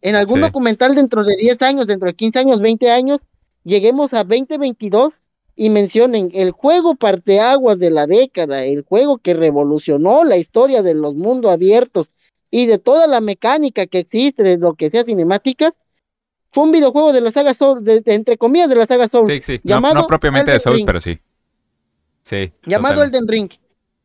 [0.00, 3.24] En algún documental dentro de 10 años, dentro de 15 años, 20 años,
[3.62, 5.22] lleguemos a 2022
[5.54, 10.94] y mencionen el juego parteaguas de la década, el juego que revolucionó la historia de
[10.94, 12.10] los mundos abiertos
[12.50, 15.78] y de toda la mecánica que existe, de lo que sea cinemáticas,
[16.50, 19.32] fue un videojuego de la saga Souls, de, entre comillas de la saga Souls.
[19.32, 21.18] Sí, sí, llamado no, propiamente de Souls, pero sí.
[22.24, 22.52] Sí.
[22.66, 23.50] Llamado Elden Ring.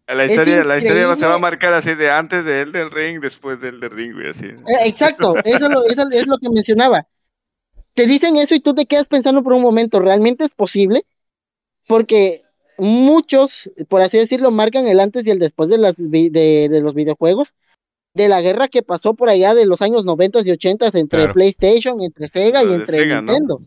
[0.07, 3.59] La historia, la historia se va a marcar así de antes de Elden Ring, después
[3.59, 4.45] de Elden Ring, güey, así.
[4.45, 7.07] Eh, exacto, eso, eso es lo que mencionaba.
[7.93, 11.03] Te dicen eso y tú te quedas pensando por un momento, ¿realmente es posible?
[11.87, 12.41] Porque
[12.77, 17.53] muchos, por así decirlo, marcan el antes y el después de, las, de, los videojuegos,
[18.13, 22.01] de la guerra que pasó por allá de los años 90 y 80 entre PlayStation,
[22.01, 23.59] entre Sega y entre Nintendo.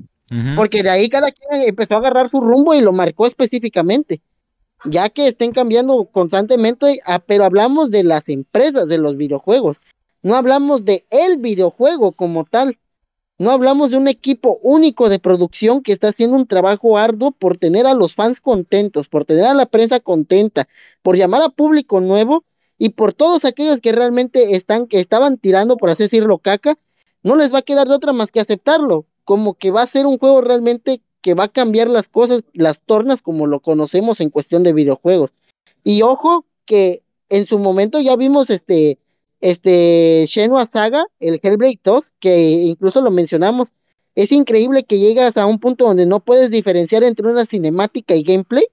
[0.57, 4.23] Porque de ahí cada quien empezó a agarrar su rumbo y lo marcó específicamente
[4.85, 9.79] ya que estén cambiando constantemente, ah, pero hablamos de las empresas de los videojuegos,
[10.23, 12.79] no hablamos de el videojuego como tal,
[13.39, 17.57] no hablamos de un equipo único de producción que está haciendo un trabajo arduo por
[17.57, 20.69] tener a los fans contentos, por tener a la prensa contenta,
[21.03, 22.45] por llamar a público nuevo
[22.77, 26.79] y por todos aquellos que realmente están, que estaban tirando, por así decirlo, caca,
[27.23, 30.07] no les va a quedar de otra más que aceptarlo, como que va a ser
[30.07, 34.31] un juego realmente que va a cambiar las cosas, las tornas como lo conocemos en
[34.31, 35.33] cuestión de videojuegos.
[35.85, 38.99] Y ojo que en su momento ya vimos este,
[39.41, 43.69] este Shenua Saga, el Hellblade 2, que incluso lo mencionamos.
[44.15, 48.23] Es increíble que llegas a un punto donde no puedes diferenciar entre una cinemática y
[48.23, 48.65] gameplay.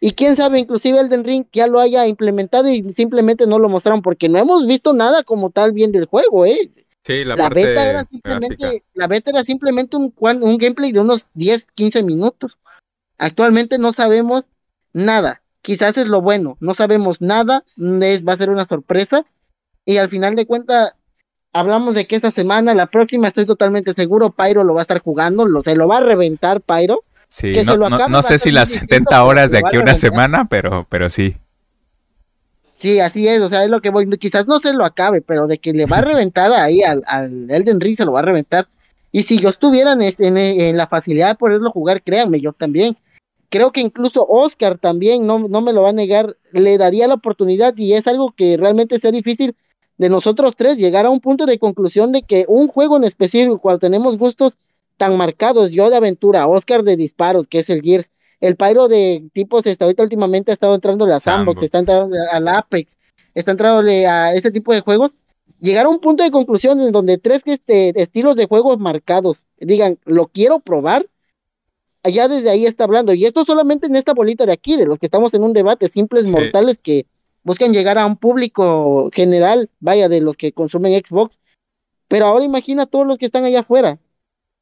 [0.00, 4.02] Y quién sabe, inclusive Elden Ring ya lo haya implementado y simplemente no lo mostraron
[4.02, 6.70] porque no hemos visto nada como tal bien del juego, ¿eh?
[7.08, 12.02] La, beta era simplemente, la beta era simplemente un, un gameplay de unos 10, 15
[12.02, 12.58] minutos.
[13.18, 14.44] Actualmente no sabemos
[14.92, 15.42] nada.
[15.62, 16.56] Quizás es lo bueno.
[16.60, 17.64] No sabemos nada.
[18.00, 19.24] Es, va a ser una sorpresa.
[19.84, 20.94] Y al final de cuentas,
[21.52, 25.00] hablamos de que esta semana, la próxima, estoy totalmente seguro, Pyro lo va a estar
[25.00, 25.46] jugando.
[25.46, 27.00] Lo, se lo va a reventar Pyro.
[27.28, 27.52] Sí,
[28.08, 31.36] no, sé si las 70 horas de aquí a una semana, pero, pero sí.
[32.78, 35.46] Sí, así es, o sea, es lo que voy, quizás no se lo acabe, pero
[35.46, 38.24] de que le va a reventar ahí al, al Elden Ring se lo va a
[38.24, 38.68] reventar.
[39.12, 42.96] Y si yo estuviera en, en, la facilidad de poderlo jugar, créanme, yo también.
[43.48, 47.14] Creo que incluso Oscar también, no, no me lo va a negar, le daría la
[47.14, 49.56] oportunidad y es algo que realmente sea difícil
[49.96, 53.58] de nosotros tres llegar a un punto de conclusión de que un juego en específico,
[53.58, 54.58] cuando tenemos gustos
[54.98, 59.28] tan marcados, yo de aventura, Oscar de disparos, que es el Gears, el Pyro de
[59.32, 62.96] tipos está ahorita últimamente ha estado entrando a la Sandbox, está entrando al Apex,
[63.34, 65.16] está entrando a ese tipo de juegos.
[65.60, 69.98] Llegar a un punto de conclusión en donde tres este, estilos de juegos marcados digan,
[70.04, 71.06] lo quiero probar,
[72.02, 73.14] allá desde ahí está hablando.
[73.14, 75.88] Y esto solamente en esta bolita de aquí, de los que estamos en un debate,
[75.88, 77.06] simples mortales que
[77.42, 81.40] buscan llegar a un público general, vaya, de los que consumen Xbox.
[82.08, 83.98] Pero ahora imagina todos los que están allá afuera.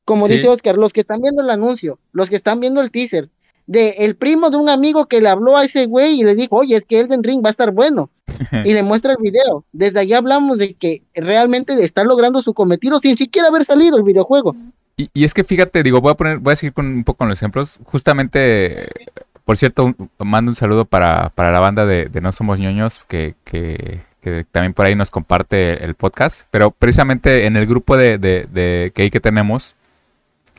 [0.05, 3.30] Como dice Oscar, los que están viendo el anuncio, los que están viendo el teaser,
[3.66, 6.57] de el primo de un amigo que le habló a ese güey y le dijo,
[6.57, 8.11] oye, es que Elden Ring va a estar bueno.
[8.65, 9.65] y le muestra el video.
[9.73, 14.03] Desde allá hablamos de que realmente está logrando su cometido sin siquiera haber salido el
[14.03, 14.55] videojuego.
[14.97, 17.28] Y, es que fíjate, digo, voy a poner, voy a seguir con un poco con
[17.28, 17.81] los ejemplos.
[17.85, 18.89] Justamente,
[19.45, 24.03] por cierto, mando un saludo para, la banda de, No Somos ñoños, que, que,
[24.53, 26.43] también por ahí nos comparte el podcast.
[26.51, 29.74] Pero precisamente en el grupo de, de, que, que tenemos,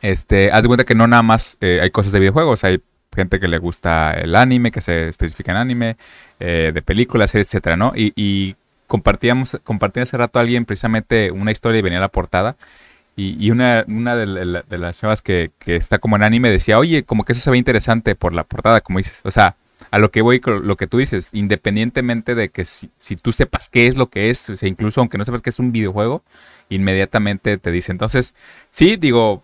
[0.02, 2.82] este, haz de cuenta que no nada más eh, hay cosas de videojuegos, hay
[3.16, 5.98] gente que le gusta el anime, que se especifica en anime,
[6.40, 7.94] eh, de películas, etcétera, ¿no?
[7.96, 8.56] Y,
[8.88, 12.56] compartíamos, compartí hace rato a alguien precisamente una historia y venía la portada.
[13.18, 17.32] Y, una, una de, las chavas que, está como en anime decía, oye, como que
[17.32, 19.22] eso se ve interesante por la portada, como dices.
[19.24, 19.56] O sea,
[19.92, 22.90] a lo que voy, lo que tú dices, independientemente de que si,
[23.22, 25.60] tú sepas qué es lo que es, o sea, incluso aunque no sepas que es
[25.60, 26.24] un videojuego,
[26.70, 27.92] inmediatamente te dice.
[27.92, 28.36] Entonces,
[28.72, 29.44] sí, digo,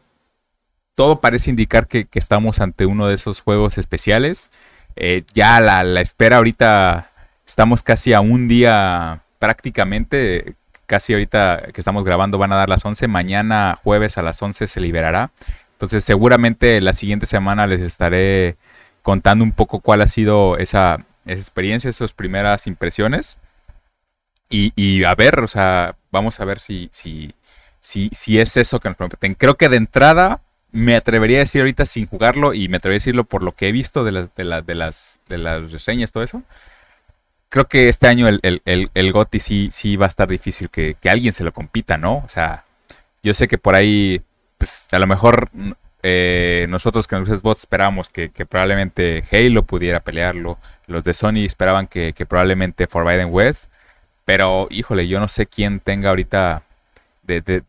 [1.01, 4.51] todo parece indicar que, estamos ante uno de esos juegos especiales.
[4.95, 7.09] Eh, ya la, la, espera ahorita,
[7.47, 10.53] estamos casi a un día prácticamente,
[10.85, 14.67] casi ahorita que estamos grabando van a dar las 11, mañana jueves a las 11
[14.67, 15.31] se liberará.
[15.71, 18.57] Entonces seguramente la siguiente semana les estaré
[19.01, 23.39] contando un poco cuál ha sido esa, experiencia, esas primeras impresiones.
[24.51, 27.33] Y, y, a ver, o sea, vamos a ver si, si,
[27.79, 29.33] si, si es eso que nos prometen.
[29.33, 30.41] Creo que de entrada
[30.71, 33.69] me atrevería a decir ahorita sin jugarlo y me atrevería a decirlo por lo que
[33.69, 36.43] he visto de, de, de, las, de las reseñas, todo eso.
[37.49, 40.95] Creo que este año el, el, el, GOTI sí, sí va a estar difícil que,
[41.09, 42.17] alguien se lo compita, ¿no?
[42.19, 42.63] O sea,
[43.23, 44.21] yo sé que por ahí,
[44.57, 45.49] pues a lo mejor
[46.01, 50.59] eh, nosotros que nos bots esperábamos que, probablemente Halo pudiera pelearlo.
[50.87, 53.69] Los de Sony esperaban que, que probablemente Forbidden West.
[54.23, 56.63] Pero, híjole, yo no sé quién tenga ahorita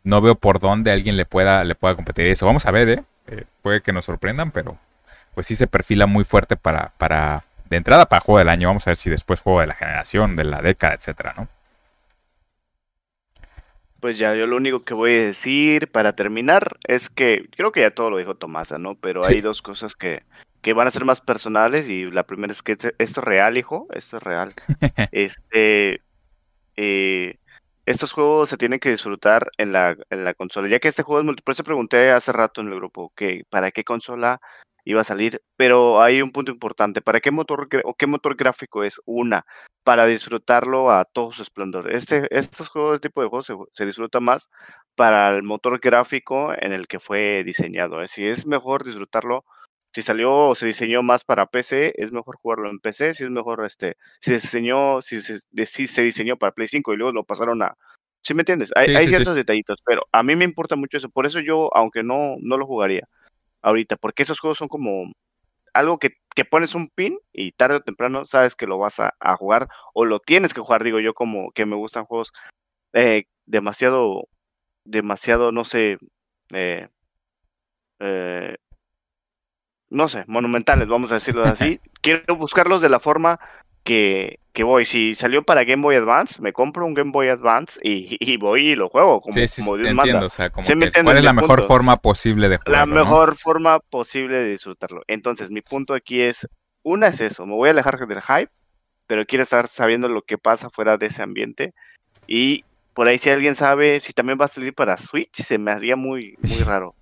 [0.02, 2.46] no veo por dónde alguien le pueda, le pueda competir eso.
[2.46, 3.04] Vamos a ver, ¿eh?
[3.28, 3.44] ¿eh?
[3.62, 4.78] puede que nos sorprendan, pero
[5.34, 8.68] pues sí se perfila muy fuerte para, para, de entrada para juego del año.
[8.68, 11.48] Vamos a ver si después juego de la generación, de la década, etcétera, ¿no?
[14.00, 17.82] Pues ya, yo lo único que voy a decir para terminar es que creo que
[17.82, 18.96] ya todo lo dijo Tomasa, ¿no?
[18.96, 20.24] Pero hay dos cosas que,
[20.60, 23.86] que van a ser más personales y la primera es que esto es real, hijo,
[23.94, 24.52] esto es real.
[25.12, 26.02] este,
[26.76, 27.36] eh,
[27.86, 31.20] estos juegos se tienen que disfrutar en la, en la consola, ya que este juego
[31.20, 31.42] es multi...
[31.42, 34.40] Por eso pregunté hace rato en el grupo que para qué consola
[34.84, 38.84] iba a salir, pero hay un punto importante, ¿para qué motor o qué motor gráfico
[38.84, 39.00] es?
[39.04, 39.46] Una,
[39.84, 41.90] para disfrutarlo a todo su esplendor.
[41.92, 44.50] Este, estos juegos, este tipo de juegos se, disfruta más
[44.94, 48.06] para el motor gráfico en el que fue diseñado.
[48.08, 49.44] Si es mejor disfrutarlo
[49.92, 53.30] si salió o se diseñó más para PC, es mejor jugarlo en PC, si es
[53.30, 57.12] mejor, este, si se diseñó, si se, si se diseñó para Play 5 y luego
[57.12, 57.76] lo pasaron a...
[58.22, 58.70] ¿Sí me entiendes?
[58.76, 62.02] Hay, hay ciertos detallitos, pero a mí me importa mucho eso, por eso yo, aunque
[62.02, 63.08] no, no lo jugaría
[63.62, 65.12] ahorita, porque esos juegos son como
[65.74, 69.14] algo que, que pones un pin y tarde o temprano sabes que lo vas a,
[69.20, 72.32] a, jugar o lo tienes que jugar, digo yo, como que me gustan juegos
[72.92, 74.28] eh, demasiado,
[74.84, 75.98] demasiado, no sé,
[76.52, 76.88] eh,
[78.00, 78.56] eh,
[79.92, 81.80] no sé, monumentales, vamos a decirlo así.
[82.00, 83.38] Quiero buscarlos de la forma
[83.84, 84.86] que, que, voy.
[84.86, 88.70] Si salió para Game Boy Advance, me compro un Game Boy Advance y, y voy
[88.70, 89.20] y lo juego.
[89.20, 90.26] Como, sí, sí, entiendo.
[90.26, 90.66] O sea, como
[91.04, 92.94] ¿Cuál es la mejor forma posible de jugarlo?
[92.94, 95.02] La mejor forma posible de disfrutarlo.
[95.06, 96.48] Entonces, mi punto aquí es,
[96.82, 98.50] una es eso, me voy a alejar del hype,
[99.06, 101.74] pero quiero estar sabiendo lo que pasa fuera de ese ambiente.
[102.26, 102.64] Y
[102.94, 105.96] por ahí si alguien sabe si también va a salir para Switch, se me haría
[105.96, 106.94] muy, muy raro.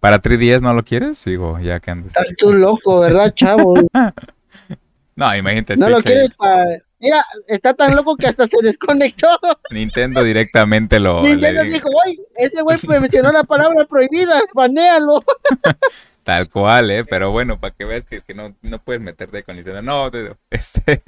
[0.00, 1.24] ¿Para 3DS no lo quieres?
[1.24, 2.08] Digo, ya que andes.
[2.08, 3.74] Estás tú loco, ¿verdad, chavo?
[5.16, 5.76] no, imagínate.
[5.76, 6.64] No lo quieres para.
[7.00, 9.28] Mira, está tan loco que hasta se desconectó.
[9.70, 11.22] Nintendo directamente lo.
[11.22, 15.24] Nintendo dijo, oye, ese güey mencionó la palabra prohibida, banéalo.
[16.28, 17.06] Tal cual, ¿eh?
[17.06, 19.80] Pero bueno, para que veas que, no, no, puedes meterte con Nintendo.
[19.80, 20.10] No,
[20.50, 21.00] este,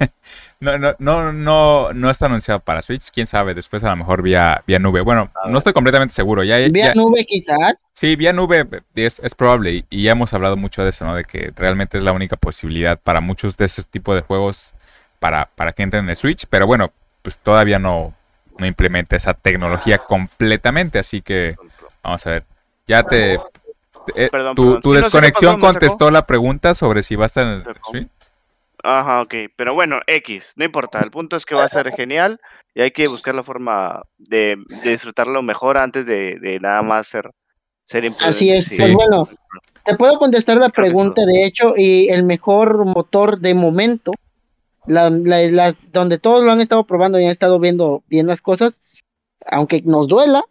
[0.59, 3.11] no, no, no, no, no está anunciado para Switch.
[3.11, 5.01] Quién sabe, después a lo mejor vía, vía nube.
[5.01, 6.43] Bueno, no estoy completamente seguro.
[6.43, 7.83] Ya, vía nube quizás.
[7.93, 9.85] Sí, vía nube es, es probable.
[9.91, 11.13] Y, ya hemos hablado mucho de eso, ¿no?
[11.13, 14.73] De que realmente es la única posibilidad para muchos de ese tipo de juegos
[15.21, 16.47] para, para que entren en el Switch.
[16.49, 16.91] Pero bueno,
[17.21, 18.13] pues todavía no,
[18.57, 20.97] no implementa esa tecnología completamente.
[20.99, 21.55] Así que
[22.03, 22.43] vamos a ver.
[22.87, 23.39] Ya te
[24.15, 28.09] eh, tu, desconexión contestó la pregunta sobre si va a estar en el
[28.83, 29.35] Ajá, ok.
[29.55, 30.99] Pero bueno, X, no importa.
[30.99, 32.41] El punto es que va a ser genial
[32.73, 37.29] y hay que buscar la forma de, disfrutarlo mejor antes de, nada más ser,
[37.85, 38.71] ser Así es.
[38.75, 39.29] Pues bueno,
[39.85, 44.11] te puedo contestar la pregunta, de hecho, y el mejor motor de momento,
[44.87, 48.79] la, donde todos lo han estado probando y han estado viendo bien las cosas,
[49.45, 50.43] aunque nos duela,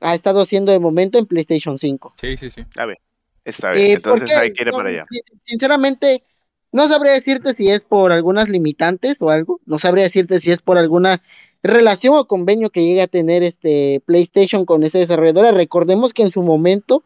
[0.00, 2.14] ha estado haciendo de momento en PlayStation 5.
[2.20, 2.64] Sí, sí, sí.
[2.76, 2.98] A ver,
[3.44, 3.86] está bien.
[3.86, 5.06] Eh, Entonces ahí quiere para allá.
[5.44, 6.24] Sinceramente,
[6.72, 9.60] no sabría decirte si es por algunas limitantes o algo.
[9.66, 11.22] No sabría decirte si es por alguna
[11.62, 15.52] relación o convenio que llegue a tener este PlayStation con esa desarrolladora.
[15.52, 17.04] Recordemos que en su momento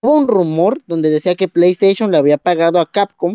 [0.00, 3.34] hubo un rumor donde decía que PlayStation le había pagado a Capcom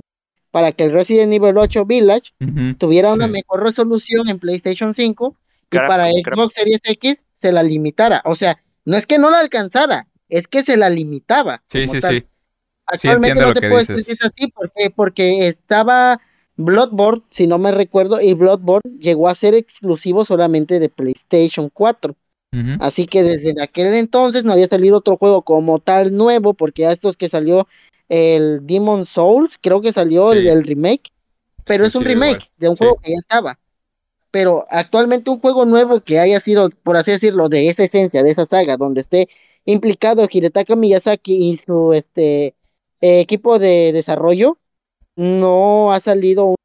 [0.54, 2.30] para que el Resident Evil 8 Village
[2.78, 5.36] tuviera una mejor resolución en PlayStation 5
[5.72, 8.22] y para Xbox Series X se la limitara.
[8.24, 11.64] O sea, no es que no la alcanzara, es que se la limitaba.
[11.66, 12.24] Sí, sí, sí.
[12.86, 16.22] Actualmente no te puedo decir si es así porque, porque estaba
[16.56, 22.16] Bloodborne, si no me recuerdo, y Bloodborne llegó a ser exclusivo solamente de PlayStation 4.
[22.80, 26.92] Así que desde aquel entonces no había salido otro juego como tal nuevo, porque a
[26.92, 27.68] estos que salió
[28.10, 31.12] el Demon Souls, creo que salió el, remake,
[31.66, 33.60] pero es un remake de un juego que ya estaba.
[34.30, 38.32] Pero actualmente un juego nuevo que haya sido, por así decirlo, de esa esencia, de
[38.32, 39.30] esa saga, donde esté
[39.66, 42.56] implicado Hiretaka Miyazaki y su este
[43.02, 44.60] equipo de desarrollo,
[45.16, 46.56] no ha salido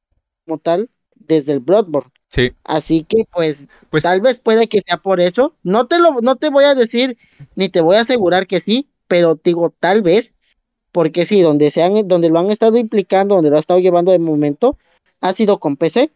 [0.45, 2.13] como tal desde el Bloodborne.
[2.29, 2.53] Sí.
[2.65, 3.59] Así que pues,
[3.91, 5.55] pues, tal vez puede que sea por eso.
[5.63, 7.17] No te lo, no te voy a decir,
[7.57, 10.35] ni te voy a asegurar que sí, pero digo tal vez,
[10.93, 14.13] porque sí, donde se han, donde lo han estado implicando, donde lo ha estado llevando
[14.13, 14.79] de momento,
[15.21, 16.11] ha sido con PC.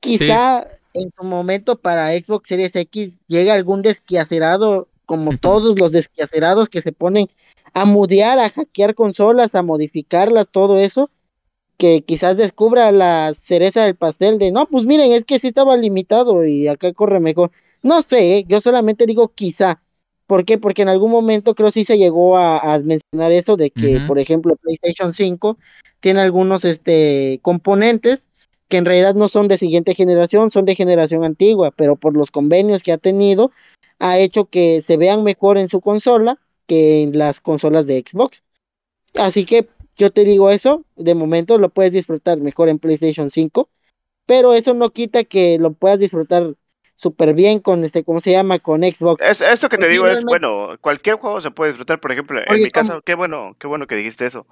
[0.00, 6.68] Quizá en su momento para Xbox Series X llega algún desquiacerado, como todos los desquiacerados
[6.68, 7.28] que se ponen
[7.74, 11.10] a mudear, a hackear consolas, a modificarlas, todo eso,
[11.76, 15.76] que quizás descubra la cereza del pastel de, no, pues miren, es que sí estaba
[15.76, 17.50] limitado y acá corre mejor.
[17.82, 19.82] No sé, yo solamente digo quizá.
[20.26, 20.58] ¿Por qué?
[20.58, 24.56] Porque en algún momento creo sí se llegó a, mencionar eso de que, por ejemplo,
[24.56, 25.56] PlayStation 5
[26.00, 28.28] tiene algunos este, componentes
[28.68, 32.32] que en realidad no son de siguiente generación, son de generación antigua, pero por los
[32.32, 33.52] convenios que ha tenido,
[34.00, 38.42] ha hecho que se vean mejor en su consola que en las consolas de Xbox.
[39.14, 43.68] Así que yo te digo eso, de momento lo puedes disfrutar mejor en PlayStation 5,
[44.26, 46.54] pero eso no quita que lo puedas disfrutar
[46.96, 48.58] súper bien con este, ¿cómo se llama?
[48.58, 49.24] Con Xbox.
[49.24, 52.62] Es, esto que te digo es, bueno, cualquier juego se puede disfrutar, por ejemplo, en
[52.62, 54.46] mi caso, qué bueno, qué bueno que dijiste eso.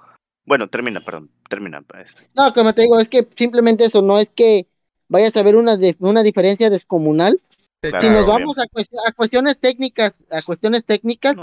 [0.45, 1.83] Bueno, termina, perdón, termina.
[2.35, 4.67] No, como te digo, es que simplemente eso, no es que
[5.07, 7.41] vayas a ver una, una diferencia descomunal.
[7.81, 11.35] si nos vamos a, cuestiones técnicas, a cuestiones técnicas,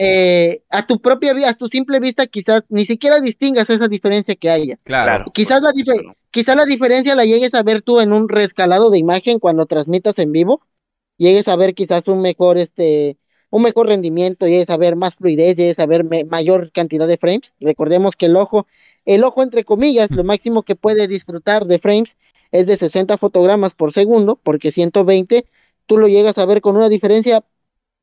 [0.00, 4.36] eh, a tu propia vida, a tu simple vista, quizás ni siquiera distingas esa diferencia
[4.36, 4.78] que haya.
[4.84, 5.32] Claro.
[5.34, 5.72] Quizás la,
[6.30, 10.20] quizás la diferencia la llegues a ver tú en un rescalado de imagen cuando transmitas
[10.20, 10.62] en vivo,
[11.16, 13.18] llegues a ver quizás un mejor, este,
[13.50, 17.56] un mejor rendimiento, y es saber más fluidez, y es saber mayor cantidad de frames.
[17.58, 18.68] Recordemos que el ojo,
[19.04, 22.16] el ojo entre comillas, lo máximo que puede disfrutar de frames
[22.52, 25.44] es de 60 fotogramas por segundo, porque 120
[25.86, 27.42] tú lo llegas a ver con una diferencia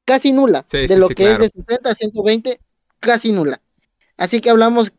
[0.06, 2.60] casi nula de lo que es de 60 a 120,
[3.00, 3.62] casi nula.
[4.18, 4.92] Así que hablamos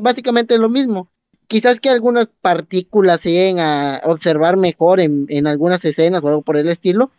[0.00, 1.10] básicamente lo mismo.
[1.46, 6.42] Quizás que algunas partículas se lleguen a observar mejor en, en algunas escenas o algo
[6.42, 7.10] por el estilo,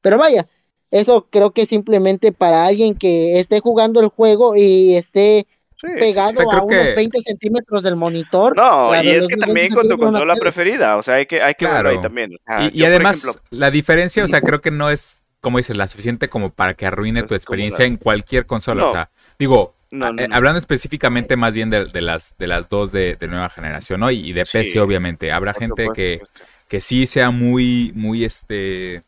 [0.00, 0.46] pero vaya,
[0.90, 5.46] eso creo que simplemente para alguien que esté jugando el juego y esté
[5.80, 8.56] pegado a unos 20 centímetros del monitor.
[8.56, 11.66] No, y es que también con tu consola preferida, o sea, hay que, hay que
[11.66, 12.32] verlo ahí también.
[12.72, 16.50] y, además, la diferencia, o sea, creo que no es, como dices, la suficiente como
[16.50, 18.86] para que arruine tu experiencia en cualquier consola.
[18.86, 23.48] O sea, digo, eh, hablando específicamente más bien de, las, de las dos de, nueva
[23.48, 24.10] generación, ¿no?
[24.10, 25.32] Y, de PC, obviamente.
[25.32, 26.20] Habrá gente que,
[26.68, 29.02] que sí sea muy, muy, este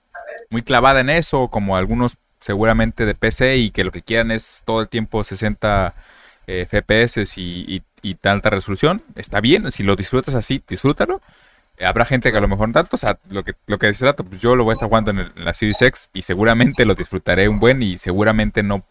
[0.51, 4.63] muy clavada en eso, como algunos seguramente de PC y que lo que quieran es
[4.67, 5.95] todo el tiempo 60
[6.47, 11.23] eh, FPS y, y, alta resolución, está bien, si lo disfrutas así, disfrútalo.
[11.85, 14.13] Habrá gente que a lo mejor no tanto, o sea, lo que, lo que dice
[14.15, 17.49] pues yo lo voy a estar jugando en, la Series X y seguramente lo disfrutaré
[17.49, 18.85] un buen y seguramente no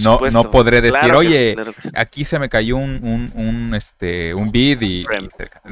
[0.00, 1.56] no, no podré decir, oye,
[1.94, 5.06] aquí se me cayó un, un, un este, un bid y,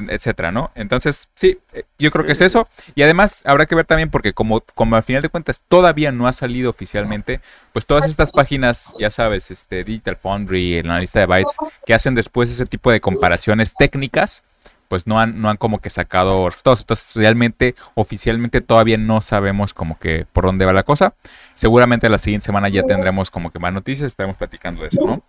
[0.09, 0.71] etcétera, ¿no?
[0.75, 2.69] Entonces, sí, eh, yo creo que es eso.
[2.95, 6.27] Y además habrá que ver también porque como, como al final de cuentas todavía no
[6.29, 7.41] ha salido oficialmente,
[7.73, 12.15] pues todas estas páginas, ya sabes, este Digital Foundry, el analista de bytes, que hacen
[12.15, 14.43] después ese tipo de comparaciones técnicas,
[14.89, 16.81] pues no han, no han como que sacado resultados.
[16.81, 21.15] Entonces, realmente, oficialmente todavía no sabemos como que por dónde va la cosa.
[21.55, 25.23] Seguramente la siguiente semana ya tendremos como que más noticias, estaremos platicando de eso, ¿no?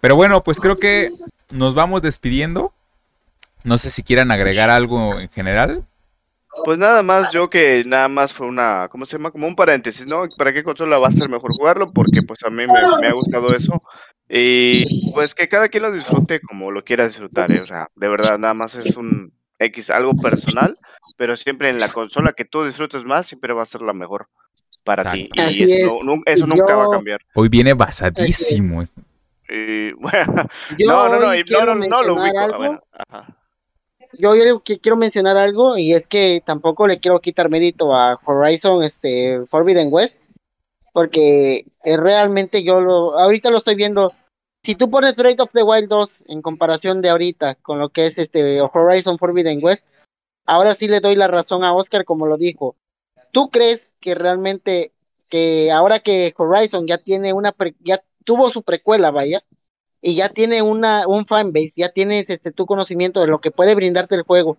[0.00, 1.08] Pero bueno, pues creo que
[1.50, 2.72] nos vamos despidiendo.
[3.62, 5.84] No sé si quieran agregar algo en general.
[6.64, 9.30] Pues nada más, yo que nada más fue una, ¿cómo se llama?
[9.30, 10.28] Como un paréntesis, ¿no?
[10.36, 11.92] ¿Para qué consola va a ser mejor jugarlo?
[11.92, 13.82] Porque pues a mí me, ha gustado eso.
[14.28, 17.60] Y pues que cada quien lo disfrute como lo quiera disfrutar, ¿eh?
[17.60, 20.76] O sea, de verdad, nada más es un X, algo personal,
[21.16, 24.28] pero siempre en la consola que tú disfrutes más, siempre va a ser la mejor
[24.84, 25.28] para ti.
[25.32, 25.98] Y eso,
[26.46, 27.20] nunca va a cambiar.
[27.34, 28.82] Hoy viene basadísimo.
[29.48, 30.46] Y, bueno,
[30.78, 32.56] no, no, no, no, no, lo ubico.
[32.56, 33.43] Bueno, ajá
[34.18, 39.46] yo, quiero mencionar algo y es que tampoco le quiero quitar mérito a Horizon este
[39.46, 40.16] Forbidden West
[40.92, 44.12] porque eh, realmente yo lo ahorita lo estoy viendo.
[44.62, 48.06] Si tú pones Breath of the Wild 2 en comparación de ahorita con lo que
[48.06, 49.84] es este Horizon Forbidden West
[50.46, 52.76] ahora sí le doy la razón a Oscar como lo dijo.
[53.34, 54.92] ¿tú crees que realmente
[55.28, 59.42] que ahora que Horizon ya tiene una ya tuvo su precuela vaya
[60.06, 63.74] y ya tiene una, un fanbase, ya tienes este, tu conocimiento de lo que puede
[63.74, 64.58] brindarte el juego.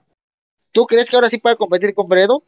[0.72, 2.42] ¿Tú crees que ahora sí puede competir con Bredo?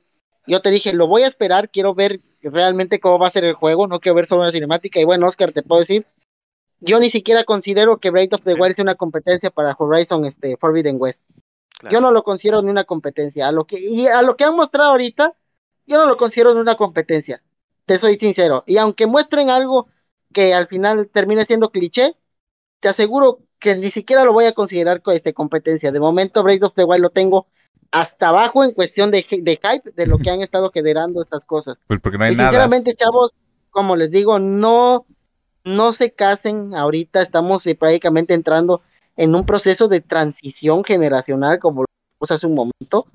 [0.48, 3.54] Yo te dije, lo voy a esperar, quiero ver realmente cómo va a ser el
[3.54, 5.00] juego, no quiero ver solo una cinemática.
[5.00, 6.08] Y bueno, Oscar, te puedo decir,
[6.80, 10.58] yo ni siquiera considero que Breath of the Wild sea una competencia para Horizon este,
[10.58, 11.22] Forbidden West.
[11.92, 13.48] Yo no lo considero ni una competencia.
[13.48, 15.36] A lo que, y a lo que han mostrado ahorita,
[15.86, 17.44] yo no lo considero ni una competencia.
[17.86, 18.64] Te soy sincero.
[18.66, 19.88] Y aunque muestren algo
[20.34, 22.16] que al final termine siendo cliché,
[22.80, 25.92] te aseguro que ni siquiera lo voy a considerar este, competencia.
[25.92, 27.48] De momento, Breath of the Wild lo tengo
[27.92, 31.78] hasta abajo en cuestión de, de hype de lo que han estado generando estas cosas.
[31.88, 33.34] Pues porque no hay y sinceramente, chavos,
[33.70, 35.06] como les digo, no,
[35.64, 38.82] no se casen ahorita, estamos eh, prácticamente entrando
[39.16, 41.88] en un proceso de transición generacional, como lo
[42.30, 43.08] hace un momento,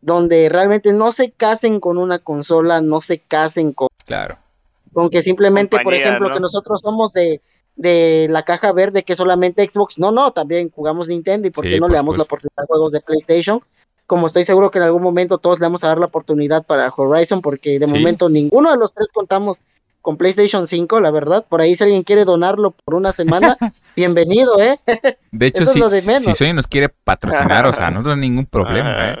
[0.00, 3.88] donde realmente no se casen con una consola, no se casen con...
[4.06, 4.38] Claro.
[4.92, 7.40] Con que simplemente, por ejemplo, que nosotros somos de,
[7.80, 9.98] de la caja verde que solamente Xbox.
[9.98, 12.92] No, no, también jugamos Nintendo y por qué no le damos la oportunidad a juegos
[12.92, 13.60] de PlayStation.
[14.06, 16.92] Como estoy seguro que en algún momento todos le vamos a dar la oportunidad para
[16.94, 19.62] Horizon, porque de momento ninguno de los tres contamos
[20.02, 21.46] con PlayStation 5, la verdad.
[21.48, 23.56] Por ahí si alguien quiere donarlo por una semana,
[23.96, 24.78] bienvenido, ¿eh?
[25.30, 25.80] De hecho, si,
[26.20, 29.16] si Sony nos quiere patrocinar, o sea, no tengo ningún problema, ¿eh?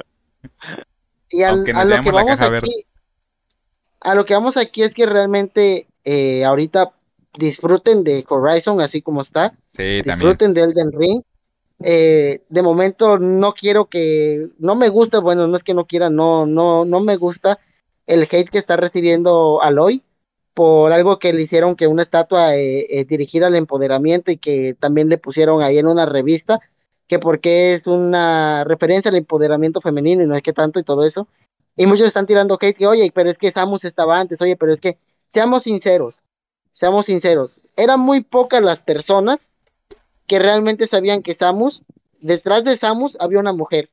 [1.30, 2.84] Y al- a lo que vamos aquí,
[4.00, 6.92] a lo que vamos aquí es que realmente eh, ahorita
[7.38, 10.02] disfruten de Horizon así como está, Sí, también.
[10.04, 11.22] disfruten de Elden Ring.
[11.82, 16.10] Eh, de momento no quiero que, no me gusta, bueno, no es que no quiera,
[16.10, 17.58] no, no, no me gusta
[18.06, 20.02] el hate que está recibiendo Aloy
[20.52, 24.76] por algo que le hicieron que una estatua eh, eh, dirigida al empoderamiento y que
[24.78, 26.60] también le pusieron ahí en una revista
[27.06, 31.04] que porque es una referencia al empoderamiento femenino y no es que tanto y todo
[31.04, 31.26] eso.
[31.76, 34.72] Y muchos están tirando hate que, oye, pero es que Samus estaba antes, oye, pero
[34.72, 36.22] es que, seamos sinceros,
[36.72, 39.48] seamos sinceros, eran muy pocas las personas
[40.26, 41.82] que realmente sabían que Samus,
[42.20, 43.90] detrás de Samus había una mujer.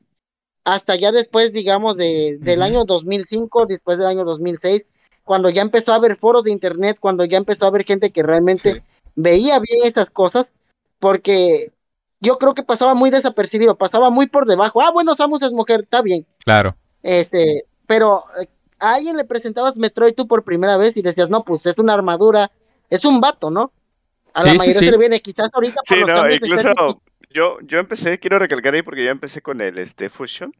[0.63, 4.85] Hasta ya después, digamos, de, del año 2005, después del año 2006,
[5.23, 8.21] cuando ya empezó a haber foros de internet, cuando ya empezó a haber gente que
[8.23, 8.79] realmente Sí.
[9.15, 10.51] veía bien esas cosas,
[10.99, 11.71] porque
[12.19, 14.81] yo creo que pasaba muy desapercibido, pasaba muy por debajo.
[14.81, 16.25] Ah, bueno, Samus es mujer, está bien.
[16.45, 16.75] Claro.
[17.03, 18.47] Este, pero eh,
[18.79, 21.93] a alguien le presentabas Metroid tú por primera vez y decías, no, pues es una
[21.93, 22.51] armadura,
[22.89, 23.71] es un vato, ¿no?
[24.33, 24.85] A la Sí, mayoría sí.
[24.85, 27.01] se le viene, quizás ahorita por Sí, los no, cambios estéticos, incluso
[27.31, 30.53] yo, yo empecé, quiero recalcar ahí porque yo empecé con el este Fusion.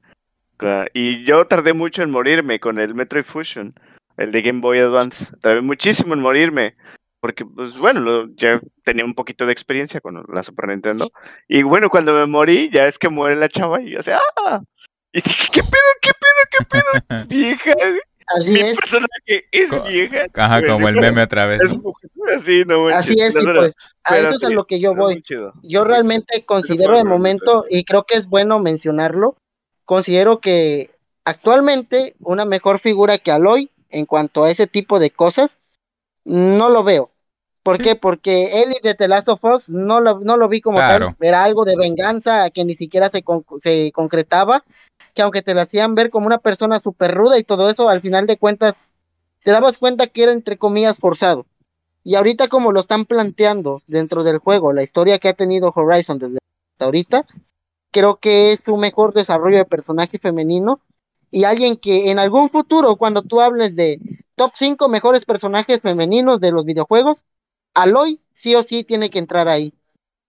[0.94, 3.74] Y yo tardé mucho en morirme con el Metroid Fusion,
[4.18, 5.28] el de Game Boy Advance.
[5.42, 6.76] Tardé muchísimo en morirme.
[7.20, 11.10] Porque, pues bueno, lo- ya tenía un poquito de experiencia con la Super Nintendo.
[11.48, 14.20] Y bueno, cuando me morí, ya es que muere la chava y yo, o sea,
[14.46, 14.62] ¡ah!
[15.12, 15.72] Y dije, ¿qué pedo,
[16.02, 17.26] qué pedo, qué pedo?
[17.28, 17.74] Vieja.
[18.28, 20.28] Así Mi es, personaje es Co- vieja.
[20.34, 21.62] Ajá, como el meme otra vez.
[21.62, 24.66] Es mujer, así, no manches, así es, no, y pues a eso es a lo
[24.66, 25.24] que yo voy.
[25.64, 29.36] Yo realmente considero de momento, y creo que es bueno mencionarlo,
[29.86, 30.92] considero que
[31.26, 35.60] actualmente una mejor figura que Aloy en cuanto a ese tipo de cosas,
[36.26, 37.12] no lo veo.
[37.68, 37.96] ¿Por qué?
[37.98, 41.08] Porque Ellie de The Last of Us no lo, no lo vi como Claro.
[41.08, 44.64] tal, era algo de venganza que ni siquiera se, con- se concretaba,
[45.14, 48.00] que aunque te la hacían ver como una persona súper ruda y todo eso, al
[48.00, 48.88] final de cuentas
[49.44, 51.46] te dabas cuenta que era entre comillas forzado.
[52.06, 56.20] Y ahorita como lo están planteando dentro del juego, la historia que ha tenido Horizon
[56.20, 56.38] desde
[56.74, 57.26] hasta ahorita,
[57.92, 60.80] creo que es su mejor desarrollo de personaje femenino
[61.32, 64.00] y alguien que en algún futuro, cuando tú hables de
[64.36, 67.26] top 5 mejores personajes femeninos de los videojuegos,
[67.82, 69.74] Aloy sí o sí tiene que entrar ahí,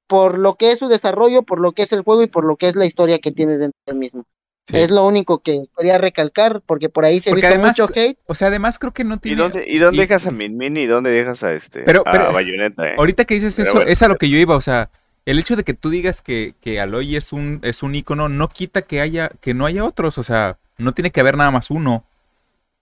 [0.06, 2.56] por lo que es su desarrollo, por lo que es el juego y por lo
[2.56, 4.24] que es la historia que tiene dentro del mismo.
[4.66, 4.76] Sí.
[4.76, 8.18] Es lo único que quería recalcar, porque por ahí se Porque visto además- mucho hate.
[8.26, 9.38] O sea, además creo que no ¿Y tiene.
[9.42, 12.30] dónde, ¿Y dónde y- dejas a Min Min y dónde dejas a este Pero- a
[12.32, 12.94] Bayonetta, eh?
[12.98, 13.90] Ahorita que dices Pero eso, bueno.
[13.90, 14.90] es a lo que yo iba, o sea,
[15.24, 18.48] el hecho de que tú digas que, que Aloy es un, es un ícono no
[18.48, 21.70] quita que haya, que no haya otros, o sea, no tiene que haber nada más
[21.70, 22.04] uno,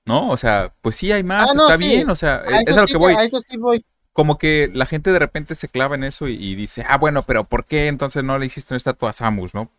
[0.05, 0.31] ¿no?
[0.31, 1.89] O sea, pues sí hay más, Ah, no, está sí.
[1.89, 3.15] bien, o sea, A es a lo sí, que voy.
[3.17, 3.85] a eso sí voy.
[4.17, 7.45] Como que la gente de repente se clava en eso y, dice, ah, bueno, pero
[7.45, 9.71] ¿por qué entonces no le hiciste una estatua a Samus, no?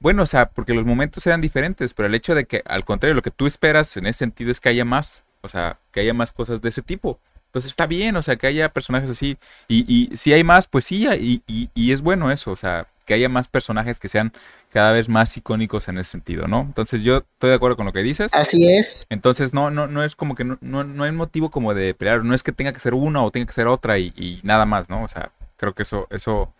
[0.00, 3.14] Bueno, o sea, porque los momentos eran diferentes, pero el hecho de que, al contrario,
[3.14, 6.14] lo que tú esperas en ese sentido es que haya más, o sea, que haya
[6.14, 7.20] más cosas de ese tipo.
[7.46, 9.38] Entonces está bien, o sea, que haya personajes así.
[9.68, 13.28] Y, si hay más, pues sí, y, y es bueno eso, o sea, que haya
[13.28, 14.32] más personajes que sean
[14.76, 16.60] cada vez más icónicos en ese sentido, ¿no?
[16.60, 18.34] Entonces yo estoy de acuerdo con lo que dices.
[18.34, 18.94] Así es.
[19.08, 22.22] Entonces no, no, no es como que no, no, no hay motivo como de pelear,
[22.26, 24.66] no es que tenga que ser una o tenga que ser otra y, y nada
[24.66, 25.02] más, ¿no?
[25.02, 26.52] O sea, creo que eso, eso,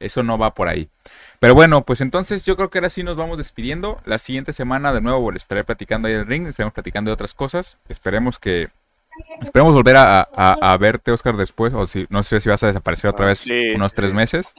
[0.00, 0.88] eso no va por ahí.
[1.40, 4.00] Pero bueno, pues entonces yo creo que ahora sí nos vamos despidiendo.
[4.04, 7.34] La siguiente semana de nuevo les estaré platicando ahí del ring, estaremos platicando de otras
[7.34, 7.78] cosas.
[7.88, 8.68] Esperemos que
[9.40, 12.68] esperemos volver a, a- a verte, Oscar, después, o si no sé si vas a
[12.68, 14.16] desaparecer otra Ah, vez sí, unos tres sí.
[14.16, 14.52] meses.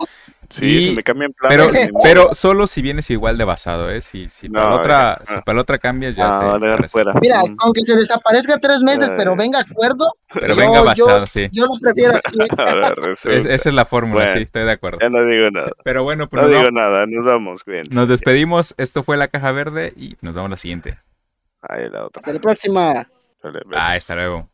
[0.49, 1.89] Sí, y- se me cambian Pero, planes.
[2.03, 4.01] pero solo si vienes igual de basado, ¿eh?
[4.01, 6.23] Si, si para la No, otra, deja- si para la otra cambias, ya
[6.53, 7.13] Ah, te fuera.
[7.21, 7.55] Mira, Mm.
[7.59, 9.37] aunque se desaparezca tres meses, pero Ay.
[9.37, 11.47] venga acuerdo, Pero Yo- venga yo- basado, sí.
[11.53, 12.39] yo lo prefiero aquí.
[12.57, 14.33] Ahora Es- esa es la fórmula, Bueno.
[14.37, 14.99] sí, estoy de acuerdo.
[15.01, 15.71] Ya no digo nada.
[15.83, 17.93] Pero bueno, pues No nos, digo nada, nos vamos, cuídense.
[17.95, 18.73] nos despedimos.
[18.77, 20.97] Esto fue la caja verde y nos vemos la siguiente.
[21.61, 22.19] Ahí la otra.
[22.19, 23.07] Hasta la próxima.
[23.75, 24.49] Ah, hasta luego.